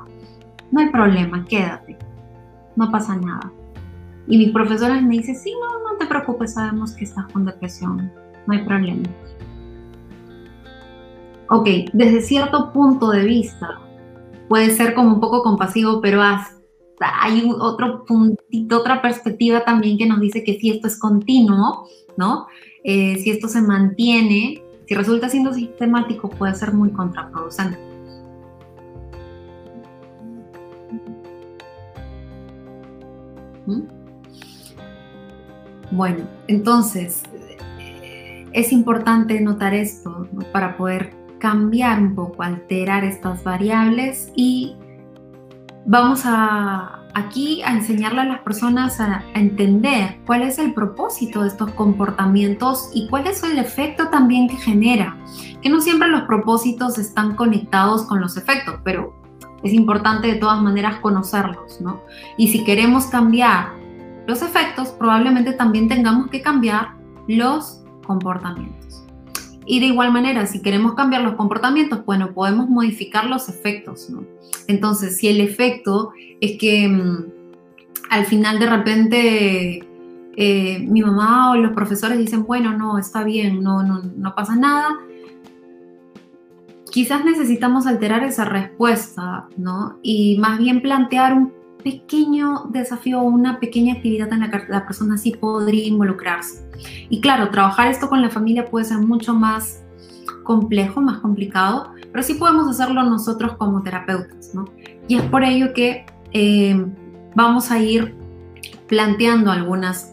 no 0.71 0.79
hay 0.79 0.89
problema, 0.89 1.45
quédate 1.45 2.06
no 2.77 2.89
pasa 2.91 3.17
nada. 3.17 3.51
Y 4.27 4.37
mis 4.37 4.51
profesores 4.51 5.01
me 5.03 5.17
dicen, 5.17 5.35
sí, 5.35 5.53
no, 5.59 5.91
no 5.91 5.97
te 5.97 6.05
preocupes, 6.05 6.53
sabemos 6.53 6.93
que 6.93 7.05
estás 7.05 7.25
con 7.33 7.45
depresión, 7.45 8.11
no 8.45 8.53
hay 8.53 8.63
problema. 8.63 9.03
Ok, 11.49 11.67
desde 11.93 12.21
cierto 12.21 12.71
punto 12.73 13.09
de 13.09 13.23
vista, 13.23 13.79
puede 14.49 14.69
ser 14.71 14.93
como 14.93 15.13
un 15.13 15.19
poco 15.19 15.43
compasivo, 15.43 16.01
pero 16.01 16.21
hay 16.21 17.49
otro 17.59 18.03
puntito, 18.05 18.79
otra 18.79 19.01
perspectiva 19.01 19.63
también 19.63 19.97
que 19.97 20.05
nos 20.05 20.19
dice 20.19 20.43
que 20.43 20.59
si 20.59 20.71
esto 20.71 20.87
es 20.87 20.99
continuo, 20.99 21.87
¿no? 22.17 22.47
Eh, 22.83 23.17
si 23.23 23.31
esto 23.31 23.47
se 23.47 23.61
mantiene, 23.61 24.61
si 24.87 24.93
resulta 24.93 25.29
siendo 25.29 25.53
sistemático, 25.53 26.29
puede 26.29 26.53
ser 26.55 26.73
muy 26.73 26.91
contraproducente. 26.91 27.86
Bueno, 35.91 36.25
entonces 36.47 37.23
es 38.53 38.71
importante 38.71 39.39
notar 39.41 39.73
esto 39.73 40.27
para 40.51 40.77
poder 40.77 41.13
cambiar 41.39 42.01
un 42.01 42.15
poco, 42.15 42.43
alterar 42.43 43.03
estas 43.03 43.43
variables 43.43 44.31
y 44.35 44.75
vamos 45.85 46.23
a 46.25 46.97
aquí 47.17 47.63
a 47.63 47.71
enseñarle 47.71 48.21
a 48.21 48.25
las 48.25 48.41
personas 48.41 48.99
a, 48.99 49.23
entender 49.33 50.19
cuál 50.25 50.43
es 50.43 50.59
el 50.59 50.73
propósito 50.73 51.41
de 51.41 51.47
estos 51.47 51.71
comportamientos 51.71 52.91
y 52.93 53.07
cuál 53.09 53.25
es 53.25 53.41
el 53.43 53.57
efecto 53.57 54.09
también 54.09 54.47
que 54.47 54.57
genera. 54.57 55.17
Que 55.61 55.69
no 55.69 55.81
siempre 55.81 56.09
los 56.09 56.23
propósitos 56.23 56.99
están 56.99 57.35
conectados 57.35 58.03
con 58.05 58.21
los 58.21 58.37
efectos, 58.37 58.79
pero 58.83 59.15
es 59.67 59.73
importante 59.73 60.27
de 60.27 60.35
todas 60.35 60.61
maneras 60.61 60.99
conocerlos, 60.99 61.79
¿no? 61.81 62.01
Y 62.37 62.49
si 62.49 62.63
queremos 62.63 63.05
cambiar 63.05 63.73
los 64.25 64.41
efectos, 64.41 64.89
probablemente 64.89 65.53
también 65.53 65.87
tengamos 65.87 66.29
que 66.29 66.41
cambiar 66.41 66.95
los 67.27 67.83
comportamientos. 68.05 69.05
Y 69.65 69.79
de 69.81 69.87
igual 69.87 70.11
manera, 70.13 70.45
si 70.47 70.61
queremos 70.61 70.93
cambiar 70.93 71.21
los 71.23 71.33
comportamientos, 71.33 72.05
bueno, 72.05 72.33
podemos 72.33 72.69
modificar 72.69 73.25
los 73.25 73.49
efectos. 73.49 74.07
Entonces, 74.67 75.17
si 75.17 75.27
el 75.27 75.41
efecto 75.41 76.11
es 76.39 76.57
que 76.57 76.87
mm, 76.87 77.25
al 78.09 78.25
final 78.25 78.59
de 78.59 78.69
repente 78.69 79.87
eh, 80.37 80.79
mi 80.79 81.01
mamá 81.01 81.51
o 81.51 81.55
los 81.57 81.73
profesores 81.73 82.17
dicen, 82.17 82.45
bueno, 82.45 82.77
no, 82.77 82.97
está 82.97 83.23
bien, 83.23 83.61
no, 83.61 83.83
no, 83.83 84.01
no 84.03 84.35
pasa 84.35 84.55
nada, 84.55 84.97
quizás 86.91 87.23
necesitamos 87.25 87.87
alterar 87.87 88.23
esa 88.23 88.45
respuesta, 88.45 89.47
¿no? 89.57 89.97
Y 90.01 90.37
más 90.39 90.57
bien 90.59 90.81
plantear 90.81 91.33
un 91.33 91.53
pequeño 91.83 92.65
desafío 92.69 93.21
o 93.21 93.23
una 93.23 93.59
pequeña 93.59 93.95
actividad 93.95 94.31
en 94.33 94.41
la 94.41 94.51
que 94.51 94.61
la 94.67 94.85
persona 94.85 95.17
sí 95.17 95.31
podría 95.31 95.85
involucrarse. 95.85 96.67
Y 97.09 97.21
claro, 97.21 97.49
trabajar 97.49 97.87
esto 97.87 98.09
con 98.09 98.21
la 98.21 98.29
familia 98.29 98.65
puede 98.65 98.85
ser 98.85 98.97
mucho 98.97 99.33
más 99.33 99.83
complejo, 100.43 101.01
más 101.01 101.19
complicado, 101.19 101.91
pero 102.11 102.23
sí 102.23 102.33
podemos 102.35 102.67
hacerlo 102.67 103.03
nosotros 103.03 103.53
como 103.57 103.83
terapeutas, 103.83 104.53
¿no? 104.53 104.65
Y 105.07 105.17
es 105.17 105.23
por 105.23 105.43
ello 105.43 105.73
que 105.73 106.05
eh, 106.33 106.85
vamos 107.35 107.71
a 107.71 107.79
ir 107.79 108.15
planteando 108.87 109.51
algunas 109.51 110.11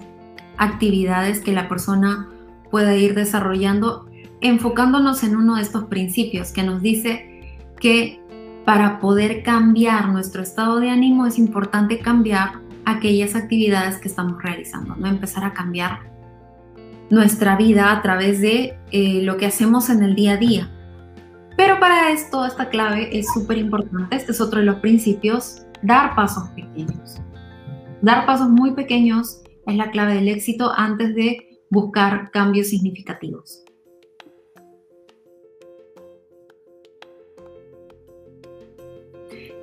actividades 0.56 1.40
que 1.40 1.52
la 1.52 1.68
persona 1.68 2.28
pueda 2.70 2.96
ir 2.96 3.14
desarrollando 3.14 4.06
enfocándonos 4.44 5.24
en 5.24 5.36
uno 5.36 5.56
de 5.56 5.62
estos 5.62 5.84
principios 5.84 6.52
que 6.52 6.62
nos 6.62 6.82
dice 6.82 7.58
que 7.80 8.20
para 8.66 9.00
poder 9.00 9.42
cambiar 9.42 10.10
nuestro 10.10 10.42
estado 10.42 10.80
de 10.80 10.90
ánimo 10.90 11.26
es 11.26 11.38
importante 11.38 11.98
cambiar 11.98 12.60
aquellas 12.84 13.34
actividades 13.34 13.96
que 13.96 14.08
estamos 14.08 14.42
realizando, 14.42 14.96
¿no? 14.96 15.06
Empezar 15.06 15.44
a 15.44 15.54
cambiar 15.54 16.00
nuestra 17.08 17.56
vida 17.56 17.90
a 17.90 18.02
través 18.02 18.42
de 18.42 18.78
eh, 18.90 19.22
lo 19.22 19.38
que 19.38 19.46
hacemos 19.46 19.88
en 19.88 20.02
el 20.02 20.14
día 20.14 20.32
a 20.32 20.36
día. 20.36 20.70
Pero 21.56 21.80
para 21.80 22.10
esto, 22.10 22.44
esta 22.44 22.68
clave 22.68 23.16
es 23.18 23.32
súper 23.32 23.56
importante. 23.56 24.14
Este 24.14 24.32
es 24.32 24.42
otro 24.42 24.60
de 24.60 24.66
los 24.66 24.76
principios, 24.76 25.62
dar 25.82 26.14
pasos 26.14 26.50
pequeños. 26.50 27.18
Dar 28.02 28.26
pasos 28.26 28.50
muy 28.50 28.72
pequeños 28.72 29.40
es 29.66 29.76
la 29.76 29.90
clave 29.90 30.14
del 30.14 30.28
éxito 30.28 30.70
antes 30.76 31.14
de 31.14 31.62
buscar 31.70 32.30
cambios 32.30 32.68
significativos. 32.68 33.64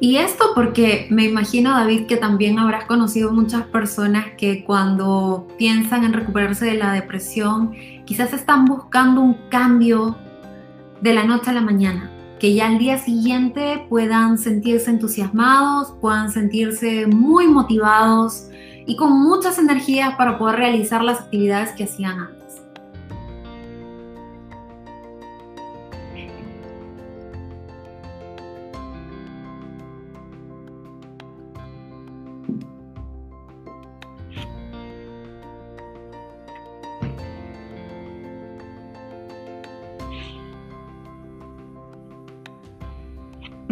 Y 0.03 0.17
esto 0.17 0.53
porque 0.55 1.05
me 1.11 1.25
imagino, 1.25 1.69
David, 1.69 2.07
que 2.07 2.17
también 2.17 2.57
habrás 2.57 2.85
conocido 2.85 3.31
muchas 3.31 3.67
personas 3.67 4.31
que 4.35 4.63
cuando 4.63 5.47
piensan 5.59 6.03
en 6.03 6.13
recuperarse 6.13 6.65
de 6.65 6.73
la 6.73 6.91
depresión, 6.91 7.73
quizás 8.03 8.33
están 8.33 8.65
buscando 8.65 9.21
un 9.21 9.35
cambio 9.49 10.17
de 11.01 11.13
la 11.13 11.23
noche 11.23 11.51
a 11.51 11.53
la 11.53 11.61
mañana, 11.61 12.09
que 12.39 12.55
ya 12.55 12.65
al 12.65 12.79
día 12.79 12.97
siguiente 12.97 13.85
puedan 13.89 14.39
sentirse 14.39 14.89
entusiasmados, 14.89 15.93
puedan 16.01 16.31
sentirse 16.31 17.05
muy 17.05 17.47
motivados 17.47 18.47
y 18.87 18.95
con 18.95 19.13
muchas 19.13 19.59
energías 19.59 20.15
para 20.15 20.39
poder 20.39 20.55
realizar 20.55 21.03
las 21.03 21.19
actividades 21.19 21.73
que 21.73 21.83
hacían 21.83 22.21
antes. 22.21 22.40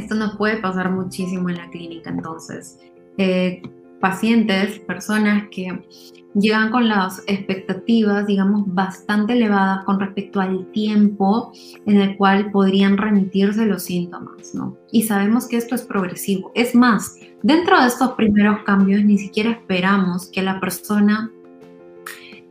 Esto 0.09 0.15
nos 0.15 0.37
puede 0.37 0.57
pasar 0.57 0.91
muchísimo 0.91 1.49
en 1.49 1.57
la 1.57 1.69
clínica, 1.69 2.09
entonces. 2.09 2.79
Eh, 3.19 3.61
pacientes, 3.99 4.79
personas 4.79 5.43
que 5.51 5.87
llegan 6.33 6.71
con 6.71 6.87
las 6.87 7.21
expectativas, 7.27 8.25
digamos, 8.25 8.63
bastante 8.73 9.33
elevadas 9.33 9.85
con 9.85 9.99
respecto 9.99 10.41
al 10.41 10.65
tiempo 10.71 11.51
en 11.85 11.97
el 11.97 12.17
cual 12.17 12.49
podrían 12.49 12.97
remitirse 12.97 13.67
los 13.67 13.83
síntomas, 13.83 14.55
¿no? 14.55 14.75
Y 14.91 15.03
sabemos 15.03 15.47
que 15.47 15.57
esto 15.57 15.75
es 15.75 15.83
progresivo. 15.83 16.51
Es 16.55 16.73
más, 16.73 17.17
dentro 17.43 17.79
de 17.79 17.87
estos 17.87 18.13
primeros 18.13 18.63
cambios 18.63 19.03
ni 19.03 19.19
siquiera 19.19 19.51
esperamos 19.51 20.27
que 20.31 20.41
la 20.41 20.59
persona 20.59 21.31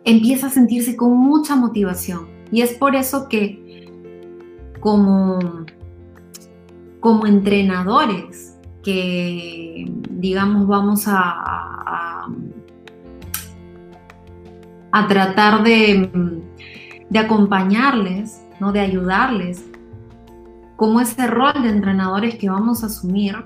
empiece 0.05 0.47
a 0.47 0.51
sentirse 0.51 0.95
con 0.95 1.17
mucha 1.17 1.57
motivación. 1.57 2.29
Y 2.53 2.63
es 2.63 2.75
por 2.75 2.95
eso 2.95 3.29
que 3.29 3.89
como, 4.79 5.41
como 7.01 7.27
entrenadores 7.27 8.57
que, 8.83 9.91
digamos, 10.11 10.67
vamos 10.67 11.05
a 11.07 12.27
a 14.93 15.07
tratar 15.07 15.63
de, 15.63 16.43
de 17.09 17.19
acompañarles, 17.19 18.43
¿no? 18.61 18.73
de 18.73 18.81
ayudarles, 18.81 19.65
como 20.77 21.01
ese 21.01 21.27
rol 21.27 21.63
de 21.63 21.71
entrenadores 21.71 22.37
que 22.37 22.49
vamos 22.49 22.83
a 22.83 22.87
asumir, 22.87 23.37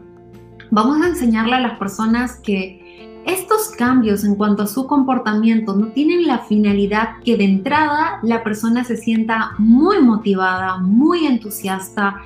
vamos 0.71 1.03
a 1.03 1.09
enseñarle 1.09 1.57
a 1.57 1.61
las 1.61 1.79
personas 1.79 2.37
que 2.37 3.23
estos 3.25 3.69
cambios 3.71 4.25
en 4.25 4.35
cuanto 4.35 4.65
a 4.65 4.67
su 4.67 4.87
comportamiento 4.87 5.77
no 5.77 5.89
tienen 5.89 6.27
la 6.27 6.41
finalidad 6.41 7.21
que 7.25 7.37
de 7.37 7.45
entrada 7.45 8.19
la 8.23 8.43
persona 8.43 8.85
se 8.85 8.97
sienta 8.97 9.53
muy 9.59 10.01
motivada, 10.03 10.79
muy 10.79 11.27
entusiasta. 11.27 12.21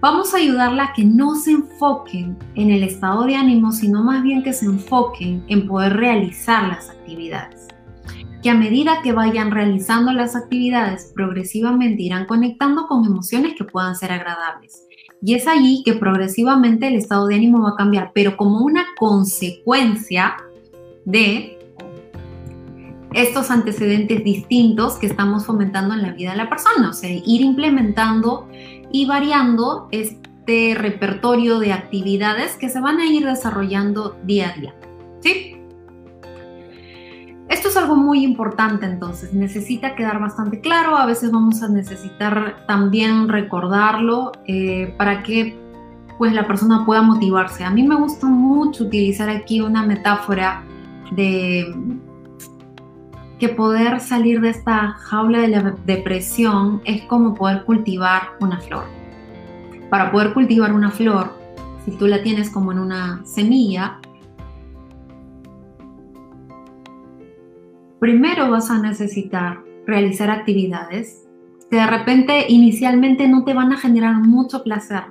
Vamos 0.00 0.32
a 0.32 0.38
ayudarla 0.38 0.84
a 0.84 0.92
que 0.92 1.04
no 1.04 1.34
se 1.34 1.50
enfoquen 1.52 2.38
en 2.54 2.70
el 2.70 2.84
estado 2.84 3.24
de 3.24 3.34
ánimo, 3.34 3.72
sino 3.72 4.02
más 4.02 4.22
bien 4.22 4.42
que 4.42 4.52
se 4.52 4.66
enfoquen 4.66 5.44
en 5.48 5.66
poder 5.66 5.94
realizar 5.94 6.68
las 6.68 6.88
actividades 6.90 7.68
que 8.42 8.50
a 8.50 8.54
medida 8.54 9.02
que 9.02 9.12
vayan 9.12 9.50
realizando 9.50 10.12
las 10.12 10.36
actividades, 10.36 11.12
progresivamente 11.14 12.02
irán 12.02 12.26
conectando 12.26 12.86
con 12.86 13.04
emociones 13.04 13.54
que 13.56 13.64
puedan 13.64 13.96
ser 13.96 14.12
agradables. 14.12 14.84
Y 15.20 15.34
es 15.34 15.48
allí 15.48 15.82
que 15.84 15.94
progresivamente 15.94 16.86
el 16.86 16.94
estado 16.94 17.26
de 17.26 17.34
ánimo 17.34 17.62
va 17.62 17.70
a 17.70 17.76
cambiar, 17.76 18.12
pero 18.14 18.36
como 18.36 18.60
una 18.60 18.86
consecuencia 18.98 20.36
de 21.04 21.57
estos 23.22 23.50
antecedentes 23.50 24.22
distintos 24.22 24.94
que 24.94 25.06
estamos 25.06 25.44
fomentando 25.44 25.94
en 25.94 26.02
la 26.02 26.12
vida 26.12 26.30
de 26.30 26.36
la 26.36 26.48
persona, 26.48 26.90
o 26.90 26.92
sea, 26.92 27.10
ir 27.10 27.40
implementando 27.40 28.48
y 28.92 29.06
variando 29.06 29.88
este 29.90 30.76
repertorio 30.78 31.58
de 31.58 31.72
actividades 31.72 32.54
que 32.54 32.68
se 32.68 32.80
van 32.80 33.00
a 33.00 33.06
ir 33.06 33.26
desarrollando 33.26 34.16
día 34.22 34.50
a 34.50 34.60
día. 34.60 34.74
¿Sí? 35.20 35.56
Esto 37.48 37.68
es 37.68 37.76
algo 37.76 37.96
muy 37.96 38.22
importante 38.22 38.86
entonces, 38.86 39.34
necesita 39.34 39.96
quedar 39.96 40.20
bastante 40.20 40.60
claro, 40.60 40.96
a 40.96 41.06
veces 41.06 41.32
vamos 41.32 41.62
a 41.62 41.68
necesitar 41.68 42.64
también 42.68 43.28
recordarlo 43.28 44.30
eh, 44.46 44.94
para 44.96 45.24
que 45.24 45.58
pues 46.18 46.32
la 46.32 46.46
persona 46.46 46.84
pueda 46.84 47.02
motivarse. 47.02 47.64
A 47.64 47.70
mí 47.70 47.82
me 47.82 47.96
gusta 47.96 48.26
mucho 48.26 48.84
utilizar 48.84 49.28
aquí 49.28 49.60
una 49.60 49.84
metáfora 49.84 50.62
de 51.12 51.97
que 53.38 53.48
poder 53.48 54.00
salir 54.00 54.40
de 54.40 54.50
esta 54.50 54.88
jaula 54.88 55.40
de 55.40 55.48
la 55.48 55.74
depresión 55.86 56.82
es 56.84 57.02
como 57.02 57.34
poder 57.34 57.64
cultivar 57.64 58.30
una 58.40 58.58
flor. 58.60 58.84
Para 59.90 60.10
poder 60.10 60.34
cultivar 60.34 60.72
una 60.72 60.90
flor, 60.90 61.32
si 61.84 61.92
tú 61.92 62.06
la 62.06 62.22
tienes 62.22 62.50
como 62.50 62.72
en 62.72 62.80
una 62.80 63.24
semilla, 63.24 64.00
primero 68.00 68.50
vas 68.50 68.70
a 68.70 68.78
necesitar 68.78 69.60
realizar 69.86 70.30
actividades 70.30 71.24
que 71.70 71.76
de 71.76 71.86
repente 71.86 72.46
inicialmente 72.48 73.28
no 73.28 73.44
te 73.44 73.54
van 73.54 73.72
a 73.72 73.78
generar 73.78 74.16
mucho 74.16 74.64
placer. 74.64 75.04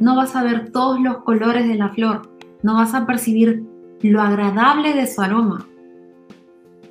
No 0.00 0.16
vas 0.16 0.34
a 0.34 0.42
ver 0.42 0.72
todos 0.72 1.00
los 1.00 1.18
colores 1.18 1.68
de 1.68 1.74
la 1.76 1.90
flor, 1.90 2.30
no 2.62 2.74
vas 2.74 2.94
a 2.94 3.06
percibir 3.06 3.64
lo 4.02 4.22
agradable 4.22 4.94
de 4.94 5.06
su 5.06 5.20
aroma 5.20 5.66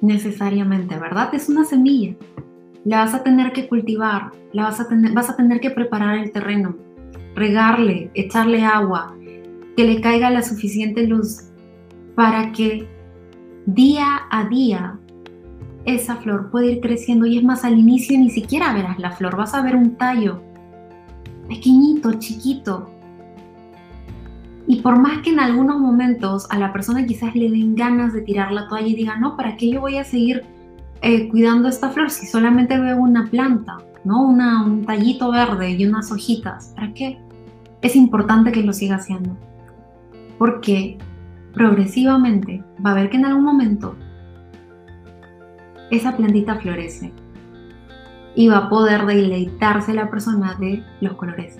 necesariamente, 0.02 0.98
¿verdad? 0.98 1.34
Es 1.34 1.50
una 1.50 1.66
semilla. 1.66 2.16
La 2.86 3.00
vas 3.00 3.14
a 3.14 3.24
tener 3.24 3.52
que 3.52 3.68
cultivar, 3.68 4.32
la 4.54 4.64
vas 4.64 4.80
a 4.80 4.88
tener, 4.88 5.12
vas 5.14 5.30
a 5.30 5.36
tener 5.36 5.60
que 5.60 5.72
preparar 5.72 6.18
el 6.18 6.32
terreno, 6.32 6.76
regarle, 7.36 8.10
echarle 8.14 8.64
agua, 8.64 9.16
que 9.76 9.84
le 9.84 10.02
caiga 10.02 10.30
la 10.30 10.42
suficiente 10.42 11.06
luz 11.06 11.50
para 12.16 12.52
que 12.52 12.88
día 13.66 14.22
a 14.30 14.48
día 14.48 15.00
esa 15.86 16.18
flor 16.18 16.50
puede 16.52 16.74
ir 16.74 16.82
creciendo 16.82 17.26
y 17.26 17.38
es 17.38 17.44
más, 17.44 17.64
al 17.64 17.78
inicio 17.78 18.18
ni 18.18 18.30
siquiera 18.30 18.74
verás 18.74 19.00
la 19.00 19.12
flor, 19.12 19.36
vas 19.36 19.54
a 19.54 19.62
ver 19.62 19.76
un 19.76 19.96
tallo 19.96 20.42
pequeñito, 21.48 22.14
chiquito. 22.14 22.90
Y 24.70 24.82
por 24.82 25.00
más 25.00 25.24
que 25.24 25.32
en 25.32 25.40
algunos 25.40 25.80
momentos 25.80 26.46
a 26.52 26.60
la 26.60 26.72
persona 26.72 27.04
quizás 27.04 27.34
le 27.34 27.50
den 27.50 27.74
ganas 27.74 28.14
de 28.14 28.22
tirar 28.22 28.52
la 28.52 28.68
toalla 28.68 28.86
y 28.86 28.94
diga, 28.94 29.18
no, 29.18 29.36
¿para 29.36 29.58
qué 29.58 29.72
yo 29.72 29.82
voy 29.82 29.98
a 29.98 30.04
seguir 30.04 30.44
eh, 31.02 31.28
cuidando 31.28 31.68
esta 31.68 31.90
flor 31.90 32.12
si 32.12 32.28
solamente 32.28 32.80
veo 32.80 32.98
una 32.98 33.26
planta, 33.32 33.80
¿no? 34.04 34.22
Una, 34.22 34.64
un 34.64 34.86
tallito 34.86 35.32
verde 35.32 35.72
y 35.72 35.88
unas 35.88 36.12
hojitas? 36.12 36.72
¿Para 36.76 36.94
qué? 36.94 37.18
Es 37.82 37.96
importante 37.96 38.52
que 38.52 38.62
lo 38.62 38.72
siga 38.72 38.98
haciendo. 38.98 39.36
Porque 40.38 41.00
progresivamente 41.56 42.64
va 42.86 42.92
a 42.92 42.94
ver 42.94 43.10
que 43.10 43.18
en 43.18 43.26
algún 43.26 43.46
momento 43.46 43.96
esa 45.90 46.16
plantita 46.16 46.60
florece 46.60 47.12
y 48.36 48.50
va 48.50 48.58
a 48.58 48.70
poder 48.70 49.08
deleitarse 49.08 49.96
la 49.96 50.12
persona 50.12 50.54
de 50.60 50.84
los 51.02 51.14
colores. 51.14 51.58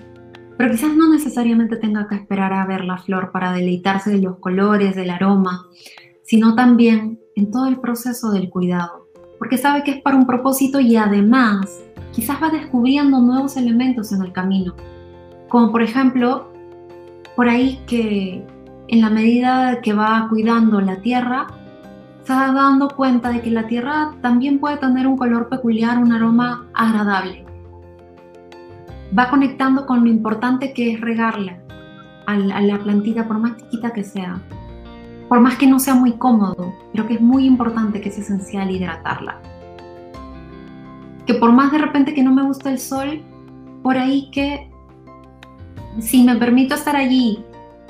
Pero 0.60 0.72
quizás 0.72 0.94
no 0.94 1.08
necesariamente 1.08 1.76
tenga 1.76 2.06
que 2.06 2.16
esperar 2.16 2.52
a 2.52 2.66
ver 2.66 2.84
la 2.84 2.98
flor 2.98 3.32
para 3.32 3.50
deleitarse 3.50 4.10
de 4.10 4.20
los 4.20 4.36
colores, 4.40 4.94
del 4.94 5.08
aroma, 5.08 5.68
sino 6.22 6.54
también 6.54 7.18
en 7.34 7.50
todo 7.50 7.64
el 7.64 7.80
proceso 7.80 8.30
del 8.30 8.50
cuidado, 8.50 9.08
porque 9.38 9.56
sabe 9.56 9.82
que 9.84 9.92
es 9.92 10.02
para 10.02 10.18
un 10.18 10.26
propósito 10.26 10.78
y 10.78 10.96
además 10.96 11.80
quizás 12.12 12.42
va 12.42 12.50
descubriendo 12.50 13.20
nuevos 13.20 13.56
elementos 13.56 14.12
en 14.12 14.20
el 14.20 14.34
camino, 14.34 14.74
como 15.48 15.72
por 15.72 15.82
ejemplo, 15.82 16.52
por 17.36 17.48
ahí 17.48 17.80
que 17.86 18.44
en 18.88 19.00
la 19.00 19.08
medida 19.08 19.80
que 19.80 19.94
va 19.94 20.26
cuidando 20.28 20.82
la 20.82 21.00
tierra, 21.00 21.46
se 22.24 22.34
va 22.34 22.52
dando 22.52 22.88
cuenta 22.88 23.30
de 23.30 23.40
que 23.40 23.50
la 23.50 23.66
tierra 23.66 24.12
también 24.20 24.58
puede 24.58 24.76
tener 24.76 25.06
un 25.06 25.16
color 25.16 25.48
peculiar, 25.48 25.96
un 25.96 26.12
aroma 26.12 26.68
agradable. 26.74 27.49
Va 29.16 29.28
conectando 29.28 29.86
con 29.86 30.04
lo 30.04 30.10
importante 30.10 30.72
que 30.72 30.92
es 30.92 31.00
regarla 31.00 31.58
a 32.26 32.36
la 32.36 32.78
plantita, 32.78 33.26
por 33.26 33.38
más 33.38 33.56
chiquita 33.56 33.92
que 33.92 34.04
sea. 34.04 34.40
Por 35.28 35.40
más 35.40 35.56
que 35.56 35.66
no 35.66 35.78
sea 35.80 35.94
muy 35.94 36.12
cómodo, 36.12 36.74
pero 36.92 37.06
que 37.06 37.14
es 37.14 37.20
muy 37.20 37.44
importante, 37.44 38.00
que 38.00 38.08
es 38.08 38.18
esencial 38.18 38.70
hidratarla. 38.70 39.40
Que 41.26 41.34
por 41.34 41.52
más 41.52 41.72
de 41.72 41.78
repente 41.78 42.14
que 42.14 42.22
no 42.22 42.32
me 42.32 42.42
gusta 42.42 42.70
el 42.70 42.78
sol, 42.78 43.22
por 43.82 43.96
ahí 43.96 44.30
que 44.30 44.70
si 45.98 46.24
me 46.24 46.36
permito 46.36 46.74
estar 46.74 46.94
allí 46.94 47.44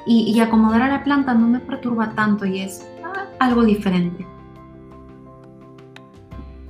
y, 0.07 0.33
y 0.35 0.41
acomodar 0.41 0.83
a 0.83 0.89
la 0.89 1.05
planta 1.05 1.35
no 1.35 1.49
me 1.49 1.61
perturba 1.61 2.14
tanto 2.14 2.47
y 2.47 2.61
es 2.61 2.87
algo 3.39 3.64
diferente. 3.64 4.27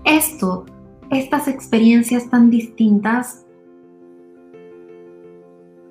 Esto, 0.05 0.67
estas 1.11 1.47
experiencias 1.47 2.31
tan 2.31 2.51
distintas, 2.51 3.45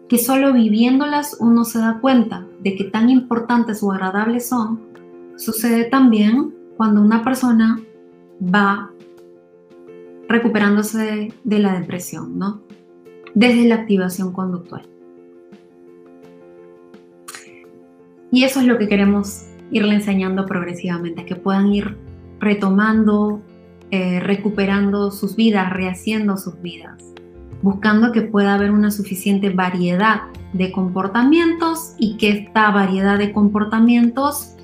que 0.10 0.18
solo 0.18 0.52
viviéndolas 0.52 1.38
uno 1.40 1.64
se 1.64 1.80
da 1.80 2.00
cuenta 2.02 2.46
de 2.62 2.76
que 2.76 2.86
tan 2.86 3.10
importantes 3.10 3.84
o 3.84 3.92
agradables 3.92 4.50
son, 4.50 4.82
sucede 5.38 5.86
también 5.86 6.54
cuando 6.76 7.02
una 7.02 7.24
persona 7.24 7.80
va 8.44 8.92
recuperándose 10.28 11.34
de 11.44 11.60
la 11.60 11.80
depresión, 11.80 12.38
¿no? 12.40 12.62
Desde 13.36 13.68
la 13.68 13.76
activación 13.76 14.34
conductual. 14.34 14.90
Y 18.32 18.44
eso 18.44 18.60
es 18.60 18.66
lo 18.66 18.78
que 18.78 18.88
queremos 18.88 19.46
irle 19.72 19.96
enseñando 19.96 20.46
progresivamente, 20.46 21.26
que 21.26 21.36
puedan 21.36 21.72
ir 21.72 21.98
retomando, 22.40 23.42
eh, 23.92 24.20
recuperando 24.20 25.12
sus 25.12 25.36
vidas, 25.36 25.72
rehaciendo 25.72 26.38
sus 26.38 26.60
vidas, 26.62 27.04
buscando 27.62 28.12
que 28.12 28.22
pueda 28.22 28.54
haber 28.54 28.72
una 28.72 28.92
suficiente 28.92 29.50
variedad 29.50 30.22
de 30.54 30.72
comportamientos 30.72 31.94
y 31.98 32.18
que 32.18 32.30
esta 32.30 32.72
variedad 32.72 33.18
de 33.18 33.32
comportamientos 33.32 34.56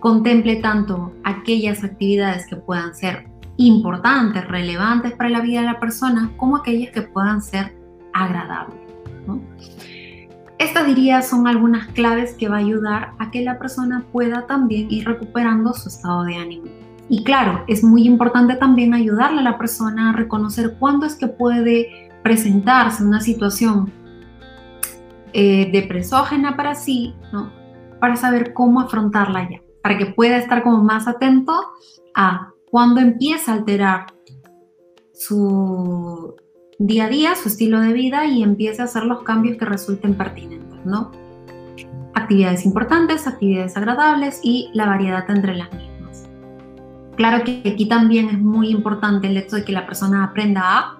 contemple 0.00 0.56
tanto 0.56 1.12
aquellas 1.24 1.84
actividades 1.84 2.46
que 2.46 2.56
puedan 2.56 2.94
ser 2.94 3.28
importantes, 3.56 4.46
relevantes 4.48 5.12
para 5.12 5.28
la 5.28 5.40
vida 5.40 5.60
de 5.60 5.66
la 5.66 5.80
persona, 5.80 6.30
como 6.36 6.56
aquellas 6.56 6.90
que 6.92 7.02
puedan 7.02 7.42
ser 7.42 7.76
agradables. 8.14 8.76
Estas 10.58 10.86
diría 10.86 11.22
son 11.22 11.46
algunas 11.46 11.86
claves 11.88 12.34
que 12.34 12.48
va 12.48 12.56
a 12.56 12.60
ayudar 12.60 13.12
a 13.18 13.30
que 13.30 13.42
la 13.42 13.58
persona 13.58 14.04
pueda 14.12 14.46
también 14.46 14.90
ir 14.90 15.06
recuperando 15.06 15.72
su 15.72 15.88
estado 15.88 16.24
de 16.24 16.36
ánimo. 16.36 16.64
Y 17.08 17.24
claro, 17.24 17.64
es 17.66 17.82
muy 17.82 18.04
importante 18.04 18.54
también 18.56 18.94
ayudarle 18.94 19.40
a 19.40 19.42
la 19.42 19.58
persona 19.58 20.10
a 20.10 20.12
reconocer 20.12 20.76
cuándo 20.78 21.06
es 21.06 21.14
que 21.14 21.26
puede 21.26 22.09
presentarse 22.30 23.02
una 23.02 23.20
situación 23.20 23.92
eh, 25.32 25.68
depresógena 25.72 26.56
para 26.56 26.76
sí, 26.76 27.12
¿no? 27.32 27.50
Para 27.98 28.14
saber 28.14 28.52
cómo 28.52 28.78
afrontarla 28.78 29.50
ya, 29.50 29.60
para 29.82 29.98
que 29.98 30.06
pueda 30.06 30.36
estar 30.36 30.62
como 30.62 30.84
más 30.84 31.08
atento 31.08 31.60
a 32.14 32.52
cuando 32.70 33.00
empieza 33.00 33.50
a 33.50 33.54
alterar 33.56 34.06
su 35.12 36.36
día 36.78 37.06
a 37.06 37.08
día, 37.08 37.34
su 37.34 37.48
estilo 37.48 37.80
de 37.80 37.92
vida 37.92 38.26
y 38.26 38.44
empiece 38.44 38.80
a 38.80 38.84
hacer 38.84 39.02
los 39.06 39.24
cambios 39.24 39.58
que 39.58 39.64
resulten 39.64 40.14
pertinentes, 40.14 40.86
¿no? 40.86 41.10
Actividades 42.14 42.64
importantes, 42.64 43.26
actividades 43.26 43.76
agradables 43.76 44.38
y 44.44 44.70
la 44.72 44.86
variedad 44.86 45.28
entre 45.28 45.56
las 45.56 45.72
mismas. 45.72 46.28
Claro 47.16 47.42
que 47.42 47.60
aquí 47.66 47.88
también 47.88 48.28
es 48.28 48.38
muy 48.38 48.70
importante 48.70 49.26
el 49.26 49.36
hecho 49.36 49.56
de 49.56 49.64
que 49.64 49.72
la 49.72 49.84
persona 49.84 50.22
aprenda 50.22 50.62
a 50.78 50.99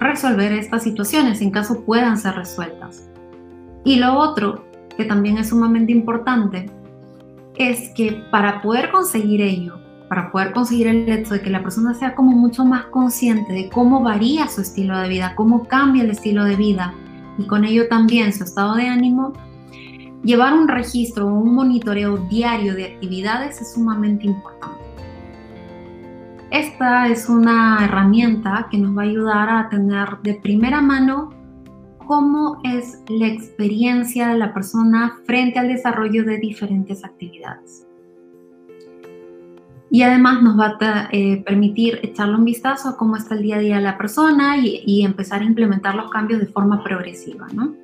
resolver 0.00 0.52
estas 0.52 0.82
situaciones 0.82 1.40
en 1.40 1.50
caso 1.50 1.84
puedan 1.84 2.18
ser 2.18 2.34
resueltas. 2.34 3.08
Y 3.84 3.96
lo 3.96 4.18
otro, 4.18 4.64
que 4.96 5.04
también 5.04 5.38
es 5.38 5.48
sumamente 5.48 5.92
importante, 5.92 6.70
es 7.56 7.90
que 7.94 8.22
para 8.30 8.62
poder 8.62 8.90
conseguir 8.90 9.40
ello, 9.40 9.78
para 10.08 10.30
poder 10.30 10.52
conseguir 10.52 10.86
el 10.86 11.08
hecho 11.08 11.34
de 11.34 11.42
que 11.42 11.50
la 11.50 11.62
persona 11.62 11.94
sea 11.94 12.14
como 12.14 12.32
mucho 12.32 12.64
más 12.64 12.86
consciente 12.86 13.52
de 13.52 13.68
cómo 13.68 14.02
varía 14.02 14.48
su 14.48 14.62
estilo 14.62 14.98
de 14.98 15.08
vida, 15.08 15.34
cómo 15.36 15.66
cambia 15.66 16.02
el 16.02 16.10
estilo 16.10 16.44
de 16.44 16.56
vida 16.56 16.94
y 17.36 17.46
con 17.46 17.64
ello 17.64 17.88
también 17.88 18.32
su 18.32 18.44
estado 18.44 18.74
de 18.74 18.88
ánimo, 18.88 19.32
llevar 20.24 20.54
un 20.54 20.66
registro 20.66 21.26
o 21.26 21.40
un 21.40 21.54
monitoreo 21.54 22.16
diario 22.28 22.74
de 22.74 22.86
actividades 22.86 23.60
es 23.60 23.74
sumamente 23.74 24.26
importante. 24.26 24.87
Esta 26.50 27.08
es 27.08 27.28
una 27.28 27.84
herramienta 27.84 28.68
que 28.70 28.78
nos 28.78 28.96
va 28.96 29.02
a 29.02 29.04
ayudar 29.04 29.50
a 29.50 29.68
tener 29.68 30.18
de 30.22 30.34
primera 30.34 30.80
mano 30.80 31.30
cómo 32.06 32.60
es 32.64 33.02
la 33.08 33.26
experiencia 33.26 34.28
de 34.28 34.38
la 34.38 34.54
persona 34.54 35.18
frente 35.26 35.58
al 35.58 35.68
desarrollo 35.68 36.24
de 36.24 36.38
diferentes 36.38 37.04
actividades 37.04 37.88
y 39.90 40.02
además 40.02 40.42
nos 40.42 40.58
va 40.58 40.76
a 40.80 41.08
eh, 41.12 41.42
permitir 41.44 42.00
echarle 42.02 42.36
un 42.36 42.44
vistazo 42.44 42.90
a 42.90 42.96
cómo 42.96 43.16
está 43.16 43.34
el 43.34 43.42
día 43.42 43.56
a 43.56 43.60
día 43.60 43.76
de 43.76 43.82
la 43.82 43.96
persona 43.96 44.56
y, 44.58 45.02
empezar 45.02 45.40
a 45.40 45.44
implementar 45.44 45.94
los 45.94 46.10
cambios 46.10 46.40
de 46.40 46.46
forma 46.46 46.82
progresiva, 46.82 47.46
¿no? 47.52 47.74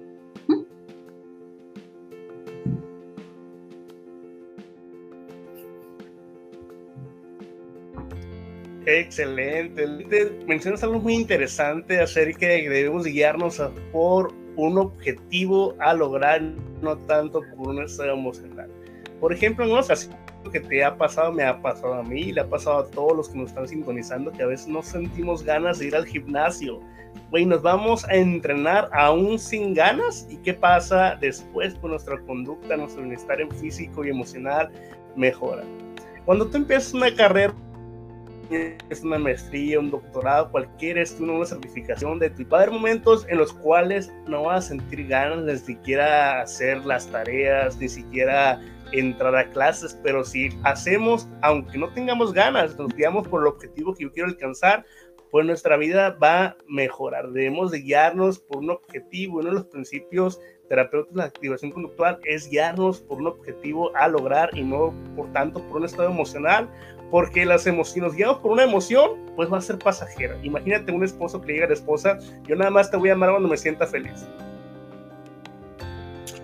Excelente. 8.86 9.86
Mencionas 10.46 10.82
algo 10.82 11.00
muy 11.00 11.14
interesante 11.14 12.00
acerca 12.00 12.46
de 12.46 12.62
que 12.62 12.68
debemos 12.68 13.04
guiarnos 13.04 13.62
por 13.92 14.32
un 14.56 14.78
objetivo 14.78 15.74
a 15.80 15.94
lograr, 15.94 16.42
no 16.82 16.96
tanto 16.98 17.40
por 17.56 17.68
un 17.68 17.82
estado 17.82 18.12
emocional. 18.12 18.68
Por 19.20 19.32
ejemplo, 19.32 19.64
en 19.64 19.72
una 19.72 19.80
ocasión 19.80 20.14
que 20.52 20.60
te 20.60 20.84
ha 20.84 20.94
pasado 20.96 21.32
me 21.32 21.42
ha 21.42 21.60
pasado 21.62 21.94
a 21.94 22.02
mí, 22.02 22.30
le 22.30 22.42
ha 22.42 22.48
pasado 22.48 22.80
a 22.80 22.90
todos 22.90 23.16
los 23.16 23.28
que 23.30 23.38
nos 23.38 23.48
están 23.48 23.66
sintonizando, 23.66 24.30
que 24.30 24.42
a 24.42 24.46
veces 24.46 24.68
no 24.68 24.82
sentimos 24.82 25.42
ganas 25.42 25.78
de 25.78 25.86
ir 25.86 25.96
al 25.96 26.04
gimnasio. 26.04 26.80
Güey, 27.30 27.46
nos 27.46 27.62
vamos 27.62 28.04
a 28.04 28.14
entrenar 28.14 28.90
aún 28.92 29.38
sin 29.38 29.72
ganas. 29.72 30.26
¿Y 30.28 30.36
qué 30.38 30.52
pasa 30.52 31.16
después? 31.20 31.74
Pues 31.74 31.90
nuestra 31.90 32.20
conducta, 32.26 32.76
nuestro 32.76 33.02
bienestar 33.02 33.40
en 33.40 33.50
físico 33.52 34.04
y 34.04 34.10
emocional 34.10 34.70
mejora. 35.16 35.64
Cuando 36.26 36.46
tú 36.46 36.58
empiezas 36.58 36.92
una 36.92 37.14
carrera, 37.14 37.54
es 38.50 39.02
una 39.02 39.18
maestría, 39.18 39.80
un 39.80 39.90
doctorado, 39.90 40.50
cualquier 40.50 40.98
estudio, 40.98 41.34
una 41.34 41.46
certificación 41.46 42.18
de 42.18 42.30
tu. 42.30 42.48
Va 42.48 42.58
a 42.58 42.62
haber 42.62 42.74
momentos 42.74 43.26
en 43.28 43.38
los 43.38 43.52
cuales 43.52 44.12
no 44.26 44.44
vas 44.44 44.66
a 44.66 44.68
sentir 44.68 45.06
ganas 45.06 45.44
de 45.44 45.58
siquiera 45.58 46.40
hacer 46.40 46.84
las 46.84 47.06
tareas, 47.08 47.76
ni 47.78 47.88
siquiera 47.88 48.60
entrar 48.92 49.34
a 49.36 49.50
clases, 49.50 49.98
pero 50.02 50.24
si 50.24 50.50
hacemos, 50.62 51.28
aunque 51.42 51.78
no 51.78 51.88
tengamos 51.92 52.32
ganas, 52.32 52.78
nos 52.78 52.94
guiamos 52.94 53.26
por 53.26 53.42
el 53.42 53.48
objetivo 53.48 53.94
que 53.94 54.04
yo 54.04 54.12
quiero 54.12 54.28
alcanzar, 54.28 54.84
pues 55.30 55.44
nuestra 55.44 55.76
vida 55.76 56.16
va 56.22 56.44
a 56.44 56.56
mejorar. 56.68 57.30
Debemos 57.30 57.72
de 57.72 57.80
guiarnos 57.80 58.38
por 58.38 58.58
un 58.58 58.70
objetivo. 58.70 59.40
Uno 59.40 59.48
de 59.48 59.54
los 59.54 59.64
principios 59.64 60.40
terapeutas 60.68 61.12
de 61.12 61.18
la 61.18 61.24
activación 61.24 61.72
conductual 61.72 62.20
es 62.24 62.48
guiarnos 62.48 63.00
por 63.00 63.18
un 63.18 63.26
objetivo 63.26 63.90
a 63.96 64.06
lograr 64.06 64.56
y 64.56 64.62
no 64.62 64.94
por 65.16 65.32
tanto 65.32 65.60
por 65.66 65.78
un 65.78 65.86
estado 65.86 66.08
emocional, 66.08 66.70
porque 67.14 67.46
las 67.46 67.64
emociones, 67.68 68.08
nos 68.08 68.16
guiamos 68.16 68.38
por 68.38 68.50
una 68.50 68.64
emoción, 68.64 69.12
pues 69.36 69.48
va 69.48 69.58
a 69.58 69.60
ser 69.60 69.78
pasajera. 69.78 70.36
Imagínate 70.42 70.90
un 70.90 71.04
esposo 71.04 71.40
que 71.40 71.52
llega 71.52 71.66
a 71.66 71.68
la 71.68 71.74
esposa, 71.74 72.18
yo 72.44 72.56
nada 72.56 72.72
más 72.72 72.90
te 72.90 72.96
voy 72.96 73.10
a 73.10 73.12
amar 73.12 73.30
cuando 73.30 73.48
me 73.48 73.56
sienta 73.56 73.86
feliz. 73.86 74.26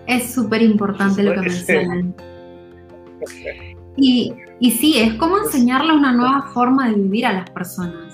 Es 0.07 0.33
súper 0.33 0.61
importante 0.61 1.23
lo 1.23 1.33
que 1.33 1.41
mencionan. 1.41 2.15
Y, 3.97 4.33
y 4.61 4.71
sí, 4.71 4.97
es 4.97 5.15
como 5.15 5.37
enseñarle 5.37 5.91
una 5.91 6.13
nueva 6.13 6.49
forma 6.53 6.87
de 6.87 6.95
vivir 6.95 7.25
a 7.25 7.33
las 7.33 7.49
personas. 7.49 8.10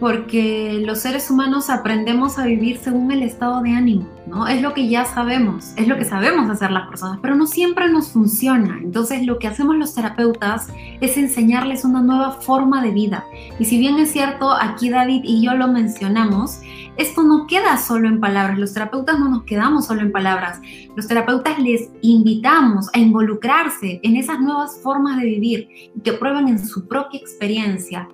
Porque 0.00 0.82
los 0.84 1.00
seres 1.00 1.30
humanos 1.30 1.68
aprendemos 1.68 2.38
a 2.38 2.46
vivir 2.46 2.78
según 2.78 3.12
el 3.12 3.22
estado 3.22 3.60
de 3.60 3.72
ánimo, 3.72 4.08
¿no? 4.26 4.48
Es 4.48 4.62
lo 4.62 4.72
que 4.72 4.88
ya 4.88 5.04
sabemos, 5.04 5.74
es 5.76 5.86
lo 5.86 5.98
que 5.98 6.06
sabemos 6.06 6.48
hacer 6.48 6.70
las 6.70 6.88
personas, 6.88 7.18
pero 7.20 7.34
no 7.34 7.46
siempre 7.46 7.86
nos 7.90 8.08
funciona. 8.08 8.78
Entonces 8.82 9.26
lo 9.26 9.38
que 9.38 9.46
hacemos 9.46 9.76
los 9.76 9.94
terapeutas 9.94 10.68
es 11.02 11.18
enseñarles 11.18 11.84
una 11.84 12.00
nueva 12.00 12.32
forma 12.32 12.82
de 12.82 12.92
vida. 12.92 13.26
Y 13.58 13.66
si 13.66 13.78
bien 13.78 13.98
es 13.98 14.10
cierto, 14.10 14.52
aquí 14.52 14.88
David 14.88 15.20
y 15.24 15.44
yo 15.44 15.54
lo 15.54 15.68
mencionamos, 15.68 16.62
esto 16.96 17.22
no 17.22 17.46
queda 17.46 17.76
solo 17.78 18.08
en 18.08 18.20
palabras, 18.20 18.58
los 18.58 18.74
terapeutas 18.74 19.18
no 19.18 19.28
nos 19.28 19.44
quedamos 19.44 19.86
solo 19.86 20.00
en 20.00 20.12
palabras, 20.12 20.60
los 20.96 21.06
terapeutas 21.06 21.58
les 21.58 21.90
invitamos 22.02 22.88
a 22.92 22.98
involucrarse 22.98 24.00
en 24.02 24.16
esas 24.16 24.40
nuevas 24.40 24.80
formas 24.82 25.18
de 25.18 25.26
vivir 25.26 25.68
y 25.94 26.00
que 26.00 26.12
prueben 26.14 26.48
en 26.48 26.58
su 26.58 26.88
propia 26.88 27.20
experiencia 27.20 28.08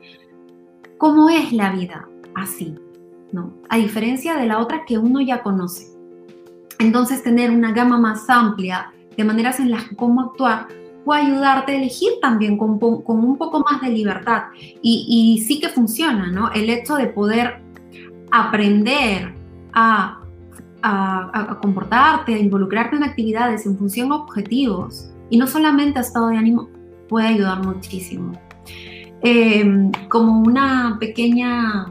cómo 0.98 1.28
es 1.28 1.52
la 1.52 1.72
vida 1.72 2.08
así, 2.34 2.74
¿no? 3.32 3.52
A 3.68 3.76
diferencia 3.76 4.36
de 4.36 4.46
la 4.46 4.58
otra 4.58 4.84
que 4.84 4.98
uno 4.98 5.20
ya 5.20 5.42
conoce. 5.42 5.86
Entonces 6.78 7.22
tener 7.22 7.50
una 7.50 7.72
gama 7.72 7.98
más 7.98 8.28
amplia 8.28 8.92
de 9.16 9.24
maneras 9.24 9.60
en 9.60 9.70
las 9.70 9.84
que 9.84 9.96
cómo 9.96 10.20
actuar 10.20 10.68
puede 11.04 11.22
ayudarte 11.22 11.72
a 11.72 11.76
elegir 11.76 12.10
también 12.20 12.58
con, 12.58 12.78
un 12.82 13.38
poco 13.38 13.60
más 13.60 13.80
de 13.80 13.90
libertad. 13.90 14.44
Y, 14.82 15.06
y 15.08 15.44
sí 15.44 15.60
que 15.60 15.68
funciona, 15.68 16.26
¿no? 16.26 16.50
El 16.52 16.68
hecho 16.68 16.96
de 16.96 17.06
poder 17.06 17.62
aprender 18.30 19.32
a, 19.72 20.20
comportarte, 21.60 22.34
a 22.34 22.38
involucrarte 22.38 22.96
en 22.96 23.02
actividades 23.02 23.66
en 23.66 23.76
función 23.76 24.08
de 24.08 24.14
objetivos 24.14 25.10
y 25.30 25.36
no 25.36 25.46
solamente 25.46 25.98
a 25.98 26.02
estado 26.02 26.28
de 26.28 26.36
ánimo, 26.36 26.68
puede 27.08 27.28
ayudar 27.28 27.64
muchísimo. 27.64 28.32
Em, 29.28 29.90
como 30.08 30.40
una 30.40 30.98
pequeña, 31.00 31.86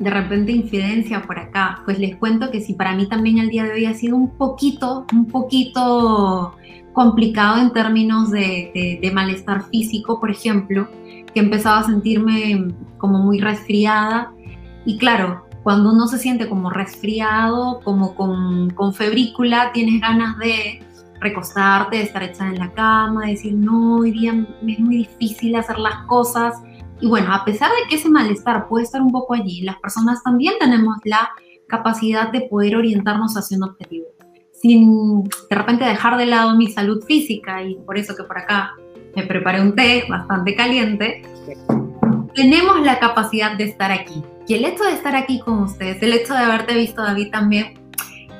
de 0.00 0.10
repente, 0.10 0.50
infidencia 0.50 1.22
por 1.22 1.38
acá, 1.38 1.82
pues 1.84 2.00
les 2.00 2.16
cuento 2.16 2.50
que 2.50 2.60
si 2.60 2.74
para 2.74 2.96
mí 2.96 3.06
también 3.06 3.38
el 3.38 3.50
día 3.50 3.62
de 3.62 3.70
hoy 3.70 3.86
ha 3.86 3.94
sido 3.94 4.16
un 4.16 4.30
poquito, 4.30 5.06
un 5.12 5.26
poquito 5.26 6.56
complicado 6.92 7.62
en 7.62 7.72
términos 7.72 8.32
de, 8.32 9.08
malestar 9.14 9.62
físico, 9.68 10.18
por 10.18 10.32
ejemplo, 10.32 10.88
que 11.32 11.38
empezaba 11.38 11.78
a 11.78 11.84
sentirme 11.84 12.66
como 12.98 13.20
muy 13.20 13.38
resfriada. 13.38 14.32
Y 14.84 14.98
claro, 14.98 15.46
cuando 15.62 15.92
uno 15.92 16.08
se 16.08 16.18
siente 16.18 16.48
como 16.48 16.68
resfriado, 16.68 17.78
como 17.84 18.16
con, 18.16 18.70
con 18.70 18.92
febrícula, 18.92 19.70
tienes 19.72 20.00
ganas 20.00 20.36
de 20.38 20.82
recostarte, 21.20 22.00
estar 22.02 22.22
echada 22.22 22.50
en 22.50 22.58
la 22.58 22.72
cama, 22.72 23.24
de 23.24 23.32
decir, 23.32 23.54
no, 23.54 23.98
hoy 23.98 24.12
día 24.12 24.34
es 24.66 24.78
muy 24.80 24.96
difícil 24.98 25.56
hacer 25.56 25.78
las 25.78 25.96
cosas. 26.06 26.60
Y 27.00 27.08
bueno, 27.08 27.32
a 27.32 27.44
pesar 27.44 27.70
de 27.70 27.88
que 27.88 27.96
ese 27.96 28.08
malestar 28.08 28.68
puede 28.68 28.84
estar 28.84 29.00
un 29.02 29.10
poco 29.10 29.34
allí, 29.34 29.62
las 29.62 29.76
personas 29.80 30.22
también 30.22 30.54
tenemos 30.58 30.96
la 31.04 31.30
capacidad 31.68 32.30
de 32.30 32.42
poder 32.42 32.76
orientarnos 32.76 33.36
hacia 33.36 33.56
un 33.56 33.64
objetivo. 33.64 34.06
Sin 34.52 35.24
de 35.24 35.56
repente 35.56 35.84
dejar 35.84 36.16
de 36.16 36.26
lado 36.26 36.56
mi 36.56 36.68
salud 36.68 37.02
física, 37.04 37.62
y 37.62 37.76
por 37.86 37.98
eso 37.98 38.14
que 38.16 38.24
por 38.24 38.38
acá 38.38 38.72
me 39.14 39.24
preparé 39.24 39.60
un 39.60 39.74
té 39.74 40.04
bastante 40.08 40.54
caliente, 40.54 41.22
tenemos 42.34 42.80
la 42.80 42.98
capacidad 42.98 43.56
de 43.56 43.64
estar 43.64 43.92
aquí. 43.92 44.22
Y 44.46 44.54
el 44.54 44.64
hecho 44.64 44.84
de 44.84 44.92
estar 44.92 45.16
aquí 45.16 45.40
con 45.40 45.62
ustedes, 45.62 46.02
el 46.02 46.12
hecho 46.12 46.34
de 46.34 46.40
haberte 46.40 46.74
visto, 46.74 47.02
David, 47.02 47.30
también, 47.30 47.74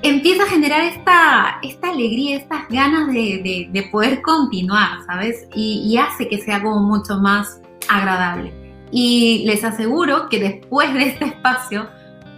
empieza 0.04 0.44
a 0.44 0.46
generar 0.46 0.82
esta, 0.82 1.58
esta 1.62 1.88
alegría, 1.88 2.36
estas 2.36 2.68
ganas 2.68 3.08
de, 3.08 3.68
de, 3.72 3.82
poder 3.84 4.20
continuar, 4.20 5.02
¿sabes? 5.06 5.48
Y, 5.54 5.82
y, 5.86 5.96
hace 5.96 6.28
que 6.28 6.38
sea 6.38 6.62
como 6.62 6.80
mucho 6.80 7.18
más 7.18 7.60
agradable. 7.88 8.52
Y 8.92 9.44
les 9.46 9.64
aseguro 9.64 10.28
que 10.28 10.38
después 10.38 10.92
de 10.92 11.04
este 11.04 11.24
espacio 11.24 11.88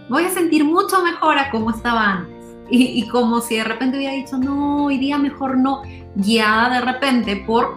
voy 0.09 0.23
a 0.23 0.29
sentir 0.29 0.63
mucho 0.63 1.03
mejor 1.03 1.37
a 1.37 1.51
como 1.51 1.71
estaba 1.71 2.11
antes. 2.13 2.55
Y, 2.69 3.01
y 3.01 3.07
como 3.09 3.41
si 3.41 3.57
de 3.57 3.65
repente 3.65 3.97
hubiera 3.97 4.13
dicho, 4.13 4.37
no, 4.37 4.85
hoy 4.85 4.97
día 4.97 5.17
mejor 5.17 5.57
no, 5.57 5.81
guiada 6.15 6.79
de 6.79 6.81
repente 6.81 7.43
por 7.45 7.75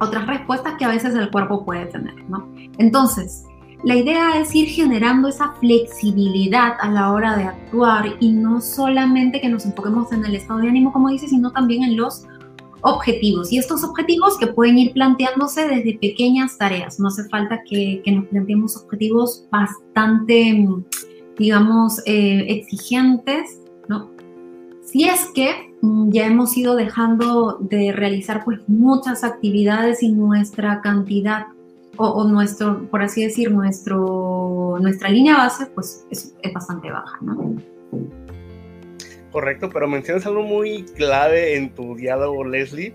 otras 0.00 0.26
respuestas 0.26 0.74
que 0.78 0.84
a 0.84 0.88
veces 0.88 1.14
el 1.14 1.30
cuerpo 1.30 1.64
puede 1.64 1.86
tener, 1.86 2.14
¿no? 2.28 2.48
Entonces, 2.78 3.44
la 3.82 3.96
idea 3.96 4.38
es 4.38 4.54
ir 4.54 4.68
generando 4.68 5.28
esa 5.28 5.52
flexibilidad 5.54 6.74
a 6.80 6.90
la 6.90 7.12
hora 7.12 7.36
de 7.36 7.44
actuar 7.44 8.16
y 8.20 8.30
no 8.32 8.60
solamente 8.60 9.40
que 9.40 9.48
nos 9.48 9.64
enfoquemos 9.64 10.12
en 10.12 10.24
el 10.24 10.34
estado 10.34 10.60
de 10.60 10.68
ánimo, 10.68 10.92
como 10.92 11.08
dice, 11.08 11.28
sino 11.28 11.50
también 11.50 11.82
en 11.84 11.96
los 11.96 12.26
objetivos. 12.82 13.50
Y 13.52 13.58
estos 13.58 13.82
objetivos 13.82 14.38
que 14.38 14.48
pueden 14.48 14.78
ir 14.78 14.92
planteándose 14.92 15.66
desde 15.66 15.98
pequeñas 15.98 16.58
tareas. 16.58 17.00
No 17.00 17.08
hace 17.08 17.24
falta 17.28 17.62
que, 17.68 18.02
nos 18.06 18.26
planteemos 18.26 18.76
objetivos 18.76 19.46
bastante, 19.50 20.66
digamos, 21.38 22.00
eh, 22.06 22.46
exigentes, 22.48 23.60
¿no? 23.88 24.10
Si 24.82 25.04
es 25.04 25.28
que 25.34 25.74
mm, 25.80 26.10
ya 26.10 26.26
hemos 26.26 26.56
ido 26.56 26.76
dejando 26.76 27.58
de 27.60 27.92
realizar 27.92 28.44
pues 28.44 28.60
muchas 28.66 29.24
actividades 29.24 30.02
y 30.02 30.12
nuestra 30.12 30.80
cantidad 30.82 31.46
o, 32.00 32.24
nuestro, 32.24 32.88
por 32.90 33.02
así 33.02 33.22
decir, 33.22 33.50
nuestro, 33.50 34.78
nuestra 34.80 35.10
línea 35.10 35.36
base, 35.36 35.66
pues 35.66 36.06
es, 36.10 36.34
bastante 36.54 36.90
baja, 36.90 37.18
¿no? 37.20 37.56
Correcto, 39.30 39.70
pero 39.72 39.86
mencionas 39.86 40.26
algo 40.26 40.42
muy 40.42 40.84
clave 40.96 41.56
en 41.56 41.74
tu 41.74 41.94
diálogo, 41.94 42.44
Leslie. 42.44 42.94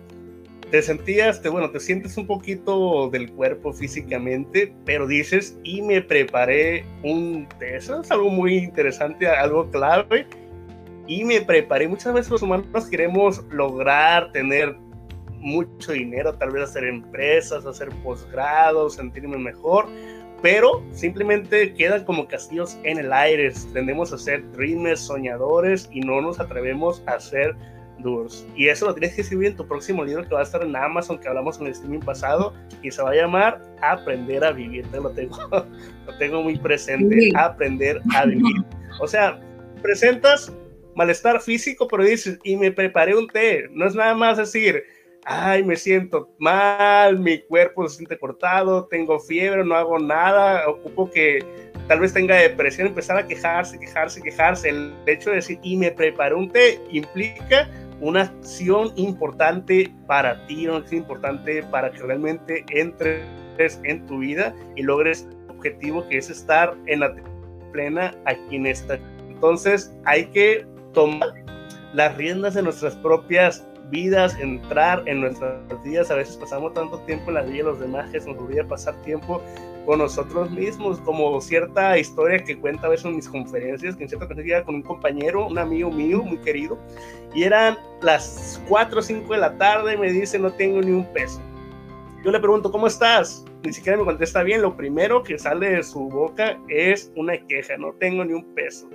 Te 0.71 0.81
sentías, 0.81 1.41
te, 1.41 1.49
bueno, 1.49 1.69
te 1.69 1.79
sientes 1.79 2.17
un 2.17 2.25
poquito 2.25 3.09
del 3.09 3.31
cuerpo 3.31 3.71
físicamente, 3.71 4.73
pero 4.85 5.07
dices, 5.07 5.57
y 5.63 5.81
me 5.81 6.01
preparé 6.01 6.83
un 7.03 7.47
Eso 7.61 8.01
es 8.01 8.11
algo 8.11 8.29
muy 8.29 8.57
interesante, 8.57 9.27
algo 9.27 9.69
clave. 9.69 10.27
Y 11.07 11.23
me 11.23 11.41
preparé. 11.41 11.87
Muchas 11.87 12.13
veces 12.15 12.31
los 12.31 12.41
humanos 12.41 12.87
queremos 12.89 13.45
lograr 13.51 14.31
tener 14.31 14.75
mucho 15.45 15.93
dinero, 15.93 16.33
tal 16.33 16.51
vez 16.51 16.63
hacer 16.63 16.83
empresas, 16.83 17.65
hacer 17.65 17.89
posgrados, 18.03 18.95
sentirme 18.95 19.37
mejor, 19.37 19.87
pero 20.41 20.83
simplemente 20.91 21.73
quedan 21.73 22.03
como 22.03 22.27
castillos 22.27 22.77
en 22.83 22.97
el 22.97 23.13
aire. 23.13 23.53
Tendemos 23.71 24.11
a 24.11 24.17
ser 24.17 24.43
dreamers, 24.51 24.99
soñadores 24.99 25.87
y 25.91 26.01
no 26.01 26.19
nos 26.19 26.39
atrevemos 26.39 27.01
a 27.05 27.19
ser 27.19 27.55
duros. 27.99 28.45
Y 28.55 28.67
eso 28.67 28.87
lo 28.87 28.93
tienes 28.93 29.15
que 29.15 29.21
escribir 29.21 29.49
en 29.49 29.55
tu 29.55 29.67
próximo 29.67 30.03
libro 30.03 30.27
que 30.27 30.33
va 30.33 30.41
a 30.41 30.43
estar 30.43 30.61
en 30.63 30.75
Amazon, 30.75 31.19
que 31.19 31.27
hablamos 31.27 31.59
en 31.59 31.67
el 31.67 31.71
streaming 31.73 32.01
pasado, 32.01 32.53
y 32.81 32.91
se 32.91 33.01
va 33.01 33.11
a 33.11 33.15
llamar 33.15 33.61
Aprender 33.81 34.43
a 34.43 34.51
Vivir. 34.51 34.85
Te 34.87 34.99
lo 34.99 35.11
tengo, 35.11 35.37
lo 36.07 36.17
tengo 36.17 36.41
muy 36.41 36.57
presente, 36.57 37.31
Aprender 37.35 38.01
a 38.15 38.25
Vivir. 38.25 38.63
O 38.99 39.07
sea, 39.07 39.39
presentas 39.81 40.51
malestar 40.95 41.41
físico, 41.41 41.87
pero 41.87 42.03
dices, 42.03 42.39
y 42.43 42.55
me 42.55 42.71
preparé 42.71 43.15
un 43.15 43.27
té. 43.27 43.67
No 43.71 43.85
es 43.85 43.95
nada 43.95 44.15
más 44.15 44.37
decir, 44.37 44.83
ay, 45.25 45.63
me 45.63 45.75
siento 45.75 46.29
mal, 46.37 47.19
mi 47.19 47.39
cuerpo 47.41 47.87
se 47.89 47.97
siente 47.97 48.17
cortado, 48.17 48.85
tengo 48.85 49.19
fiebre, 49.19 49.65
no 49.65 49.75
hago 49.75 49.97
nada, 49.97 50.69
ocupo 50.69 51.09
que 51.09 51.43
tal 51.87 51.99
vez 51.99 52.13
tenga 52.13 52.35
depresión, 52.35 52.87
empezar 52.87 53.17
a 53.17 53.27
quejarse, 53.27 53.79
quejarse, 53.79 54.21
quejarse. 54.21 54.69
El 54.69 54.93
hecho 55.07 55.31
de 55.31 55.37
decir, 55.37 55.59
y 55.63 55.77
me 55.77 55.91
preparé 55.91 56.35
un 56.35 56.49
té, 56.51 56.79
implica 56.91 57.69
una 58.01 58.21
acción 58.21 58.93
importante 58.97 59.91
para 60.05 60.45
ti, 60.45 60.67
una 60.67 60.77
acción 60.77 61.01
importante 61.01 61.63
para 61.63 61.91
que 61.91 62.03
realmente 62.03 62.63
entres 62.69 63.81
en 63.83 64.05
tu 64.05 64.19
vida 64.19 64.53
y 64.75 64.83
logres 64.83 65.27
el 65.49 65.57
objetivo 65.57 66.07
que 66.07 66.17
es 66.17 66.29
estar 66.29 66.75
en 66.85 66.99
la 66.99 67.15
plena 67.71 68.13
aquí 68.25 68.57
en 68.57 68.67
esta. 68.67 68.99
Entonces 69.27 69.91
hay 70.05 70.25
que 70.25 70.65
tomar 70.93 71.29
las 71.93 72.15
riendas 72.17 72.53
de 72.53 72.61
nuestras 72.61 72.95
propias 72.97 73.65
entrar 74.39 75.03
en 75.07 75.21
nuestras 75.21 75.83
vidas. 75.83 76.11
A 76.11 76.15
veces 76.15 76.37
pasamos 76.37 76.73
tanto 76.73 76.99
tiempo 76.99 77.29
en 77.29 77.35
la 77.35 77.41
vida 77.41 77.57
de 77.57 77.63
los 77.63 77.79
demás 77.79 78.09
que 78.11 78.19
se 78.19 78.29
nos 78.29 78.41
olvida 78.41 78.67
pasar 78.67 78.95
tiempo 79.01 79.41
con 79.85 79.99
nosotros 79.99 80.49
mismos, 80.51 80.99
como 81.01 81.39
cierta 81.39 81.97
historia 81.97 82.43
que 82.43 82.57
cuenta 82.57 82.87
a 82.87 82.89
veces 82.89 83.05
en 83.05 83.15
mis 83.15 83.29
conferencias, 83.29 83.95
que 83.95 84.03
en 84.03 84.09
cierta 84.09 84.25
ocasión 84.25 84.63
con 84.63 84.75
un 84.75 84.81
compañero, 84.81 85.47
un 85.47 85.57
amigo 85.59 85.91
mío 85.91 86.23
muy 86.23 86.37
querido, 86.39 86.77
y 87.33 87.43
eran 87.43 87.77
las 88.01 88.61
4 88.67 88.99
o 88.99 89.01
5 89.01 89.33
de 89.33 89.39
la 89.39 89.57
tarde 89.57 89.93
y 89.93 89.97
me 89.97 90.11
dice, 90.11 90.39
no 90.39 90.51
tengo 90.51 90.81
ni 90.81 90.91
un 90.91 91.05
peso. 91.13 91.39
Yo 92.23 92.31
le 92.31 92.39
pregunto, 92.39 92.71
¿cómo 92.71 92.87
estás? 92.87 93.45
Ni 93.63 93.71
siquiera 93.71 93.99
me 93.99 94.05
contesta 94.05 94.41
bien. 94.41 94.63
Lo 94.63 94.75
primero 94.75 95.21
que 95.21 95.37
sale 95.37 95.69
de 95.69 95.83
su 95.83 96.09
boca 96.09 96.59
es 96.67 97.11
una 97.15 97.37
queja, 97.47 97.77
no 97.77 97.93
tengo 97.99 98.25
ni 98.25 98.33
un 98.33 98.55
peso. 98.55 98.89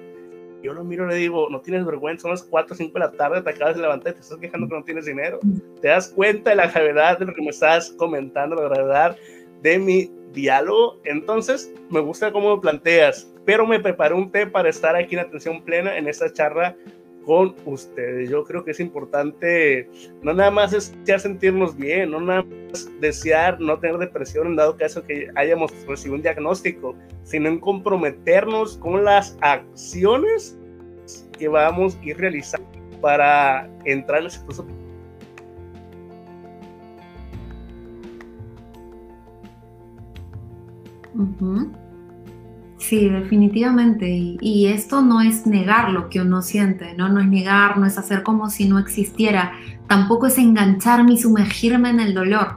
Yo 0.63 0.75
lo 0.75 0.85
miro 0.85 1.07
y 1.07 1.09
le 1.09 1.15
digo, 1.17 1.49
no 1.51 1.61
tienes 1.61 1.87
vergüenza, 1.87 2.23
son 2.23 2.33
las 2.33 2.43
4 2.43 2.75
o 2.75 2.77
5 2.77 2.93
de 2.93 3.01
la 3.01 3.13
tarde, 3.13 3.43
te 3.43 3.51
acabas 3.51 3.77
de 3.77 3.83
levantar 3.83 4.13
y 4.13 4.15
te 4.17 4.21
estás 4.21 4.39
quejando 4.39 4.69
que 4.69 4.75
no 4.75 4.85
tienes 4.85 5.07
dinero. 5.07 5.39
Te 5.81 5.89
das 5.89 6.09
cuenta 6.09 6.51
de 6.51 6.57
la 6.57 6.67
gravedad 6.67 7.19
de 7.19 7.27
lo 7.27 7.35
que 7.35 7.43
me 7.43 7.49
estás 7.49 7.91
comentando, 7.93 8.57
la 8.57 8.69
gravedad 8.69 9.17
de 9.63 9.79
mi 9.79 10.11
diálogo. 10.33 11.01
Entonces, 11.05 11.73
me 11.89 12.01
gusta 12.01 12.33
cómo 12.33 12.51
lo 12.51 12.61
planteas, 12.61 13.33
pero 13.45 13.67
me 13.67 13.81
preparé 13.81 14.15
un 14.15 14.31
té 14.31 14.47
para 14.47 14.69
estar 14.69 14.97
aquí 14.97 15.15
en 15.15 15.23
atención 15.23 15.63
plena 15.63 15.97
en 15.97 16.09
esta 16.09 16.33
charla 16.33 16.77
con 17.31 17.55
ustedes. 17.65 18.29
Yo 18.29 18.43
creo 18.43 18.65
que 18.65 18.73
es 18.73 18.81
importante 18.81 19.89
no 20.21 20.35
nada 20.35 20.51
más 20.51 20.73
desear 20.73 21.21
sentirnos 21.21 21.77
bien, 21.77 22.11
no 22.11 22.21
nada 22.21 22.43
más 22.43 22.91
desear 23.01 23.61
no 23.61 23.79
tener 23.79 23.99
depresión 23.99 24.49
en 24.49 24.57
dado 24.57 24.77
caso 24.77 25.05
que 25.05 25.31
hayamos 25.37 25.71
recibido 25.87 26.17
un 26.17 26.23
diagnóstico, 26.23 26.97
sino 27.23 27.49
en 27.49 27.61
comprometernos 27.61 28.79
con 28.79 29.05
las 29.05 29.39
acciones 29.43 30.59
que 31.39 31.47
vamos 31.47 31.97
a 32.03 32.05
ir 32.05 32.19
realizando 32.19 32.67
para 33.01 33.71
entrar 33.85 34.23
en 34.23 34.27
ese 34.27 34.41
proceso. 34.41 34.67
Sí, 42.81 43.11
definitivamente. 43.11 44.09
Y, 44.41 44.67
esto 44.67 45.03
no 45.03 45.21
es 45.21 45.47
negar 45.47 45.91
lo 45.91 46.09
que 46.09 46.21
uno 46.21 46.41
siente, 46.41 46.95
¿no? 46.95 47.11
No 47.11 47.21
es 47.21 47.29
negar, 47.29 47.77
no 47.79 47.87
es 47.87 47.99
hacer 47.99 48.23
como 48.23 48.49
si 48.49 48.67
no 48.67 48.79
existiera. 48.79 49.53
Tampoco 49.87 50.27
es 50.27 50.39
engancharme 50.39 51.13
y 51.13 51.19
sumergirme 51.19 51.91
en 51.91 52.01
el 52.01 52.15
dolor. 52.15 52.57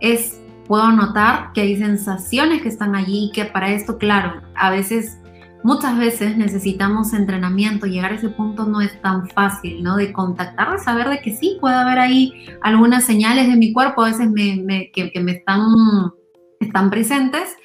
Es, 0.00 0.40
puedo 0.68 0.92
notar 0.92 1.52
que 1.52 1.62
hay 1.62 1.76
sensaciones 1.76 2.62
que 2.62 2.68
están 2.68 2.94
allí 2.94 3.26
y 3.26 3.32
que 3.32 3.46
para 3.46 3.72
esto, 3.72 3.98
claro, 3.98 4.42
a 4.54 4.70
veces, 4.70 5.18
muchas 5.64 5.98
veces 5.98 6.36
necesitamos 6.36 7.12
entrenamiento. 7.12 7.86
Llegar 7.86 8.12
a 8.12 8.14
ese 8.14 8.28
punto 8.28 8.66
no 8.66 8.80
es 8.80 9.02
tan 9.02 9.28
fácil, 9.30 9.82
¿no? 9.82 9.96
De 9.96 10.12
contactar, 10.12 10.78
saber 10.78 11.08
de 11.08 11.20
que 11.20 11.34
sí, 11.36 11.58
puede 11.60 11.74
haber 11.74 11.98
ahí 11.98 12.32
algunas 12.62 13.04
señales 13.04 13.48
de 13.48 13.56
mi 13.56 13.72
cuerpo, 13.72 14.02
a 14.02 14.10
veces 14.10 14.30
me, 14.30 14.92
que, 14.92 15.10
que 15.10 15.20
me 15.20 15.32
están 15.32 15.62
están 16.74 16.90
presentes, 16.90 17.56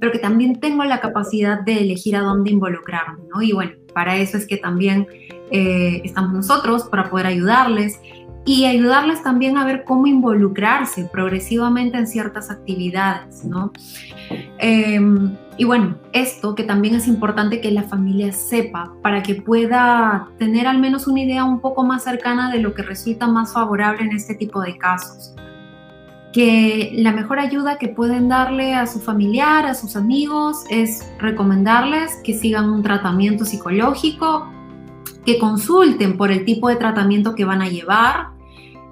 pero 0.00 0.10
que 0.10 0.18
también 0.18 0.58
tengo 0.58 0.84
la 0.84 0.98
capacidad 0.98 1.60
de 1.60 1.82
elegir 1.82 2.16
a 2.16 2.20
dónde 2.20 2.50
involucrarme, 2.50 3.24
¿no? 3.34 3.42
Y 3.42 3.52
bueno, 3.52 3.72
para 3.92 4.16
eso 4.16 4.38
es 4.38 4.46
que 4.46 4.56
también 4.56 5.06
eh, 5.50 6.00
estamos 6.02 6.32
nosotros, 6.32 6.84
para 6.84 7.10
poder 7.10 7.26
ayudarles 7.26 8.00
y 8.46 8.64
ayudarles 8.64 9.22
también 9.22 9.58
a 9.58 9.66
ver 9.66 9.84
cómo 9.84 10.06
involucrarse 10.06 11.04
progresivamente 11.12 11.98
en 11.98 12.06
ciertas 12.06 12.50
actividades, 12.50 13.44
¿no? 13.44 13.70
Em, 14.58 15.36
y 15.58 15.64
bueno, 15.64 15.98
esto 16.14 16.54
que 16.54 16.64
también 16.64 16.94
es 16.94 17.06
importante 17.06 17.60
que 17.60 17.70
la 17.70 17.82
familia 17.82 18.32
sepa 18.32 18.94
para 19.02 19.22
que 19.22 19.34
pueda 19.34 20.30
tener 20.38 20.66
al 20.66 20.78
menos 20.78 21.06
una 21.06 21.20
idea 21.20 21.44
un 21.44 21.60
poco 21.60 21.84
más 21.84 22.04
cercana 22.04 22.50
de 22.50 22.60
lo 22.60 22.72
que 22.72 22.82
resulta 22.82 23.26
más 23.26 23.52
favorable 23.52 24.04
en 24.04 24.12
este 24.12 24.34
tipo 24.34 24.62
de 24.62 24.78
casos 24.78 25.34
que 26.34 26.90
la 26.96 27.12
mejor 27.12 27.38
ayuda 27.38 27.78
que 27.78 27.86
pueden 27.86 28.28
darle 28.28 28.74
a 28.74 28.88
su 28.88 28.98
familiar, 28.98 29.66
a 29.66 29.74
sus 29.74 29.94
amigos, 29.94 30.64
es 30.68 31.08
recomendarles 31.20 32.16
que 32.24 32.34
sigan 32.34 32.70
un 32.70 32.82
tratamiento 32.82 33.44
psicológico, 33.44 34.48
que 35.24 35.38
consulten 35.38 36.16
por 36.16 36.32
el 36.32 36.44
tipo 36.44 36.68
de 36.68 36.74
tratamiento 36.74 37.36
que 37.36 37.44
van 37.44 37.62
a 37.62 37.68
llevar, 37.68 38.30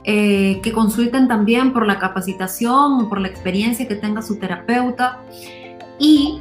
eh, 0.04 0.60
que 0.62 0.70
consulten 0.70 1.26
también 1.26 1.72
por 1.72 1.84
la 1.84 1.98
capacitación 1.98 3.00
o 3.00 3.08
por 3.08 3.20
la 3.20 3.26
experiencia 3.26 3.88
que 3.88 3.96
tenga 3.96 4.22
su 4.22 4.38
terapeuta 4.38 5.20
y 5.98 6.40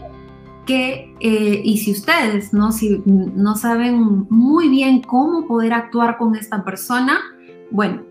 que, 0.68 1.16
eh, 1.20 1.62
y 1.64 1.80
si 1.80 1.94
ustedes 1.94 2.54
¿no? 2.54 2.72
Si 2.72 3.02
no 3.08 3.56
saben 3.56 4.28
muy 4.30 4.70
bien 4.70 5.02
cómo 5.02 5.48
poder 5.48 5.74
actuar 5.74 6.20
con 6.20 6.36
esta 6.36 6.64
persona, 6.64 7.20
bueno, 7.72 8.04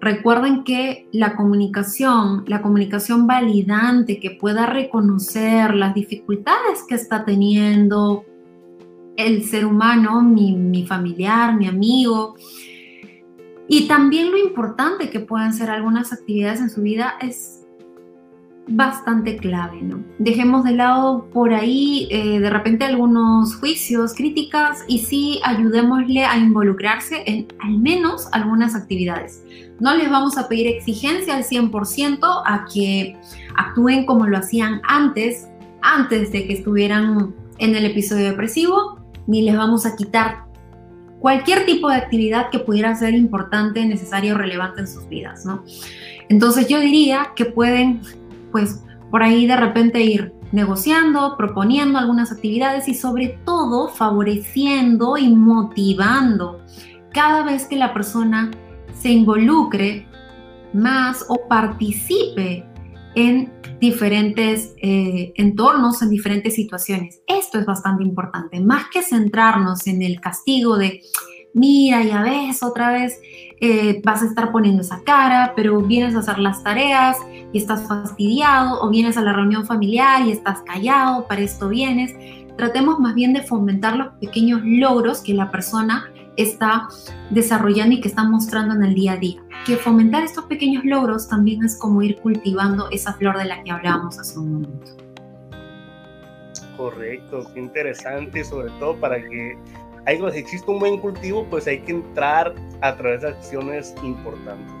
recuerden 0.00 0.64
que 0.64 1.08
la 1.12 1.34
comunicación, 1.36 2.44
la 2.46 2.62
comunicación 2.62 3.26
validante 3.26 4.20
que 4.20 4.30
pueda 4.30 4.66
reconocer 4.66 5.74
las 5.74 5.94
dificultades 5.94 6.84
que 6.88 6.94
está 6.94 7.24
teniendo 7.24 8.24
el 9.16 9.42
ser 9.44 9.66
humano, 9.66 10.22
mi, 10.22 10.86
familiar, 10.86 11.56
mi 11.56 11.66
amigo, 11.66 12.36
y 13.66 13.88
también 13.88 14.30
lo 14.30 14.38
importante 14.38 15.10
que 15.10 15.20
puedan 15.20 15.52
ser 15.52 15.70
algunas 15.70 16.12
actividades 16.12 16.60
en 16.60 16.70
su 16.70 16.82
vida 16.82 17.14
es 17.20 17.66
bastante 18.68 19.36
clave, 19.36 19.80
¿no? 19.82 20.02
Dejemos 20.18 20.64
de 20.64 20.72
lado 20.72 21.28
por 21.32 21.54
ahí 21.54 22.06
eh, 22.10 22.38
de 22.38 22.50
repente 22.50 22.84
algunos 22.84 23.56
juicios, 23.56 24.14
críticas 24.14 24.84
y 24.86 24.98
sí 24.98 25.40
ayudémosle 25.44 26.24
a 26.24 26.36
involucrarse 26.36 27.22
en 27.26 27.46
al 27.60 27.78
menos 27.78 28.28
algunas 28.32 28.74
actividades. 28.74 29.42
No 29.80 29.96
les 29.96 30.10
vamos 30.10 30.36
a 30.36 30.48
pedir 30.48 30.66
exigencia 30.66 31.36
al 31.36 31.44
100% 31.44 32.18
a 32.44 32.66
que 32.72 33.16
actúen 33.56 34.06
como 34.06 34.26
lo 34.26 34.36
hacían 34.36 34.80
antes, 34.86 35.48
antes 35.80 36.32
de 36.32 36.46
que 36.46 36.54
estuvieran 36.54 37.34
en 37.58 37.74
el 37.74 37.86
episodio 37.86 38.26
depresivo, 38.26 38.98
ni 39.26 39.42
les 39.42 39.56
vamos 39.56 39.86
a 39.86 39.96
quitar 39.96 40.44
cualquier 41.20 41.64
tipo 41.64 41.88
de 41.88 41.96
actividad 41.96 42.50
que 42.50 42.58
pudiera 42.58 42.94
ser 42.94 43.14
importante, 43.14 43.84
necesaria 43.84 44.34
o 44.34 44.38
relevante 44.38 44.80
en 44.80 44.88
sus 44.88 45.08
vidas, 45.08 45.44
¿no? 45.44 45.64
Entonces 46.28 46.68
yo 46.68 46.78
diría 46.78 47.32
que 47.34 47.46
pueden 47.46 48.02
pues 48.50 48.82
por 49.10 49.22
ahí 49.22 49.46
de 49.46 49.56
repente 49.56 50.02
ir 50.02 50.32
negociando, 50.52 51.36
proponiendo 51.36 51.98
algunas 51.98 52.32
actividades 52.32 52.88
y 52.88 52.94
sobre 52.94 53.38
todo 53.44 53.88
favoreciendo 53.88 55.16
y 55.18 55.28
motivando 55.28 56.60
cada 57.12 57.42
vez 57.42 57.66
que 57.66 57.76
la 57.76 57.92
persona 57.92 58.50
se 58.94 59.10
involucre 59.10 60.06
más 60.72 61.24
o 61.28 61.48
participe 61.48 62.64
en 63.14 63.52
diferentes 63.80 64.74
eh, 64.82 65.32
entornos, 65.36 66.02
en 66.02 66.10
diferentes 66.10 66.54
situaciones. 66.54 67.20
Esto 67.26 67.58
es 67.58 67.66
bastante 67.66 68.02
importante, 68.02 68.60
más 68.60 68.84
que 68.92 69.02
centrarnos 69.02 69.86
en 69.86 70.02
el 70.02 70.20
castigo 70.20 70.76
de, 70.76 71.00
mira, 71.54 72.02
ya 72.02 72.22
ves, 72.22 72.62
otra 72.62 72.92
vez 72.92 73.20
eh, 73.60 74.00
vas 74.04 74.22
a 74.22 74.26
estar 74.26 74.52
poniendo 74.52 74.82
esa 74.82 75.02
cara, 75.04 75.52
pero 75.56 75.80
vienes 75.80 76.14
a 76.14 76.20
hacer 76.20 76.38
las 76.38 76.62
tareas 76.62 77.16
y 77.52 77.58
estás 77.58 77.86
fastidiado, 77.88 78.80
o 78.80 78.88
vienes 78.90 79.16
a 79.16 79.22
la 79.22 79.32
reunión 79.32 79.66
familiar 79.66 80.22
y 80.26 80.30
estás 80.30 80.62
callado, 80.62 81.26
para 81.26 81.40
esto 81.40 81.68
vienes. 81.68 82.14
Tratemos 82.56 82.98
más 82.98 83.14
bien 83.14 83.32
de 83.32 83.42
fomentar 83.42 83.96
los 83.96 84.08
pequeños 84.20 84.60
logros 84.64 85.20
que 85.20 85.34
la 85.34 85.50
persona 85.50 86.10
está 86.36 86.88
desarrollando 87.30 87.96
y 87.96 88.00
que 88.00 88.08
está 88.08 88.24
mostrando 88.24 88.74
en 88.74 88.84
el 88.84 88.94
día 88.94 89.12
a 89.12 89.16
día. 89.16 89.42
Que 89.66 89.76
fomentar 89.76 90.22
estos 90.22 90.44
pequeños 90.44 90.84
logros 90.84 91.28
también 91.28 91.64
es 91.64 91.76
como 91.76 92.00
ir 92.02 92.16
cultivando 92.18 92.88
esa 92.90 93.12
flor 93.14 93.38
de 93.38 93.44
la 93.44 93.62
que 93.62 93.72
hablábamos 93.72 94.18
hace 94.18 94.38
un 94.38 94.52
momento. 94.54 94.92
Correcto, 96.76 97.44
qué 97.52 97.60
interesante, 97.60 98.44
sobre 98.44 98.70
todo 98.78 98.96
para 99.00 99.20
que 99.20 99.58
si 100.32 100.38
existe 100.38 100.70
un 100.70 100.78
buen 100.78 100.98
cultivo, 100.98 101.46
pues 101.50 101.66
hay 101.66 101.80
que 101.80 101.92
entrar 101.92 102.54
a 102.80 102.96
través 102.96 103.22
de 103.22 103.28
acciones 103.28 103.94
importantes. 104.02 104.72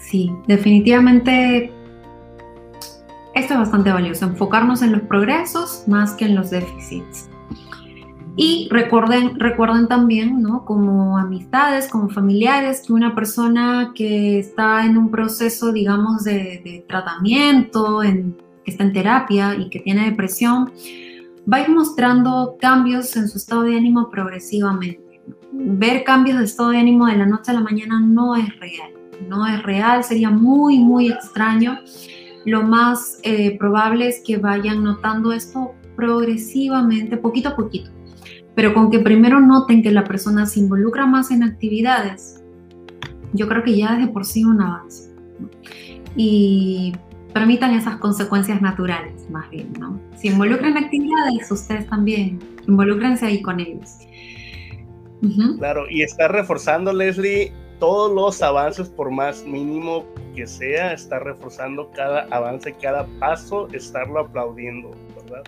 Sí, 0.00 0.30
definitivamente 0.46 1.72
esto 3.36 3.52
es 3.52 3.60
bastante 3.60 3.92
valioso, 3.92 4.24
enfocarnos 4.24 4.80
en 4.80 4.92
los 4.92 5.02
progresos 5.02 5.84
más 5.86 6.14
que 6.14 6.24
en 6.24 6.34
los 6.34 6.50
déficits. 6.50 7.28
Y 8.34 8.68
recuerden, 8.70 9.38
recuerden 9.38 9.88
también, 9.88 10.40
¿no? 10.42 10.64
Como 10.64 11.18
amistades, 11.18 11.88
como 11.88 12.08
familiares, 12.08 12.82
que 12.86 12.92
una 12.92 13.14
persona 13.14 13.92
que 13.94 14.38
está 14.38 14.86
en 14.86 14.96
un 14.96 15.10
proceso, 15.10 15.72
digamos, 15.72 16.24
de, 16.24 16.84
tratamiento, 16.88 18.02
en, 18.02 18.36
que 18.64 18.70
está 18.70 18.84
en 18.84 18.92
terapia 18.92 19.54
y 19.54 19.68
que 19.70 19.80
tiene 19.80 20.10
depresión, 20.10 20.70
va 21.50 21.58
a 21.58 21.60
ir 21.62 21.70
mostrando 21.70 22.56
cambios 22.60 23.16
en 23.16 23.28
su 23.28 23.38
estado 23.38 23.62
de 23.62 23.76
ánimo 23.76 24.10
progresivamente. 24.10 25.20
Ver 25.52 26.04
cambios 26.04 26.38
de 26.38 26.44
estado 26.44 26.70
de 26.70 26.78
ánimo 26.78 27.06
de 27.06 27.16
la 27.16 27.26
noche 27.26 27.50
a 27.50 27.54
la 27.54 27.60
mañana 27.60 28.00
no 28.00 28.36
es 28.36 28.48
real, 28.58 28.90
no 29.28 29.46
es 29.46 29.62
real, 29.62 30.04
sería 30.04 30.30
muy, 30.30 30.78
muy 30.78 31.08
extraño. 31.08 31.78
Lo 32.44 32.62
más 32.62 33.18
eh, 33.22 33.56
probable 33.58 34.08
es 34.08 34.22
que 34.24 34.36
vayan 34.36 34.82
notando 34.82 35.32
esto 35.32 35.74
progresivamente, 35.96 37.16
poquito 37.16 37.50
a 37.50 37.56
poquito, 37.56 37.90
pero 38.54 38.74
con 38.74 38.90
que 38.90 38.98
primero 38.98 39.40
noten 39.40 39.82
que 39.82 39.90
la 39.90 40.04
persona 40.04 40.46
se 40.46 40.60
involucra 40.60 41.06
más 41.06 41.30
en 41.30 41.42
actividades, 41.42 42.42
yo 43.32 43.48
creo 43.48 43.62
que 43.62 43.76
ya 43.76 43.94
es 43.94 44.06
de 44.06 44.12
por 44.12 44.24
sí 44.24 44.44
un 44.44 44.60
avance. 44.60 45.14
Y 46.16 46.92
permitan 47.32 47.74
esas 47.74 47.96
consecuencias 47.96 48.62
naturales, 48.62 49.15
más 49.30 49.48
bien, 49.50 49.72
¿no? 49.78 50.00
Si 50.16 50.28
involucran 50.28 50.76
actividades, 50.76 51.50
ustedes 51.50 51.86
también, 51.88 52.38
involúcrense 52.66 53.26
ahí 53.26 53.42
con 53.42 53.60
ellos. 53.60 53.98
Claro, 55.58 55.84
y 55.90 56.02
está 56.02 56.28
reforzando, 56.28 56.92
Leslie, 56.92 57.52
todos 57.78 58.12
los 58.12 58.42
avances, 58.42 58.88
por 58.88 59.10
más 59.10 59.44
mínimo 59.44 60.04
que 60.34 60.46
sea, 60.46 60.92
está 60.92 61.18
reforzando 61.18 61.90
cada 61.92 62.22
avance, 62.30 62.74
cada 62.80 63.06
paso, 63.18 63.68
estarlo 63.72 64.20
aplaudiendo, 64.20 64.90
¿verdad? 65.16 65.42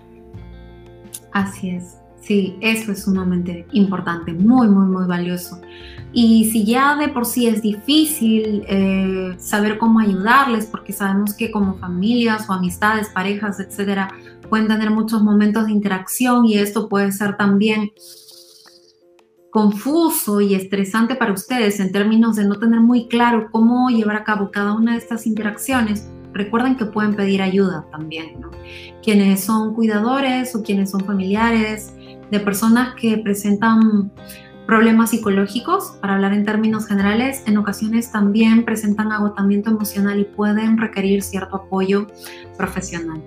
Así 1.31 1.69
es. 1.69 1.97
Sí, 2.21 2.57
eso 2.61 2.91
es 2.91 3.03
sumamente 3.03 3.65
importante, 3.71 4.33
muy, 4.33 4.67
muy, 4.67 4.85
muy 4.85 5.07
valioso. 5.07 5.59
Y 6.11 6.49
si 6.51 6.65
ya 6.65 6.95
de 6.95 7.09
por 7.09 7.25
sí 7.25 7.47
es 7.47 7.61
difícil 7.61 8.63
eh, 8.67 9.35
saber 9.37 9.77
cómo 9.77 9.99
ayudarles, 9.99 10.65
porque 10.65 10.91
sabemos 10.91 11.33
que 11.33 11.51
como 11.51 11.77
familias 11.77 12.49
o 12.49 12.53
amistades, 12.53 13.09
parejas, 13.09 13.59
etcétera, 13.59 14.09
pueden 14.49 14.67
tener 14.67 14.89
muchos 14.89 15.21
momentos 15.21 15.65
de 15.65 15.71
interacción 15.71 16.45
y 16.45 16.57
esto 16.57 16.89
puede 16.89 17.11
ser 17.11 17.37
también 17.37 17.91
confuso 19.51 20.41
y 20.41 20.53
estresante 20.53 21.15
para 21.15 21.33
ustedes 21.33 21.79
en 21.79 21.91
términos 21.91 22.35
de 22.35 22.45
no 22.45 22.55
tener 22.55 22.79
muy 22.79 23.07
claro 23.07 23.49
cómo 23.51 23.89
llevar 23.89 24.15
a 24.15 24.23
cabo 24.23 24.51
cada 24.51 24.73
una 24.73 24.93
de 24.93 24.99
estas 24.99 25.25
interacciones, 25.25 26.07
recuerden 26.33 26.75
que 26.75 26.85
pueden 26.85 27.15
pedir 27.15 27.41
ayuda 27.41 27.85
también, 27.91 28.39
¿no? 28.39 28.51
Quienes 29.01 29.43
son 29.43 29.73
cuidadores 29.73 30.55
o 30.55 30.61
quienes 30.61 30.91
son 30.91 31.03
familiares, 31.03 31.93
de 32.29 32.39
personas 32.39 32.93
que 32.95 33.17
presentan 33.17 34.11
problemas 34.69 35.09
psicológicos, 35.09 35.97
para 35.99 36.13
hablar 36.13 36.31
en 36.31 36.45
términos 36.45 36.85
generales, 36.85 37.41
en 37.47 37.57
ocasiones 37.57 38.11
también 38.11 38.65
presentan 38.65 39.11
agotamiento 39.11 39.71
emocional 39.71 40.19
y 40.19 40.25
pueden 40.25 40.77
requerir 40.77 41.23
cierto 41.23 41.55
apoyo 41.55 42.05
profesional. 42.55 43.19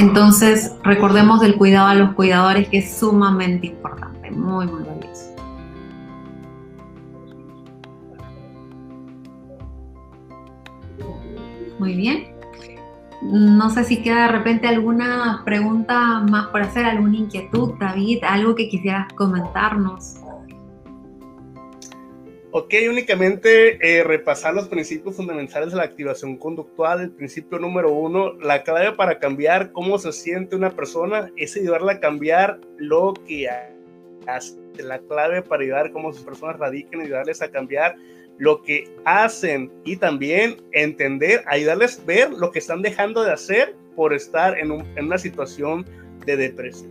Entonces, 0.00 0.74
recordemos 0.82 1.40
del 1.40 1.54
cuidado 1.54 1.86
a 1.86 1.94
los 1.94 2.14
cuidadores 2.14 2.68
que 2.68 2.78
es 2.78 2.98
sumamente 2.98 3.68
importante, 3.68 4.32
muy, 4.32 4.66
muy 4.66 4.82
valioso. 4.82 5.36
Muy 11.78 11.94
bien. 11.94 12.37
No 13.20 13.68
sé 13.70 13.84
si 13.84 14.02
queda 14.02 14.26
de 14.26 14.32
repente 14.32 14.68
alguna 14.68 15.42
pregunta 15.44 16.20
más 16.20 16.48
por 16.48 16.62
hacer, 16.62 16.84
alguna 16.84 17.16
inquietud, 17.16 17.74
David, 17.78 18.22
algo 18.22 18.54
que 18.54 18.68
quisieras 18.68 19.12
comentarnos. 19.14 20.20
Ok, 22.50 22.74
únicamente 22.88 23.78
eh, 23.82 24.04
repasar 24.04 24.54
los 24.54 24.68
principios 24.68 25.16
fundamentales 25.16 25.70
de 25.70 25.76
la 25.76 25.82
activación 25.82 26.36
conductual. 26.36 27.02
El 27.02 27.10
principio 27.10 27.58
número 27.58 27.92
uno, 27.92 28.32
la 28.34 28.62
clave 28.62 28.92
para 28.92 29.18
cambiar 29.18 29.72
cómo 29.72 29.98
se 29.98 30.12
siente 30.12 30.56
una 30.56 30.70
persona 30.70 31.30
es 31.36 31.56
ayudarla 31.56 31.92
a 31.92 32.00
cambiar 32.00 32.60
lo 32.78 33.12
que 33.26 33.48
hace. 34.26 34.56
La 34.78 34.98
clave 35.00 35.42
para 35.42 35.62
ayudar 35.62 35.92
cómo 35.92 36.12
sus 36.12 36.22
personas 36.22 36.58
radiquen, 36.58 37.02
ayudarles 37.02 37.42
a 37.42 37.50
cambiar 37.50 37.96
lo 38.38 38.62
que 38.62 38.88
hacen 39.04 39.70
y 39.84 39.96
también 39.96 40.56
entender, 40.72 41.42
ayudarles 41.46 42.00
a 42.00 42.04
ver 42.04 42.30
lo 42.30 42.50
que 42.50 42.60
están 42.60 42.82
dejando 42.82 43.24
de 43.24 43.32
hacer 43.32 43.74
por 43.96 44.12
estar 44.14 44.56
en, 44.58 44.70
una 44.70 45.18
situación 45.18 45.84
de 46.24 46.36
depresión. 46.36 46.90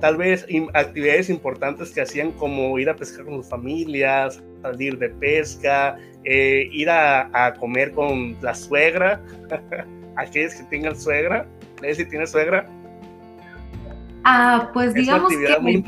Tal 0.00 0.16
vez 0.16 0.46
actividades 0.74 1.28
importantes 1.28 1.90
que 1.90 2.02
hacían 2.02 2.30
como 2.32 2.78
ir 2.78 2.88
a 2.88 2.94
pescar 2.94 3.24
con 3.24 3.34
sus 3.34 3.48
familias, 3.48 4.40
salir 4.62 4.96
de 4.96 5.08
pesca, 5.08 5.98
eh, 6.22 6.68
ir 6.70 6.88
a, 6.88 7.54
comer 7.58 7.90
con 7.92 8.36
la 8.40 8.54
suegra, 8.54 9.20
aquellos 10.16 10.54
que 10.54 10.62
tengan 10.64 10.98
suegra, 10.98 11.48
si 11.94 12.04
tiene 12.04 12.26
suegra. 12.28 12.64
Ah, 14.22 14.70
pues 14.72 14.94
digamos 14.94 15.32
que... 15.32 15.58
Muy 15.58 15.84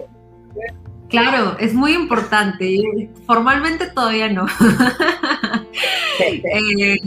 Claro, 1.11 1.57
es 1.59 1.75
muy 1.75 1.93
importante. 1.93 3.11
Formalmente 3.27 3.87
todavía 3.89 4.29
no. 4.29 4.47
Eh, 6.23 6.99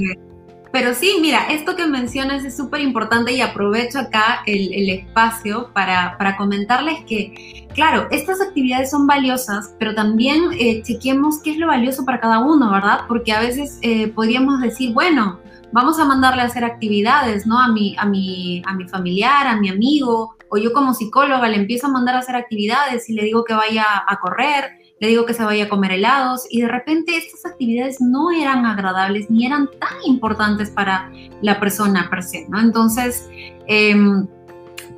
pero 0.72 0.96
sí, 0.96 1.18
mira, 1.22 1.46
esto 1.52 1.76
que 1.76 1.86
mencionas 1.86 2.44
es 2.44 2.58
súper 2.58 2.82
importante 2.82 3.32
y 3.32 3.42
aprovecho 3.42 4.00
acá 4.00 4.42
el, 4.48 4.90
espacio 4.90 5.70
para, 5.72 6.18
comentarles 6.36 7.06
que, 7.06 7.68
claro, 7.76 8.08
estas 8.10 8.42
actividades 8.42 8.90
son 8.90 9.06
valiosas, 9.06 9.76
pero 9.78 9.94
también 9.94 10.46
eh, 10.60 10.82
chequemos 10.82 11.44
qué 11.44 11.52
es 11.52 11.58
lo 11.58 11.68
valioso 11.68 12.06
para 12.06 12.20
cada 12.20 12.40
uno, 12.40 12.72
¿verdad? 12.72 13.02
Porque 13.08 13.34
a 13.34 13.40
veces 13.40 13.78
eh, 13.84 14.08
podríamos 14.08 14.62
decir, 14.62 14.94
bueno, 14.94 15.40
vamos 15.74 16.00
a 16.00 16.06
mandarle 16.06 16.44
a 16.44 16.46
hacer 16.46 16.64
actividades, 16.64 17.46
¿no? 17.46 17.60
A 17.60 17.68
mi, 17.68 17.96
a 17.98 18.06
mi, 18.06 18.62
a 18.66 18.74
mi 18.74 18.88
familiar, 18.88 19.48
a 19.48 19.60
mi 19.60 19.70
amigo, 19.70 20.36
o 20.50 20.58
yo 20.58 20.72
como 20.72 20.94
psicóloga 20.94 21.50
le 21.50 21.58
empiezo 21.58 21.88
a 21.88 21.90
mandar 21.92 22.16
a 22.16 22.20
hacer 22.20 22.36
actividades 22.36 23.10
y 23.10 23.14
le 23.14 23.24
digo 23.24 23.44
que 23.44 23.56
vaya 23.56 23.86
a 24.08 24.20
correr, 24.20 24.78
le 25.00 25.08
digo 25.08 25.26
que 25.26 25.34
se 25.34 25.44
vaya 25.44 25.66
a 25.66 25.70
comer 25.70 25.94
helados 25.94 26.46
y 26.50 26.62
de 26.62 26.68
repente 26.68 27.18
estas 27.18 27.46
actividades 27.46 28.00
no 28.00 28.32
eran 28.32 28.66
agradables 28.66 29.30
ni 29.30 29.46
eran 29.46 29.68
tan 29.80 29.98
importantes 30.06 30.70
para 30.70 31.12
la 31.42 31.60
persona 31.60 32.08
per 32.10 32.22
se, 32.22 32.48
¿no? 32.50 32.62
Entonces, 32.62 33.28
em, 33.68 34.28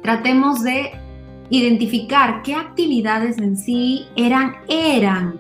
tratemos 0.04 0.62
de 0.62 0.92
identificar 1.50 2.42
qué 2.44 2.54
actividades 2.54 3.38
en 3.38 3.56
sí 3.56 4.08
eran, 4.16 4.56
eran, 4.68 5.40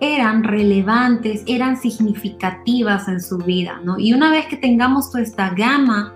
eran 0.00 0.44
relevantes, 0.44 1.42
eran 1.46 1.76
significativas 1.76 3.08
en 3.08 3.20
su 3.20 3.38
vida, 3.38 3.80
¿no? 3.82 3.98
Y 3.98 4.12
una 4.12 4.30
vez 4.30 4.46
que 4.46 4.56
tengamos 4.56 5.10
toda 5.10 5.22
esta 5.22 5.50
gama 5.50 6.14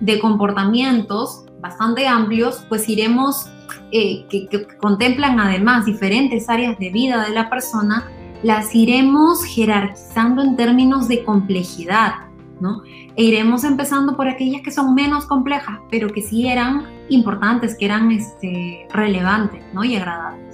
de 0.00 0.18
comportamientos 0.18 1.44
bastante 1.60 2.08
amplios, 2.08 2.64
pues 2.68 2.88
iremos, 2.88 3.50
eh, 3.92 4.26
que, 4.28 4.48
que 4.48 4.66
contemplan 4.78 5.38
además 5.38 5.84
diferentes 5.84 6.48
áreas 6.48 6.78
de 6.78 6.90
vida 6.90 7.24
de 7.24 7.34
la 7.34 7.50
persona, 7.50 8.10
las 8.42 8.74
iremos 8.74 9.44
jerarquizando 9.44 10.42
en 10.42 10.56
términos 10.56 11.06
de 11.08 11.22
complejidad, 11.24 12.14
¿no? 12.60 12.82
E 13.16 13.24
iremos 13.24 13.64
empezando 13.64 14.16
por 14.16 14.28
aquellas 14.28 14.62
que 14.62 14.70
son 14.70 14.94
menos 14.94 15.26
complejas, 15.26 15.78
pero 15.90 16.08
que 16.08 16.22
sí 16.22 16.48
eran 16.48 16.86
importantes, 17.10 17.76
que 17.76 17.84
eran 17.84 18.10
este, 18.12 18.86
relevantes 18.92 19.62
¿no? 19.74 19.84
y 19.84 19.96
agradables. 19.96 20.49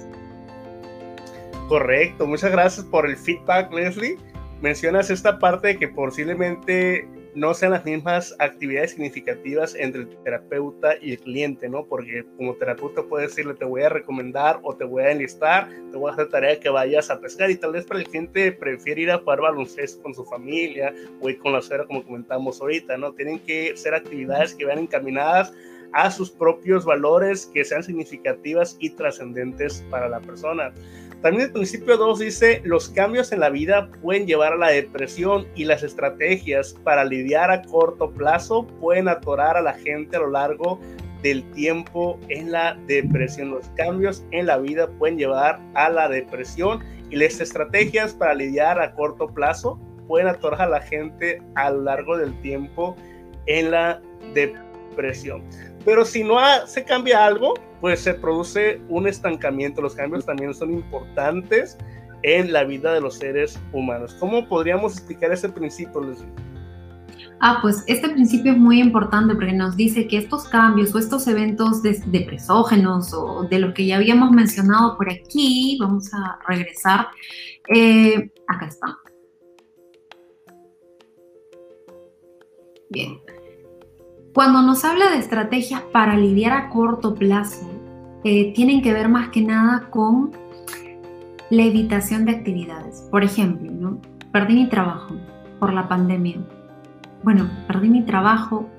Correcto, 1.67 2.25
muchas 2.25 2.51
gracias 2.51 2.85
por 2.85 3.05
el 3.05 3.17
feedback, 3.17 3.73
Leslie. 3.73 4.17
Mencionas 4.61 5.09
esta 5.09 5.37
parte 5.37 5.67
de 5.67 5.77
que 5.77 5.89
posiblemente 5.89 7.05
no 7.35 7.53
sean 7.53 7.73
las 7.73 7.83
mismas 7.83 8.33
actividades 8.39 8.91
significativas 8.91 9.75
entre 9.75 10.03
el 10.03 10.17
terapeuta 10.23 10.93
y 11.01 11.11
el 11.11 11.19
cliente, 11.19 11.67
¿no? 11.67 11.85
Porque 11.85 12.25
como 12.37 12.55
terapeuta 12.55 13.03
puede 13.03 13.27
decirle, 13.27 13.53
te 13.53 13.65
voy 13.65 13.81
a 13.81 13.89
recomendar 13.89 14.61
o 14.63 14.77
te 14.77 14.85
voy 14.85 15.03
a 15.03 15.11
enlistar, 15.11 15.69
te 15.91 15.97
voy 15.97 16.09
a 16.09 16.13
hacer 16.13 16.29
tarea 16.29 16.57
que 16.57 16.69
vayas 16.69 17.09
a 17.09 17.19
pescar 17.19 17.51
y 17.51 17.57
tal 17.57 17.73
vez 17.73 17.85
para 17.85 17.99
el 17.99 18.07
cliente 18.07 18.53
prefiere 18.53 19.01
ir 19.01 19.11
a 19.11 19.17
jugar 19.17 19.41
baloncesto 19.41 20.01
con 20.01 20.15
su 20.15 20.23
familia 20.23 20.93
o 21.19 21.29
ir 21.29 21.37
con 21.37 21.51
la 21.51 21.59
esfera 21.59 21.85
como 21.85 22.01
comentamos 22.01 22.61
ahorita, 22.61 22.97
¿no? 22.97 23.11
Tienen 23.11 23.39
que 23.39 23.75
ser 23.75 23.93
actividades 23.93 24.55
que 24.55 24.63
vayan 24.63 24.83
encaminadas 24.83 25.53
a 25.93 26.11
sus 26.11 26.31
propios 26.31 26.85
valores 26.85 27.45
que 27.45 27.63
sean 27.63 27.83
significativas 27.83 28.77
y 28.79 28.91
trascendentes 28.91 29.85
para 29.89 30.09
la 30.09 30.19
persona. 30.19 30.73
También 31.21 31.47
el 31.47 31.51
principio 31.51 31.97
2 31.97 32.19
dice, 32.19 32.61
los 32.63 32.89
cambios 32.89 33.31
en 33.31 33.39
la 33.39 33.49
vida 33.49 33.89
pueden 34.01 34.27
llevar 34.27 34.53
a 34.53 34.57
la 34.57 34.69
depresión 34.69 35.47
y 35.55 35.65
las 35.65 35.81
estrategias 35.81 36.75
para 36.83 37.03
lidiar 37.03 37.49
a 37.49 37.63
corto 37.63 38.11
plazo 38.11 38.67
pueden 38.79 39.07
atorar 39.07 39.57
a 39.57 39.61
la 39.61 39.73
gente 39.73 40.15
a 40.15 40.19
lo 40.19 40.29
largo 40.29 40.79
del 41.23 41.43
tiempo 41.51 42.19
en 42.29 42.51
la 42.51 42.77
depresión. 42.85 43.49
Los 43.49 43.67
cambios 43.69 44.23
en 44.31 44.45
la 44.45 44.57
vida 44.57 44.87
pueden 44.99 45.17
llevar 45.17 45.59
a 45.73 45.89
la 45.89 46.07
depresión 46.07 46.83
y 47.09 47.15
las 47.15 47.39
estrategias 47.39 48.13
para 48.13 48.35
lidiar 48.35 48.79
a 48.79 48.93
corto 48.93 49.27
plazo 49.27 49.79
pueden 50.07 50.27
atorar 50.27 50.61
a 50.61 50.69
la 50.69 50.81
gente 50.81 51.41
a 51.55 51.71
lo 51.71 51.81
largo 51.81 52.17
del 52.17 52.39
tiempo 52.41 52.95
en 53.47 53.71
la 53.71 54.01
depresión. 54.33 55.43
Pero 55.87 56.03
si 56.03 56.21
no 56.21 56.35
se 56.65 56.83
cambia 56.83 57.25
algo, 57.25 57.53
pues 57.79 58.01
se 58.01 58.13
produce 58.13 58.81
un 58.89 59.07
estancamiento. 59.07 59.81
Los 59.81 59.95
cambios 59.95 60.25
también 60.25 60.53
son 60.53 60.73
importantes 60.73 61.77
en 62.23 62.51
la 62.51 62.65
vida 62.65 62.93
de 62.93 62.99
los 62.99 63.15
seres 63.15 63.57
humanos. 63.71 64.13
¿Cómo 64.19 64.49
podríamos 64.49 64.97
explicar 64.97 65.31
ese 65.31 65.47
principio, 65.47 66.01
Leslie? 66.01 66.27
Ah, 67.39 67.59
pues 67.61 67.85
este 67.87 68.09
principio 68.09 68.51
es 68.51 68.57
muy 68.57 68.81
importante 68.81 69.33
porque 69.33 69.53
nos 69.53 69.77
dice 69.77 70.09
que 70.09 70.17
estos 70.17 70.49
cambios 70.49 70.93
o 70.93 70.99
estos 70.99 71.25
eventos 71.25 71.81
de, 71.81 72.25
presógenos 72.27 73.13
o 73.13 73.43
de 73.49 73.57
lo 73.59 73.73
que 73.73 73.85
ya 73.85 73.95
habíamos 73.95 74.31
mencionado 74.31 74.97
por 74.97 75.09
aquí, 75.09 75.77
vamos 75.79 76.13
a 76.13 76.37
regresar, 76.49 77.07
eh, 77.73 78.29
acá 78.45 78.65
está. 78.65 78.97
Bien, 82.89 83.19
cuando 84.37 84.61
nos 84.61 84.85
habla 84.85 85.09
de 85.09 85.17
estrategias 85.17 85.81
para 85.91 86.15
lidiar 86.15 86.53
a 86.53 86.69
corto 86.69 87.15
plazo, 87.15 87.67
eh, 88.23 88.53
tienen 88.53 88.83
que 88.83 88.93
ver 88.93 89.09
más 89.09 89.29
que 89.29 89.41
nada 89.41 89.87
con 89.89 90.29
la 91.49 91.63
evitación 91.63 92.23
de 92.23 92.33
actividades. 92.33 93.07
Por 93.09 93.23
ejemplo, 93.23 93.97
perdí 94.31 94.53
mi 94.53 94.69
trabajo 94.69 95.15
por 95.59 95.73
la 95.73 95.87
pandemia. 95.87 96.37
Bueno, 97.23 97.49
perdí 97.65 97.89
mi 97.89 98.03
trabajo, 98.03 98.69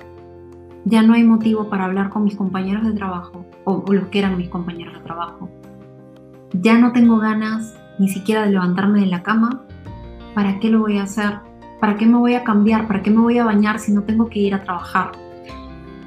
ya 0.85 1.03
no 1.03 1.15
hay 1.15 1.25
motivo 1.25 1.69
para 1.69 1.87
hablar 1.87 2.11
con 2.11 2.23
mis 2.23 2.37
compañeros 2.37 2.87
de 2.87 2.93
trabajo 2.93 3.45
o, 3.65 3.83
o 3.85 3.93
los 3.93 4.07
que 4.11 4.21
eran 4.21 4.37
mis 4.37 4.51
compañeros 4.51 4.95
de 4.95 5.01
trabajo. 5.01 5.51
Ya 6.53 6.79
no 6.79 6.93
tengo 6.93 7.19
ganas 7.19 7.77
ni 7.99 8.09
siquiera 8.09 8.45
de 8.45 8.53
levantarme 8.53 9.01
de 9.01 9.07
la 9.07 9.25
cama. 9.25 9.65
¿Para 10.37 10.61
qué 10.61 10.71
lo 10.71 10.79
voy 10.79 10.99
a 10.99 11.03
hacer? 11.03 11.41
¿Para 11.81 11.97
qué 11.97 12.07
me 12.07 12.17
voy 12.17 12.35
a 12.35 12.45
cambiar? 12.45 12.87
¿Para 12.87 13.03
qué 13.03 13.11
me 13.11 13.23
voy 13.23 13.39
a 13.39 13.45
bañar 13.45 13.81
si 13.81 13.91
no 13.91 14.05
tengo 14.05 14.29
que 14.29 14.39
ir 14.39 14.55
a 14.55 14.63
trabajar? 14.63 15.11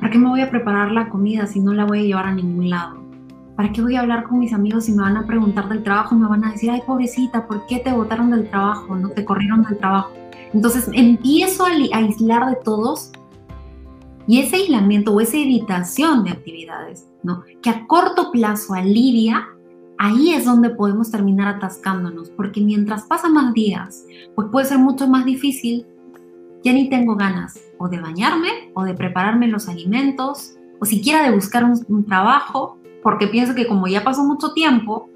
¿Para 0.02 0.14
qué 0.14 0.18
me 0.18 0.30
voy 0.30 0.42
a 0.42 0.50
preparar 0.50 0.92
la 0.92 1.10
comida 1.10 1.46
si 1.46 1.60
no 1.60 1.74
la 1.74 1.86
voy 1.86 2.00
a 2.00 2.02
llevar 2.02 2.26
a 2.26 2.34
ningún 2.34 2.72
lado? 2.72 3.00
¿Para 3.56 3.72
qué 3.72 3.84
voy 3.84 3.96
a 3.96 4.00
hablar 4.00 4.24
con 4.24 4.40
mis 4.40 4.52
amigos 4.52 4.86
si 4.86 4.94
me 4.94 5.04
van 5.04 5.16
a 5.16 5.28
preguntar 5.28 5.70
del 5.70 5.84
trabajo 5.84 6.16
y 6.16 6.18
me 6.18 6.28
van 6.28 6.44
a 6.44 6.52
decir, 6.52 6.72
ay, 6.72 6.82
pobrecita, 6.88 7.48
¿por 7.48 7.68
qué 7.68 7.78
te 7.78 7.92
botaron 7.92 8.32
del 8.32 8.50
trabajo? 8.50 8.96
¿No 8.96 9.10
te 9.10 9.24
corrieron 9.24 9.62
del 9.62 9.78
trabajo? 9.78 10.12
Entonces 10.56 10.90
empiezo 10.92 11.66
a 11.66 11.70
aislar 11.70 12.50
de 12.50 12.56
todos 12.64 13.12
y 14.26 14.40
ese 14.40 14.56
aislamiento 14.56 15.14
o 15.14 15.22
esa 15.22 15.38
evitación 15.38 16.24
de 16.24 16.32
actividades, 16.32 17.08
¿no? 17.22 17.44
Que 17.62 17.70
a 17.70 17.86
corto 17.86 18.32
plazo 18.32 18.74
alivia, 18.74 19.50
ahí 20.00 20.34
es 20.34 20.46
donde 20.46 20.72
podemos 20.72 21.12
terminar 21.12 21.48
atascándonos, 21.48 22.32
porque 22.32 22.60
mientras 22.60 23.04
pasan 23.04 23.34
más 23.34 23.54
días, 23.54 24.04
pues 24.34 24.48
puede 24.52 24.66
ser 24.66 24.80
mucho 24.80 25.08
más 25.08 25.26
difícil 25.26 25.86
ya 26.64 26.74
ni 26.74 26.90
tengo 26.90 27.16
ganas 27.16 27.60
o 27.82 27.90
de 27.90 28.00
bañarme 28.00 28.72
o 28.74 28.84
de 28.84 28.94
prepararme 28.94 29.48
los 29.48 29.68
alimentos 29.68 30.54
o 30.80 30.86
siquiera 30.86 31.24
de 31.24 31.32
buscar 31.32 31.64
un, 31.64 32.06
trabajo, 32.06 32.78
porque 33.04 33.28
pienso 33.28 33.56
que 33.56 33.68
como 33.68 33.88
ya 33.88 34.04
pasó 34.04 34.24
mucho 34.24 34.54
tiempo, 34.54 35.10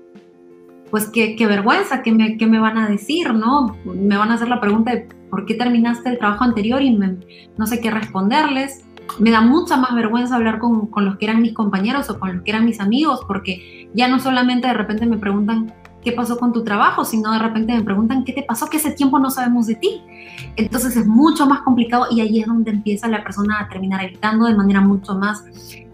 pues 0.91 1.09
qué, 1.09 1.35
vergüenza, 1.47 2.01
¿qué 2.03 2.11
me, 2.11 2.37
me 2.39 2.59
van 2.59 2.77
a 2.77 2.87
decir, 2.87 3.33
¿no? 3.33 3.75
Me 3.83 4.17
van 4.17 4.31
a 4.31 4.35
hacer 4.35 4.47
la 4.47 4.61
pregunta 4.61 4.91
de 4.91 5.07
por 5.29 5.45
qué 5.45 5.55
terminaste 5.55 6.09
el 6.09 6.19
trabajo 6.19 6.43
anterior 6.43 6.81
y 6.81 6.91
no 6.91 7.65
sé 7.65 7.81
qué 7.81 7.89
responderles. 7.89 8.85
Me 9.19 9.31
da 9.31 9.41
mucha 9.41 9.77
más 9.77 9.93
vergüenza 9.95 10.35
hablar 10.35 10.59
con, 10.59 10.87
con 10.87 11.05
los 11.05 11.17
que 11.17 11.25
eran 11.25 11.41
mis 11.41 11.53
compañeros 11.53 12.09
o 12.09 12.19
con 12.19 12.35
los 12.35 12.43
que 12.43 12.51
eran 12.51 12.65
mis 12.65 12.79
amigos, 12.79 13.21
porque 13.27 13.89
ya 13.93 14.07
no 14.07 14.19
solamente 14.19 14.67
de 14.67 14.73
repente 14.73 15.05
me 15.05 15.17
preguntan 15.17 15.73
qué 16.05 16.11
pasó 16.11 16.37
con 16.37 16.53
tu 16.53 16.63
trabajo, 16.63 17.03
sino 17.03 17.33
de 17.33 17.39
repente 17.39 17.73
me 17.73 17.83
preguntan 17.83 18.23
qué 18.23 18.31
te 18.31 18.43
pasó, 18.43 18.67
que 18.69 18.77
ese 18.77 18.91
tiempo 18.91 19.17
no 19.17 19.31
sabemos 19.31 19.65
de 19.65 19.75
ti. 19.75 20.03
Entonces 20.55 20.95
es 20.95 21.07
mucho 21.07 21.47
más 21.47 21.61
complicado 21.61 22.05
y 22.11 22.21
ahí 22.21 22.39
es 22.39 22.47
donde 22.47 22.69
empieza 22.69 23.07
la 23.07 23.23
persona 23.23 23.59
a 23.59 23.67
terminar 23.67 24.05
evitando 24.05 24.45
de 24.45 24.53
manera 24.53 24.81
mucho 24.81 25.15
más 25.15 25.43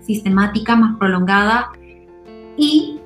sistemática, 0.01 0.75
más 0.75 0.97
prolongada 0.97 1.69
y 2.57 2.99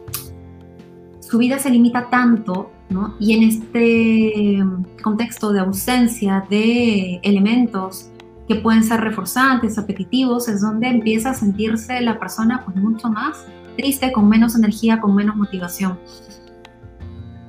su 1.20 1.38
vida 1.38 1.60
se 1.60 1.70
limita 1.70 2.10
tanto, 2.10 2.72
¿no? 2.90 3.16
Y 3.20 3.34
en 3.34 3.44
este 3.44 4.64
contexto 5.04 5.54
de 5.54 5.60
ausencia 5.60 6.44
de 6.50 7.20
elementos 7.22 8.10
que 8.48 8.56
pueden 8.56 8.84
ser 8.84 9.02
reforzantes, 9.02 9.78
apetitivos, 9.78 10.48
es 10.48 10.62
donde 10.62 10.88
empieza 10.88 11.32
a 11.32 11.34
sentirse 11.36 12.02
la 12.02 12.20
persona 12.20 12.64
pues 12.66 12.78
mucho 12.78 13.10
más 13.10 13.46
triste, 13.78 14.12
con 14.12 14.28
menos 14.28 14.56
energía, 14.56 15.00
con 15.00 15.14
menos 15.16 15.36
motivación 15.36 16.00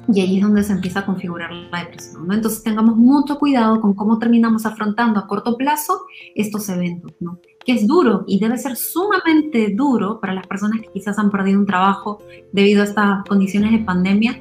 y 0.08 0.20
ahí 0.20 0.36
es 0.36 0.42
donde 0.42 0.62
se 0.62 0.72
empieza 0.72 1.00
a 1.00 1.06
configurar 1.06 1.52
la 1.52 1.80
depresión. 1.80 2.26
¿no? 2.26 2.34
Entonces 2.34 2.62
tengamos 2.62 2.96
mucho 2.96 3.38
cuidado 3.38 3.80
con 3.80 3.94
cómo 3.94 4.18
terminamos 4.18 4.66
afrontando 4.66 5.18
a 5.18 5.26
corto 5.26 5.56
plazo 5.56 6.06
estos 6.34 6.68
eventos, 6.68 7.12
¿no? 7.20 7.40
que 7.64 7.72
es 7.72 7.86
duro 7.86 8.24
y 8.26 8.38
debe 8.38 8.58
ser 8.58 8.76
sumamente 8.76 9.74
duro 9.74 10.20
para 10.20 10.34
las 10.34 10.46
personas 10.46 10.80
que 10.80 10.88
quizás 10.92 11.18
han 11.18 11.30
perdido 11.30 11.58
un 11.58 11.66
trabajo 11.66 12.20
debido 12.52 12.82
a 12.82 12.84
estas 12.84 13.24
condiciones 13.28 13.72
de 13.72 13.78
pandemia, 13.78 14.40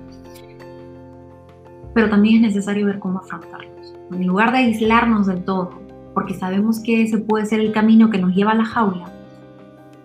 pero 1.93 2.09
también 2.09 2.35
es 2.35 2.53
necesario 2.53 2.85
ver 2.85 2.99
cómo 2.99 3.19
afrontarlos. 3.19 3.95
En 4.11 4.27
lugar 4.27 4.51
de 4.51 4.59
aislarnos 4.59 5.25
del 5.25 5.43
todo, 5.43 5.71
porque 6.13 6.35
sabemos 6.35 6.79
que 6.79 7.01
ese 7.01 7.17
puede 7.17 7.45
ser 7.45 7.59
el 7.59 7.71
camino 7.71 8.09
que 8.09 8.19
nos 8.19 8.35
lleva 8.35 8.51
a 8.51 8.55
la 8.55 8.65
jaula, 8.65 9.11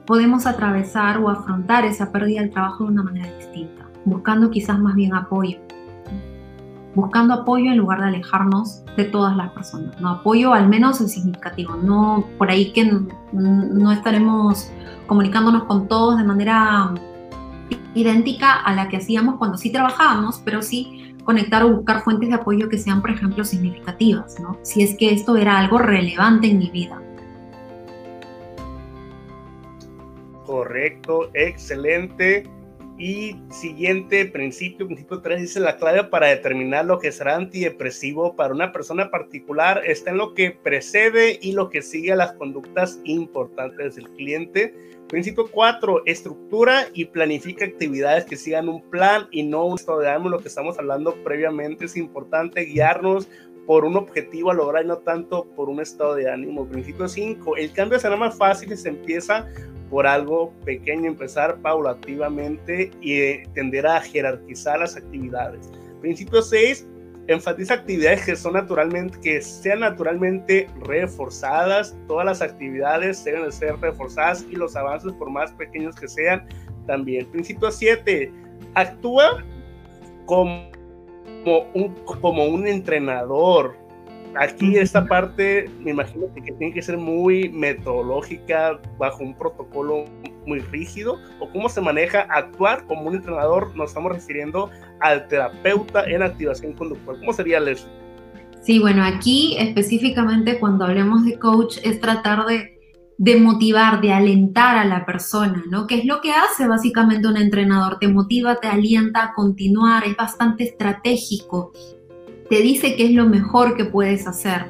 podemos 0.07 0.47
atravesar 0.47 1.19
o 1.19 1.29
afrontar 1.29 1.85
esa 1.85 2.11
pérdida 2.11 2.41
del 2.41 2.51
trabajo 2.51 2.85
de 2.85 2.91
una 2.91 3.03
manera 3.03 3.33
distinta 3.37 3.80
buscando 4.11 4.51
quizás 4.51 4.79
más 4.79 4.95
bien 4.95 5.15
apoyo. 5.15 5.59
Buscando 6.95 7.35
apoyo 7.35 7.71
en 7.71 7.79
lugar 7.79 8.01
de 8.01 8.09
alejarnos 8.09 8.85
de 8.97 9.05
todas 9.05 9.37
las 9.37 9.53
personas. 9.53 9.99
¿no? 10.01 10.11
Apoyo 10.11 10.53
al 10.53 10.69
menos 10.69 11.01
el 11.01 11.09
significativo, 11.09 11.77
no 11.77 12.25
por 12.37 12.51
ahí 12.51 12.73
que 12.73 12.91
no 13.33 13.93
estaremos 13.93 14.71
comunicándonos 15.07 15.65
con 15.65 15.89
todos 15.89 16.19
de 16.19 16.25
manera 16.25 16.93
idéntica 17.95 18.53
a 18.53 18.75
la 18.75 18.89
que 18.89 18.97
hacíamos 18.99 19.37
cuando 19.37 19.57
sí 19.57 19.71
trabajábamos, 19.71 20.41
pero 20.45 20.63
sí 20.63 21.17
conectar 21.25 21.63
o 21.63 21.77
buscar 21.77 22.03
fuentes 22.03 22.29
de 22.29 22.35
apoyo 22.35 22.69
que 22.69 22.79
sean, 22.79 23.01
por 23.01 23.11
ejemplo, 23.11 23.45
significativas, 23.45 24.41
¿no? 24.41 24.59
Si 24.63 24.83
es 24.83 24.97
que 24.97 25.13
esto 25.13 25.37
era 25.37 25.59
algo 25.59 25.79
relevante 25.79 26.49
en 26.49 26.59
mi 26.59 26.71
vida. 26.71 27.01
Correcto, 30.47 31.31
excelente. 31.35 32.49
Y 33.01 33.35
siguiente 33.51 34.27
principio, 34.27 34.87
principio 34.87 35.23
3, 35.23 35.41
dice 35.41 35.59
la 35.59 35.79
clave 35.79 36.05
para 36.05 36.27
determinar 36.27 36.85
lo 36.85 36.99
que 36.99 37.11
será 37.11 37.35
antidepresivo 37.35 38.37
para 38.37 38.53
una 38.53 38.73
persona 38.73 39.11
particular 39.11 39.81
está 39.87 40.11
en 40.11 40.19
lo 40.19 40.35
que 40.35 40.51
precede 40.51 41.39
y 41.41 41.53
lo 41.53 41.71
que 41.71 41.81
sigue 41.81 42.13
a 42.13 42.17
las 42.17 42.35
conductas 42.35 43.01
importantes 43.05 43.97
del 43.97 44.11
cliente. 44.11 44.75
Principio 45.09 45.51
4, 45.51 46.03
estructura 46.05 46.89
y 46.93 47.07
planifica 47.07 47.65
actividades 47.65 48.27
que 48.27 48.37
sigan 48.37 48.69
un 48.69 48.83
plan 48.91 49.29
y 49.31 49.45
no 49.45 49.65
un 49.65 49.79
estado 49.79 50.01
de 50.01 50.11
ánimo, 50.11 50.29
lo 50.29 50.41
que 50.41 50.49
estamos 50.49 50.79
hablando 50.79 51.15
previamente. 51.25 51.87
Es 51.87 51.97
importante 51.97 52.67
guiarnos 52.67 53.31
por 53.67 53.85
un 53.85 53.97
objetivo 53.97 54.51
a 54.51 54.55
lograr 54.55 54.85
y 54.85 54.89
no 54.89 54.99
tanto 54.99 55.47
por 55.57 55.69
un 55.69 55.81
estado 55.81 56.15
de 56.15 56.31
ánimo. 56.31 56.67
Principio 56.67 57.09
5, 57.09 57.57
el 57.57 57.73
cambio 57.73 57.99
será 57.99 58.17
más 58.17 58.37
fácil 58.37 58.69
si 58.71 58.77
se 58.77 58.89
empieza 58.89 59.47
por 59.91 60.07
algo 60.07 60.53
pequeño, 60.65 61.07
empezar 61.07 61.61
paulativamente 61.61 62.91
y 63.01 63.21
eh, 63.21 63.43
tender 63.55 63.87
a 63.87 64.01
jerarquizar 64.01 64.79
las 64.79 64.97
actividades. 64.97 65.71
Principio 66.01 66.43
6, 66.43 66.87
enfatiza 67.27 67.75
actividades 67.75 68.25
que 68.25 68.37
son 68.37 68.55
naturalmente, 68.55 69.19
que 69.21 69.43
sean 69.43 69.81
naturalmente 69.81 70.69
reforzadas. 70.87 71.97
Todas 72.07 72.25
las 72.25 72.41
actividades 72.41 73.23
deben 73.25 73.45
de 73.45 73.53
ser 73.53 73.77
reforzadas 73.79 74.47
y 74.49 74.57
los 74.57 74.77
avances, 74.77 75.13
por 75.15 75.31
más 75.31 75.53
pequeños 75.53 75.97
que 75.97 76.09
sean, 76.09 76.47
también. 76.87 77.27
Principio 77.31 77.71
7, 77.71 78.33
actúa 78.75 79.45
como 80.27 80.71
un, 81.45 81.95
como 82.05 82.45
un 82.45 82.67
entrenador 82.67 83.77
Aquí 84.37 84.77
esta 84.77 85.07
parte 85.07 85.69
me 85.81 85.91
imagino 85.91 86.33
que 86.35 86.41
tiene 86.41 86.73
que 86.73 86.83
ser 86.83 86.97
muy 86.97 87.49
metodológica, 87.49 88.79
bajo 88.97 89.25
un 89.25 89.35
protocolo 89.35 90.05
muy 90.47 90.61
rígido, 90.61 91.19
o 91.41 91.51
cómo 91.51 91.69
se 91.69 91.81
maneja 91.81 92.27
actuar 92.31 92.87
como 92.87 93.03
un 93.03 93.17
entrenador, 93.17 93.75
nos 93.77 93.91
estamos 93.91 94.13
refiriendo 94.13 94.71
al 95.01 95.27
terapeuta 95.27 96.05
en 96.05 96.23
activación 96.23 96.75
conductual. 96.75 97.19
¿Cómo 97.19 97.33
sería 97.33 97.59
eso? 97.59 97.89
Sí, 98.63 98.79
bueno, 98.79 99.03
aquí 99.03 99.57
específicamente 99.59 100.61
cuando 100.61 100.85
hablemos 100.85 101.25
de 101.25 101.39
coach 101.39 101.79
es 101.83 102.01
tratar 102.01 102.47
de, 102.47 102.80
de 103.21 103.37
motivar, 103.39 104.01
de 104.01 104.13
alentar 104.13 104.77
a 104.77 104.85
la 104.85 105.05
persona, 105.05 105.63
¿no? 105.71 105.87
Que 105.87 105.99
es 105.99 106.05
lo 106.07 106.21
que 106.21 106.33
hace 106.33 106.67
básicamente 106.67 107.29
un 107.29 107.37
entrenador, 107.37 107.99
te 107.99 108.09
motiva, 108.09 108.57
te 108.57 108.67
alienta 108.67 109.23
a 109.23 109.35
continuar, 109.35 110.05
es 110.05 110.17
bastante 110.17 110.65
estratégico 110.65 111.73
te 112.51 112.61
dice 112.61 112.97
qué 112.97 113.07
es 113.07 113.13
lo 113.13 113.27
mejor 113.27 113.77
que 113.77 113.85
puedes 113.85 114.27
hacer. 114.27 114.67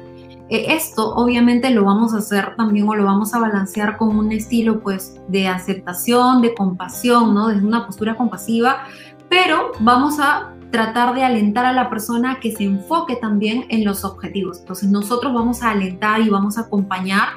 E, 0.49 0.73
esto 0.75 1.15
obviamente 1.15 1.71
lo 1.71 1.83
vamos 1.83 2.13
a 2.13 2.19
hacer 2.19 2.55
también 2.55 2.87
o 2.87 2.95
lo 2.95 3.03
vamos 3.03 3.33
a 3.33 3.39
balancear 3.39 3.97
con 3.97 4.15
un 4.15 4.31
estilo 4.31 4.79
pues 4.79 5.19
de 5.27 5.47
aceptación, 5.47 6.41
de 6.41 6.53
compasión, 6.53 7.33
¿no? 7.33 7.47
Desde 7.47 7.65
una 7.65 7.85
postura 7.87 8.15
compasiva, 8.15 8.83
pero 9.29 9.71
vamos 9.79 10.19
a 10.19 10.53
tratar 10.71 11.13
de 11.13 11.23
alentar 11.23 11.65
a 11.65 11.73
la 11.73 11.89
persona 11.89 12.39
que 12.39 12.51
se 12.51 12.63
enfoque 12.63 13.17
también 13.17 13.65
en 13.69 13.83
los 13.83 14.03
objetivos. 14.03 14.59
Entonces 14.59 14.89
nosotros 14.89 15.33
vamos 15.33 15.61
a 15.63 15.71
alentar 15.71 16.21
y 16.21 16.29
vamos 16.29 16.57
a 16.57 16.61
acompañar 16.61 17.29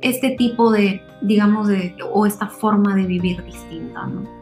este 0.00 0.30
tipo 0.30 0.70
de, 0.70 1.02
digamos, 1.22 1.68
de, 1.68 1.94
o 2.12 2.26
esta 2.26 2.48
forma 2.48 2.94
de 2.94 3.04
vivir 3.04 3.42
distinta, 3.44 4.06
¿no? 4.06 4.40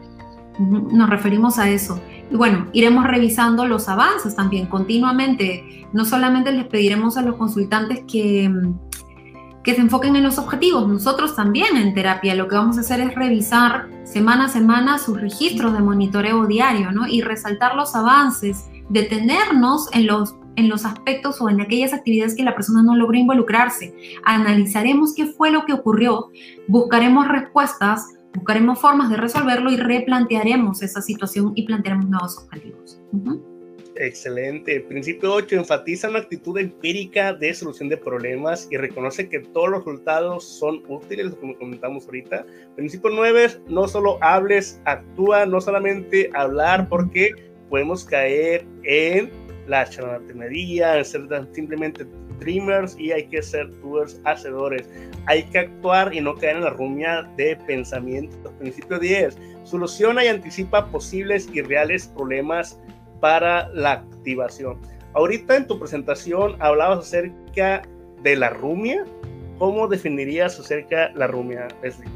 Nos 0.59 1.09
referimos 1.09 1.57
a 1.57 1.69
eso. 1.69 2.01
Y 2.29 2.35
bueno, 2.35 2.67
iremos 2.73 3.05
revisando 3.05 3.65
los 3.65 3.87
avances 3.87 4.35
también 4.35 4.65
continuamente. 4.65 5.87
No 5.93 6.03
solamente 6.03 6.51
les 6.51 6.65
pediremos 6.65 7.15
a 7.15 7.21
los 7.21 7.37
consultantes 7.37 8.01
que, 8.11 8.51
que 9.63 9.75
se 9.75 9.81
enfoquen 9.81 10.15
en 10.15 10.23
los 10.23 10.37
objetivos, 10.37 10.87
nosotros 10.87 11.35
también 11.35 11.75
en 11.75 11.93
terapia 11.93 12.35
lo 12.35 12.47
que 12.47 12.55
vamos 12.55 12.77
a 12.77 12.81
hacer 12.81 13.01
es 13.01 13.13
revisar 13.15 13.87
semana 14.03 14.45
a 14.45 14.49
semana 14.49 14.97
sus 14.97 15.19
registros 15.19 15.73
de 15.73 15.79
monitoreo 15.79 16.45
diario 16.45 16.91
¿no? 16.91 17.07
y 17.07 17.21
resaltar 17.21 17.75
los 17.75 17.95
avances, 17.95 18.69
detenernos 18.89 19.89
en 19.93 20.07
los 20.07 20.35
en 20.55 20.67
los 20.67 20.83
aspectos 20.83 21.39
o 21.39 21.49
en 21.49 21.61
aquellas 21.61 21.93
actividades 21.93 22.35
que 22.35 22.43
la 22.43 22.53
persona 22.53 22.83
no 22.83 22.93
logró 22.93 23.17
involucrarse. 23.17 23.95
Analizaremos 24.25 25.13
qué 25.15 25.27
fue 25.27 25.51
lo 25.51 25.65
que 25.65 25.71
ocurrió, 25.71 26.31
buscaremos 26.67 27.29
respuestas 27.29 28.09
buscaremos 28.33 28.79
formas 28.79 29.09
de 29.09 29.17
resolverlo 29.17 29.71
y 29.71 29.77
replantearemos 29.77 30.81
esa 30.81 31.01
situación 31.01 31.53
y 31.55 31.63
plantearemos 31.63 32.09
nuevos 32.09 32.37
objetivos. 32.37 32.99
Excelente. 33.99 34.79
Principio 34.79 35.33
8 35.33 35.57
enfatiza 35.57 36.07
una 36.07 36.19
actitud 36.19 36.57
empírica 36.57 37.33
de 37.33 37.53
solución 37.53 37.89
de 37.89 37.97
problemas 37.97 38.65
y 38.71 38.77
reconoce 38.77 39.27
que 39.27 39.41
todos 39.41 39.71
los 39.71 39.79
resultados 39.79 40.45
son 40.45 40.83
útiles, 40.87 41.35
como 41.35 41.57
comentamos 41.57 42.05
ahorita. 42.05 42.45
Principio 42.77 43.09
9 43.09 43.57
no 43.67 43.89
solo 43.89 44.17
hables, 44.21 44.81
actúa, 44.85 45.45
no 45.45 45.59
solamente 45.59 46.29
hablar, 46.33 46.87
porque 46.87 47.31
podemos 47.69 48.05
caer 48.05 48.65
en 48.83 49.29
la 49.67 49.89
charlatanería, 49.89 50.97
en 50.97 51.03
ser 51.03 51.27
simplemente 51.51 52.05
dreamers 52.39 52.97
y 52.97 53.11
hay 53.11 53.27
que 53.27 53.41
ser 53.41 53.69
doers, 53.81 54.21
hacedores. 54.23 54.89
Hay 55.25 55.43
que 55.43 55.59
actuar 55.59 56.13
y 56.13 56.21
no 56.21 56.35
caer 56.35 56.55
en 56.55 56.63
la 56.63 56.69
rumia 56.69 57.23
de 57.35 57.57
pensamientos. 57.67 58.53
Principio 58.59 58.97
10. 58.97 59.37
Soluciona 59.65 60.23
y 60.23 60.29
anticipa 60.29 60.89
posibles 60.89 61.49
y 61.53 61.61
reales 61.61 62.07
problemas 62.07 62.79
para 63.19 63.69
la 63.73 63.91
activación. 63.91 64.77
Ahorita 65.13 65.57
en 65.57 65.67
tu 65.67 65.79
presentación 65.79 66.55
hablabas 66.59 66.99
acerca 66.99 67.81
de 68.23 68.35
la 68.35 68.49
rumia. 68.49 69.05
¿Cómo 69.57 69.87
definirías 69.87 70.59
acerca 70.59 71.11
la 71.15 71.27
rumia, 71.27 71.67
Leslie? 71.83 72.07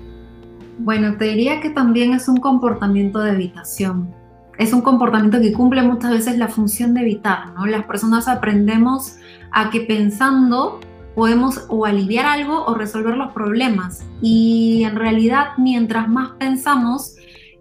Bueno, 0.79 1.17
te 1.17 1.25
diría 1.25 1.59
que 1.61 1.69
también 1.69 2.13
es 2.13 2.27
un 2.27 2.37
comportamiento 2.37 3.19
de 3.19 3.31
evitación. 3.31 4.13
Es 4.57 4.71
un 4.71 4.81
comportamiento 4.81 5.41
que 5.41 5.51
cumple 5.51 5.81
muchas 5.81 6.11
veces 6.11 6.37
la 6.37 6.47
función 6.47 6.93
de 6.93 7.01
evitar, 7.01 7.53
¿no? 7.53 7.65
Las 7.65 7.85
personas 7.85 8.27
aprendemos 8.27 9.17
a 9.51 9.69
que 9.71 9.81
pensando 9.81 10.79
podemos 11.15 11.65
o 11.69 11.85
aliviar 11.85 12.25
algo 12.25 12.65
o 12.65 12.75
resolver 12.75 13.15
los 13.17 13.33
problemas. 13.33 14.05
Y 14.21 14.83
en 14.83 14.95
realidad, 14.95 15.49
mientras 15.57 16.07
más 16.07 16.31
pensamos, 16.39 17.15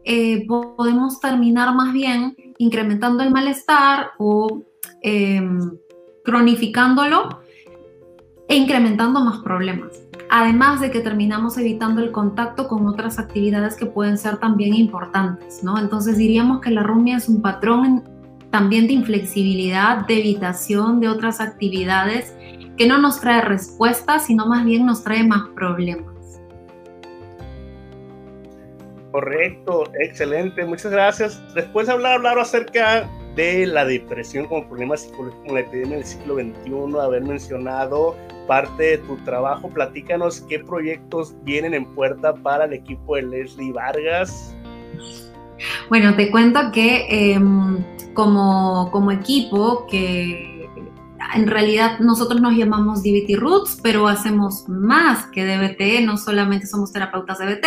eh, 0.04 0.46
podemos 0.46 1.20
terminar 1.20 1.74
más 1.74 1.92
bien 1.92 2.34
incrementando 2.62 3.24
el 3.24 3.30
malestar 3.32 4.12
o 4.18 4.62
em, 5.02 5.58
cronificándolo 6.24 7.40
e 8.48 8.56
incrementando 8.56 9.20
más 9.20 9.40
problemas. 9.40 10.00
Además 10.30 10.80
de 10.80 10.90
que 10.92 11.00
terminamos 11.00 11.58
evitando 11.58 12.00
el 12.00 12.12
contacto 12.12 12.68
con 12.68 12.86
otras 12.86 13.18
actividades 13.18 13.74
que 13.74 13.86
pueden 13.86 14.16
ser 14.16 14.38
también 14.38 14.74
importantes, 14.74 15.64
¿no? 15.64 15.76
Entonces 15.78 16.16
diríamos 16.16 16.60
que 16.60 16.70
la 16.70 16.84
rumia 16.84 17.16
es 17.16 17.28
un 17.28 17.42
patrón 17.42 18.04
también 18.50 18.86
de 18.86 18.92
inflexibilidad, 18.92 20.06
de 20.06 20.20
evitación 20.20 21.00
de 21.00 21.08
otras 21.08 21.40
actividades 21.40 22.32
que 22.76 22.86
no 22.86 22.98
nos 22.98 23.20
trae 23.20 23.40
respuestas, 23.40 24.26
sino 24.26 24.46
más 24.46 24.64
bien 24.64 24.86
nos 24.86 25.02
trae 25.02 25.26
más 25.26 25.48
problemas. 25.54 26.11
Correcto, 29.12 29.84
excelente, 30.00 30.64
muchas 30.64 30.90
gracias. 30.90 31.42
Después 31.54 31.86
de 31.86 31.92
hablar, 31.92 32.14
hablar 32.14 32.38
acerca 32.38 33.06
de 33.36 33.66
la 33.66 33.84
depresión 33.84 34.46
como 34.46 34.66
problema 34.66 34.96
psicológico 34.96 35.44
en 35.46 35.54
la 35.54 35.60
epidemia 35.60 35.96
del 35.98 36.06
siglo 36.06 36.34
XXI, 36.36 36.98
haber 36.98 37.22
mencionado 37.22 38.16
parte 38.46 38.82
de 38.82 38.98
tu 38.98 39.16
trabajo, 39.18 39.68
platícanos 39.68 40.40
qué 40.48 40.58
proyectos 40.58 41.34
vienen 41.44 41.74
en 41.74 41.84
puerta 41.94 42.34
para 42.34 42.64
el 42.64 42.72
equipo 42.72 43.16
de 43.16 43.22
Leslie 43.22 43.72
Vargas. 43.72 44.56
Bueno, 45.90 46.14
te 46.16 46.30
cuento 46.30 46.72
que 46.72 47.34
em, 47.34 47.84
como, 48.14 48.90
como 48.90 49.10
equipo 49.10 49.86
que 49.86 50.51
en 51.34 51.46
realidad 51.46 51.98
nosotros 52.00 52.40
nos 52.40 52.54
llamamos 52.54 53.02
DBT 53.02 53.36
Roots, 53.36 53.78
pero 53.82 54.08
hacemos 54.08 54.68
más 54.68 55.26
que 55.26 55.44
DBT, 55.44 56.04
no 56.04 56.16
solamente 56.16 56.66
somos 56.66 56.92
terapeutas 56.92 57.38
DBT, 57.38 57.66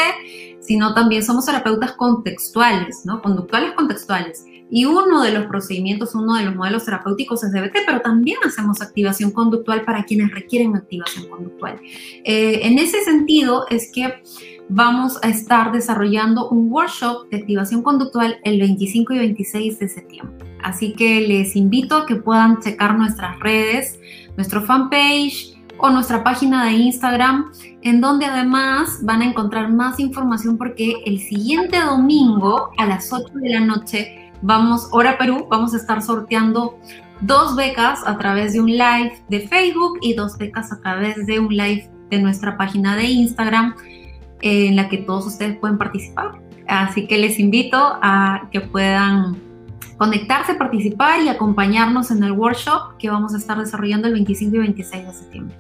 sino 0.62 0.94
también 0.94 1.24
somos 1.24 1.46
terapeutas 1.46 1.94
contextuales, 1.94 3.02
¿no? 3.06 3.22
Conductuales 3.22 3.74
contextuales. 3.74 4.46
Y 4.70 4.86
uno 4.86 5.22
de 5.22 5.32
los 5.32 5.46
procedimientos, 5.46 6.16
uno 6.16 6.36
de 6.36 6.46
los 6.46 6.56
modelos 6.56 6.86
terapéuticos 6.86 7.44
es 7.44 7.52
DBT, 7.52 7.86
pero 7.86 8.02
también 8.02 8.38
hacemos 8.46 8.82
activación 8.82 9.32
conductual 9.32 9.84
para 9.84 10.06
quienes 10.06 10.32
requieren 10.32 10.76
activación 10.76 11.30
conductual. 11.30 11.80
Eh, 12.24 12.62
en 12.64 12.80
ese 12.80 13.04
sentido 13.04 13.66
es 13.70 13.92
que 13.94 14.24
vamos 14.68 15.20
a 15.22 15.30
estar 15.30 15.72
desarrollando 15.72 16.50
un 16.50 16.72
workshop 16.72 17.30
de 17.30 17.38
activación 17.38 17.84
conductual 17.84 18.38
el 18.44 18.60
25 18.60 19.14
y 19.14 19.20
26 19.20 19.80
de 19.80 19.88
septiembre. 19.88 20.45
Así 20.64 20.94
que 20.94 21.22
les 21.22 21.56
invito 21.56 21.98
a 21.98 22.06
que 22.06 22.16
puedan 22.16 22.60
checar 22.60 22.98
nuestras 22.98 23.40
redes, 23.40 24.00
nuestro 24.36 24.62
fanpage 24.62 25.56
o 25.78 25.90
nuestra 25.90 26.24
página 26.24 26.66
de 26.66 26.72
Instagram, 26.72 27.52
en 27.82 28.02
donde 28.02 28.26
además 28.26 29.00
van 29.02 29.22
a 29.22 29.26
encontrar 29.26 29.72
más 29.72 30.00
información 30.00 30.58
porque 30.58 31.04
el 31.06 31.20
siguiente 31.20 31.80
domingo 31.82 32.72
a 32.78 32.86
las 32.86 33.12
8 33.12 33.26
de 33.36 33.50
la 33.50 33.60
noche 33.60 34.32
vamos, 34.42 34.90
Hora 34.92 35.18
Perú, 35.18 35.48
vamos 35.50 35.74
a 35.74 35.78
estar 35.78 36.02
sorteando 36.02 36.80
dos 37.22 37.56
becas 37.56 38.06
a 38.06 38.18
través 38.18 38.54
de 38.54 38.62
un 38.62 38.72
live 38.72 39.14
de 39.30 39.48
Facebook 39.48 40.00
y 40.02 40.14
dos 40.14 40.38
becas 40.38 40.72
a 40.72 40.80
través 40.82 41.26
de 41.26 41.40
un 41.40 41.56
live 41.56 41.90
de 42.10 42.20
nuestra 42.20 42.58
página 42.58 42.96
de 42.96 43.06
Instagram 43.06 43.76
en 44.42 44.76
la 44.76 44.90
que 44.90 45.00
todos 45.00 45.26
ustedes 45.26 45.58
pueden 45.58 45.78
participar. 45.78 46.40
Así 46.68 47.08
que 47.08 47.18
les 47.18 47.40
invito 47.40 47.78
a 48.02 48.48
que 48.52 48.62
puedan 48.62 49.38
conectarse, 49.98 50.56
participar 50.56 51.22
y 51.22 51.30
acompañarnos 51.30 52.12
en 52.12 52.24
el 52.24 52.32
workshop 52.34 52.98
que 52.98 53.10
vamos 53.10 53.34
a 53.34 53.38
estar 53.38 53.58
desarrollando 53.58 54.08
el 54.08 54.14
25 54.14 54.56
y 54.56 54.60
26 54.60 55.06
de 55.06 55.14
septiembre. 55.14 55.58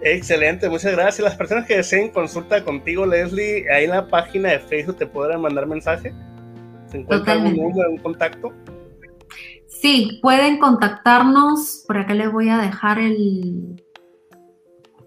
Excelente, 0.00 0.68
muchas 0.68 0.92
gracias. 0.92 1.20
Las 1.20 1.36
personas 1.36 1.66
que 1.66 1.76
deseen 1.76 2.10
consulta 2.10 2.62
contigo, 2.62 3.04
Leslie, 3.04 3.68
ahí 3.70 3.84
en 3.84 3.90
la 3.90 4.06
página 4.06 4.50
de 4.50 4.60
Facebook 4.60 4.96
te 4.96 5.06
podrán 5.06 5.40
mandar 5.40 5.66
mensaje. 5.66 6.14
¿Se 6.86 6.98
encuentra 6.98 7.34
algún 7.34 7.56
número, 7.56 7.90
un 7.90 7.98
contacto? 7.98 8.52
Sí, 9.66 10.18
pueden 10.22 10.58
contactarnos. 10.58 11.84
Por 11.86 11.98
acá 11.98 12.14
les 12.14 12.32
voy 12.32 12.48
a 12.48 12.58
dejar 12.58 12.98
el, 12.98 13.82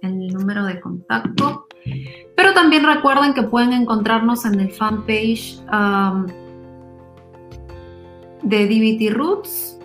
el 0.02 0.28
número 0.28 0.66
de 0.66 0.80
contacto. 0.80 1.68
Pero 2.36 2.54
también 2.54 2.86
recuerden 2.86 3.34
que 3.34 3.44
pueden 3.44 3.74
encontrarnos 3.74 4.46
en 4.46 4.60
el 4.60 4.72
fanpage 4.72 5.60
um, 5.72 6.28
de 8.44 8.66
DBT 8.66 9.14
Roots. 9.14 9.78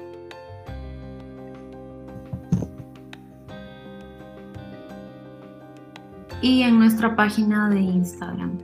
Y 6.42 6.62
en 6.62 6.78
nuestra 6.78 7.16
página 7.16 7.70
de 7.70 7.80
Instagram. 7.80 8.58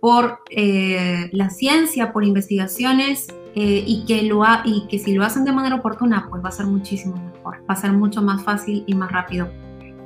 por 0.00 0.40
eh, 0.50 1.30
la 1.32 1.50
ciencia, 1.50 2.12
por 2.12 2.24
investigaciones 2.24 3.28
eh, 3.54 3.82
y, 3.86 4.04
que 4.04 4.22
lo 4.22 4.42
y 4.64 4.86
que 4.88 4.98
si 4.98 5.14
lo 5.14 5.24
hacen 5.24 5.44
de 5.44 5.52
manera 5.52 5.76
oportuna, 5.76 6.26
pues 6.28 6.44
va 6.44 6.50
a 6.50 6.52
ser 6.52 6.66
muchísimo 6.66 7.16
mejor, 7.16 7.62
va 7.68 7.74
a 7.74 7.76
ser 7.76 7.92
mucho 7.92 8.22
más 8.22 8.44
fácil 8.44 8.84
y 8.86 8.94
más 8.94 9.10
rápido 9.10 9.48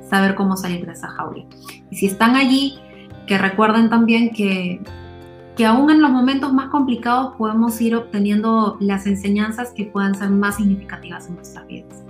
saber 0.09 0.35
cómo 0.35 0.55
salir 0.55 0.85
de 0.85 0.93
esa 0.93 1.09
jaula. 1.09 1.45
Y 1.89 1.95
si 1.95 2.05
están 2.05 2.35
allí, 2.35 2.79
que 3.27 3.37
recuerden 3.37 3.89
también 3.89 4.31
que, 4.31 4.81
que 5.55 5.65
aún 5.65 5.89
en 5.89 6.01
los 6.01 6.11
momentos 6.11 6.53
más 6.53 6.69
complicados 6.69 7.35
podemos 7.37 7.79
ir 7.81 7.95
obteniendo 7.95 8.77
las 8.79 9.05
enseñanzas 9.05 9.71
que 9.71 9.85
puedan 9.85 10.15
ser 10.15 10.29
más 10.29 10.57
significativas 10.57 11.27
en 11.27 11.35
nuestras 11.35 11.67
vidas. 11.67 12.03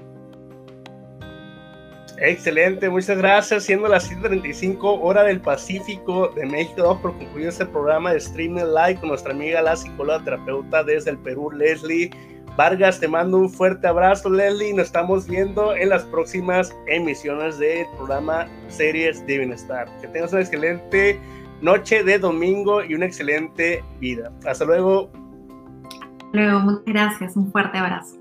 Excelente, 2.24 2.88
muchas 2.88 3.18
gracias. 3.18 3.64
Siendo 3.64 3.88
las 3.88 4.08
7:35 4.08 5.00
hora 5.02 5.24
del 5.24 5.42
Pacífico 5.42 6.28
de 6.30 6.46
México, 6.46 6.84
damos 6.84 7.02
por 7.02 7.18
concluido 7.18 7.50
este 7.50 7.66
programa 7.66 8.12
de 8.12 8.20
Streaming 8.20 8.62
Live 8.62 9.00
con 9.00 9.10
nuestra 9.10 9.34
amiga 9.34 9.60
la 9.60 9.76
psicóloga 9.76 10.24
terapeuta 10.24 10.84
desde 10.84 11.10
el 11.10 11.18
Perú, 11.18 11.50
Leslie 11.50 12.12
Vargas. 12.56 13.00
Te 13.00 13.08
mando 13.08 13.38
un 13.38 13.50
fuerte 13.50 13.88
abrazo, 13.88 14.30
Leslie. 14.30 14.72
Nos 14.72 14.86
estamos 14.86 15.28
viendo 15.28 15.76
en 15.76 15.90
las 15.90 16.04
próximas 16.04 16.72
emisiones 16.86 17.58
del 17.58 17.88
programa 17.98 18.48
Series 18.68 19.26
de 19.26 19.40
Bienestar. 19.40 19.88
Que 20.00 20.08
tengas 20.08 20.32
una 20.32 20.42
excelente 20.42 21.20
noche 21.64 22.04
de 22.04 22.20
domingo 22.20 22.84
y 22.84 22.94
una 22.94 23.08
excelente 23.08 23.84
vida. 24.00 24.32
Hasta 24.46 24.66
luego. 24.66 25.12
Luego, 26.34 26.60
muchas 26.60 26.86
gracias. 26.86 27.36
Un 27.36 27.52
fuerte 27.52 27.80
abrazo. 27.80 28.21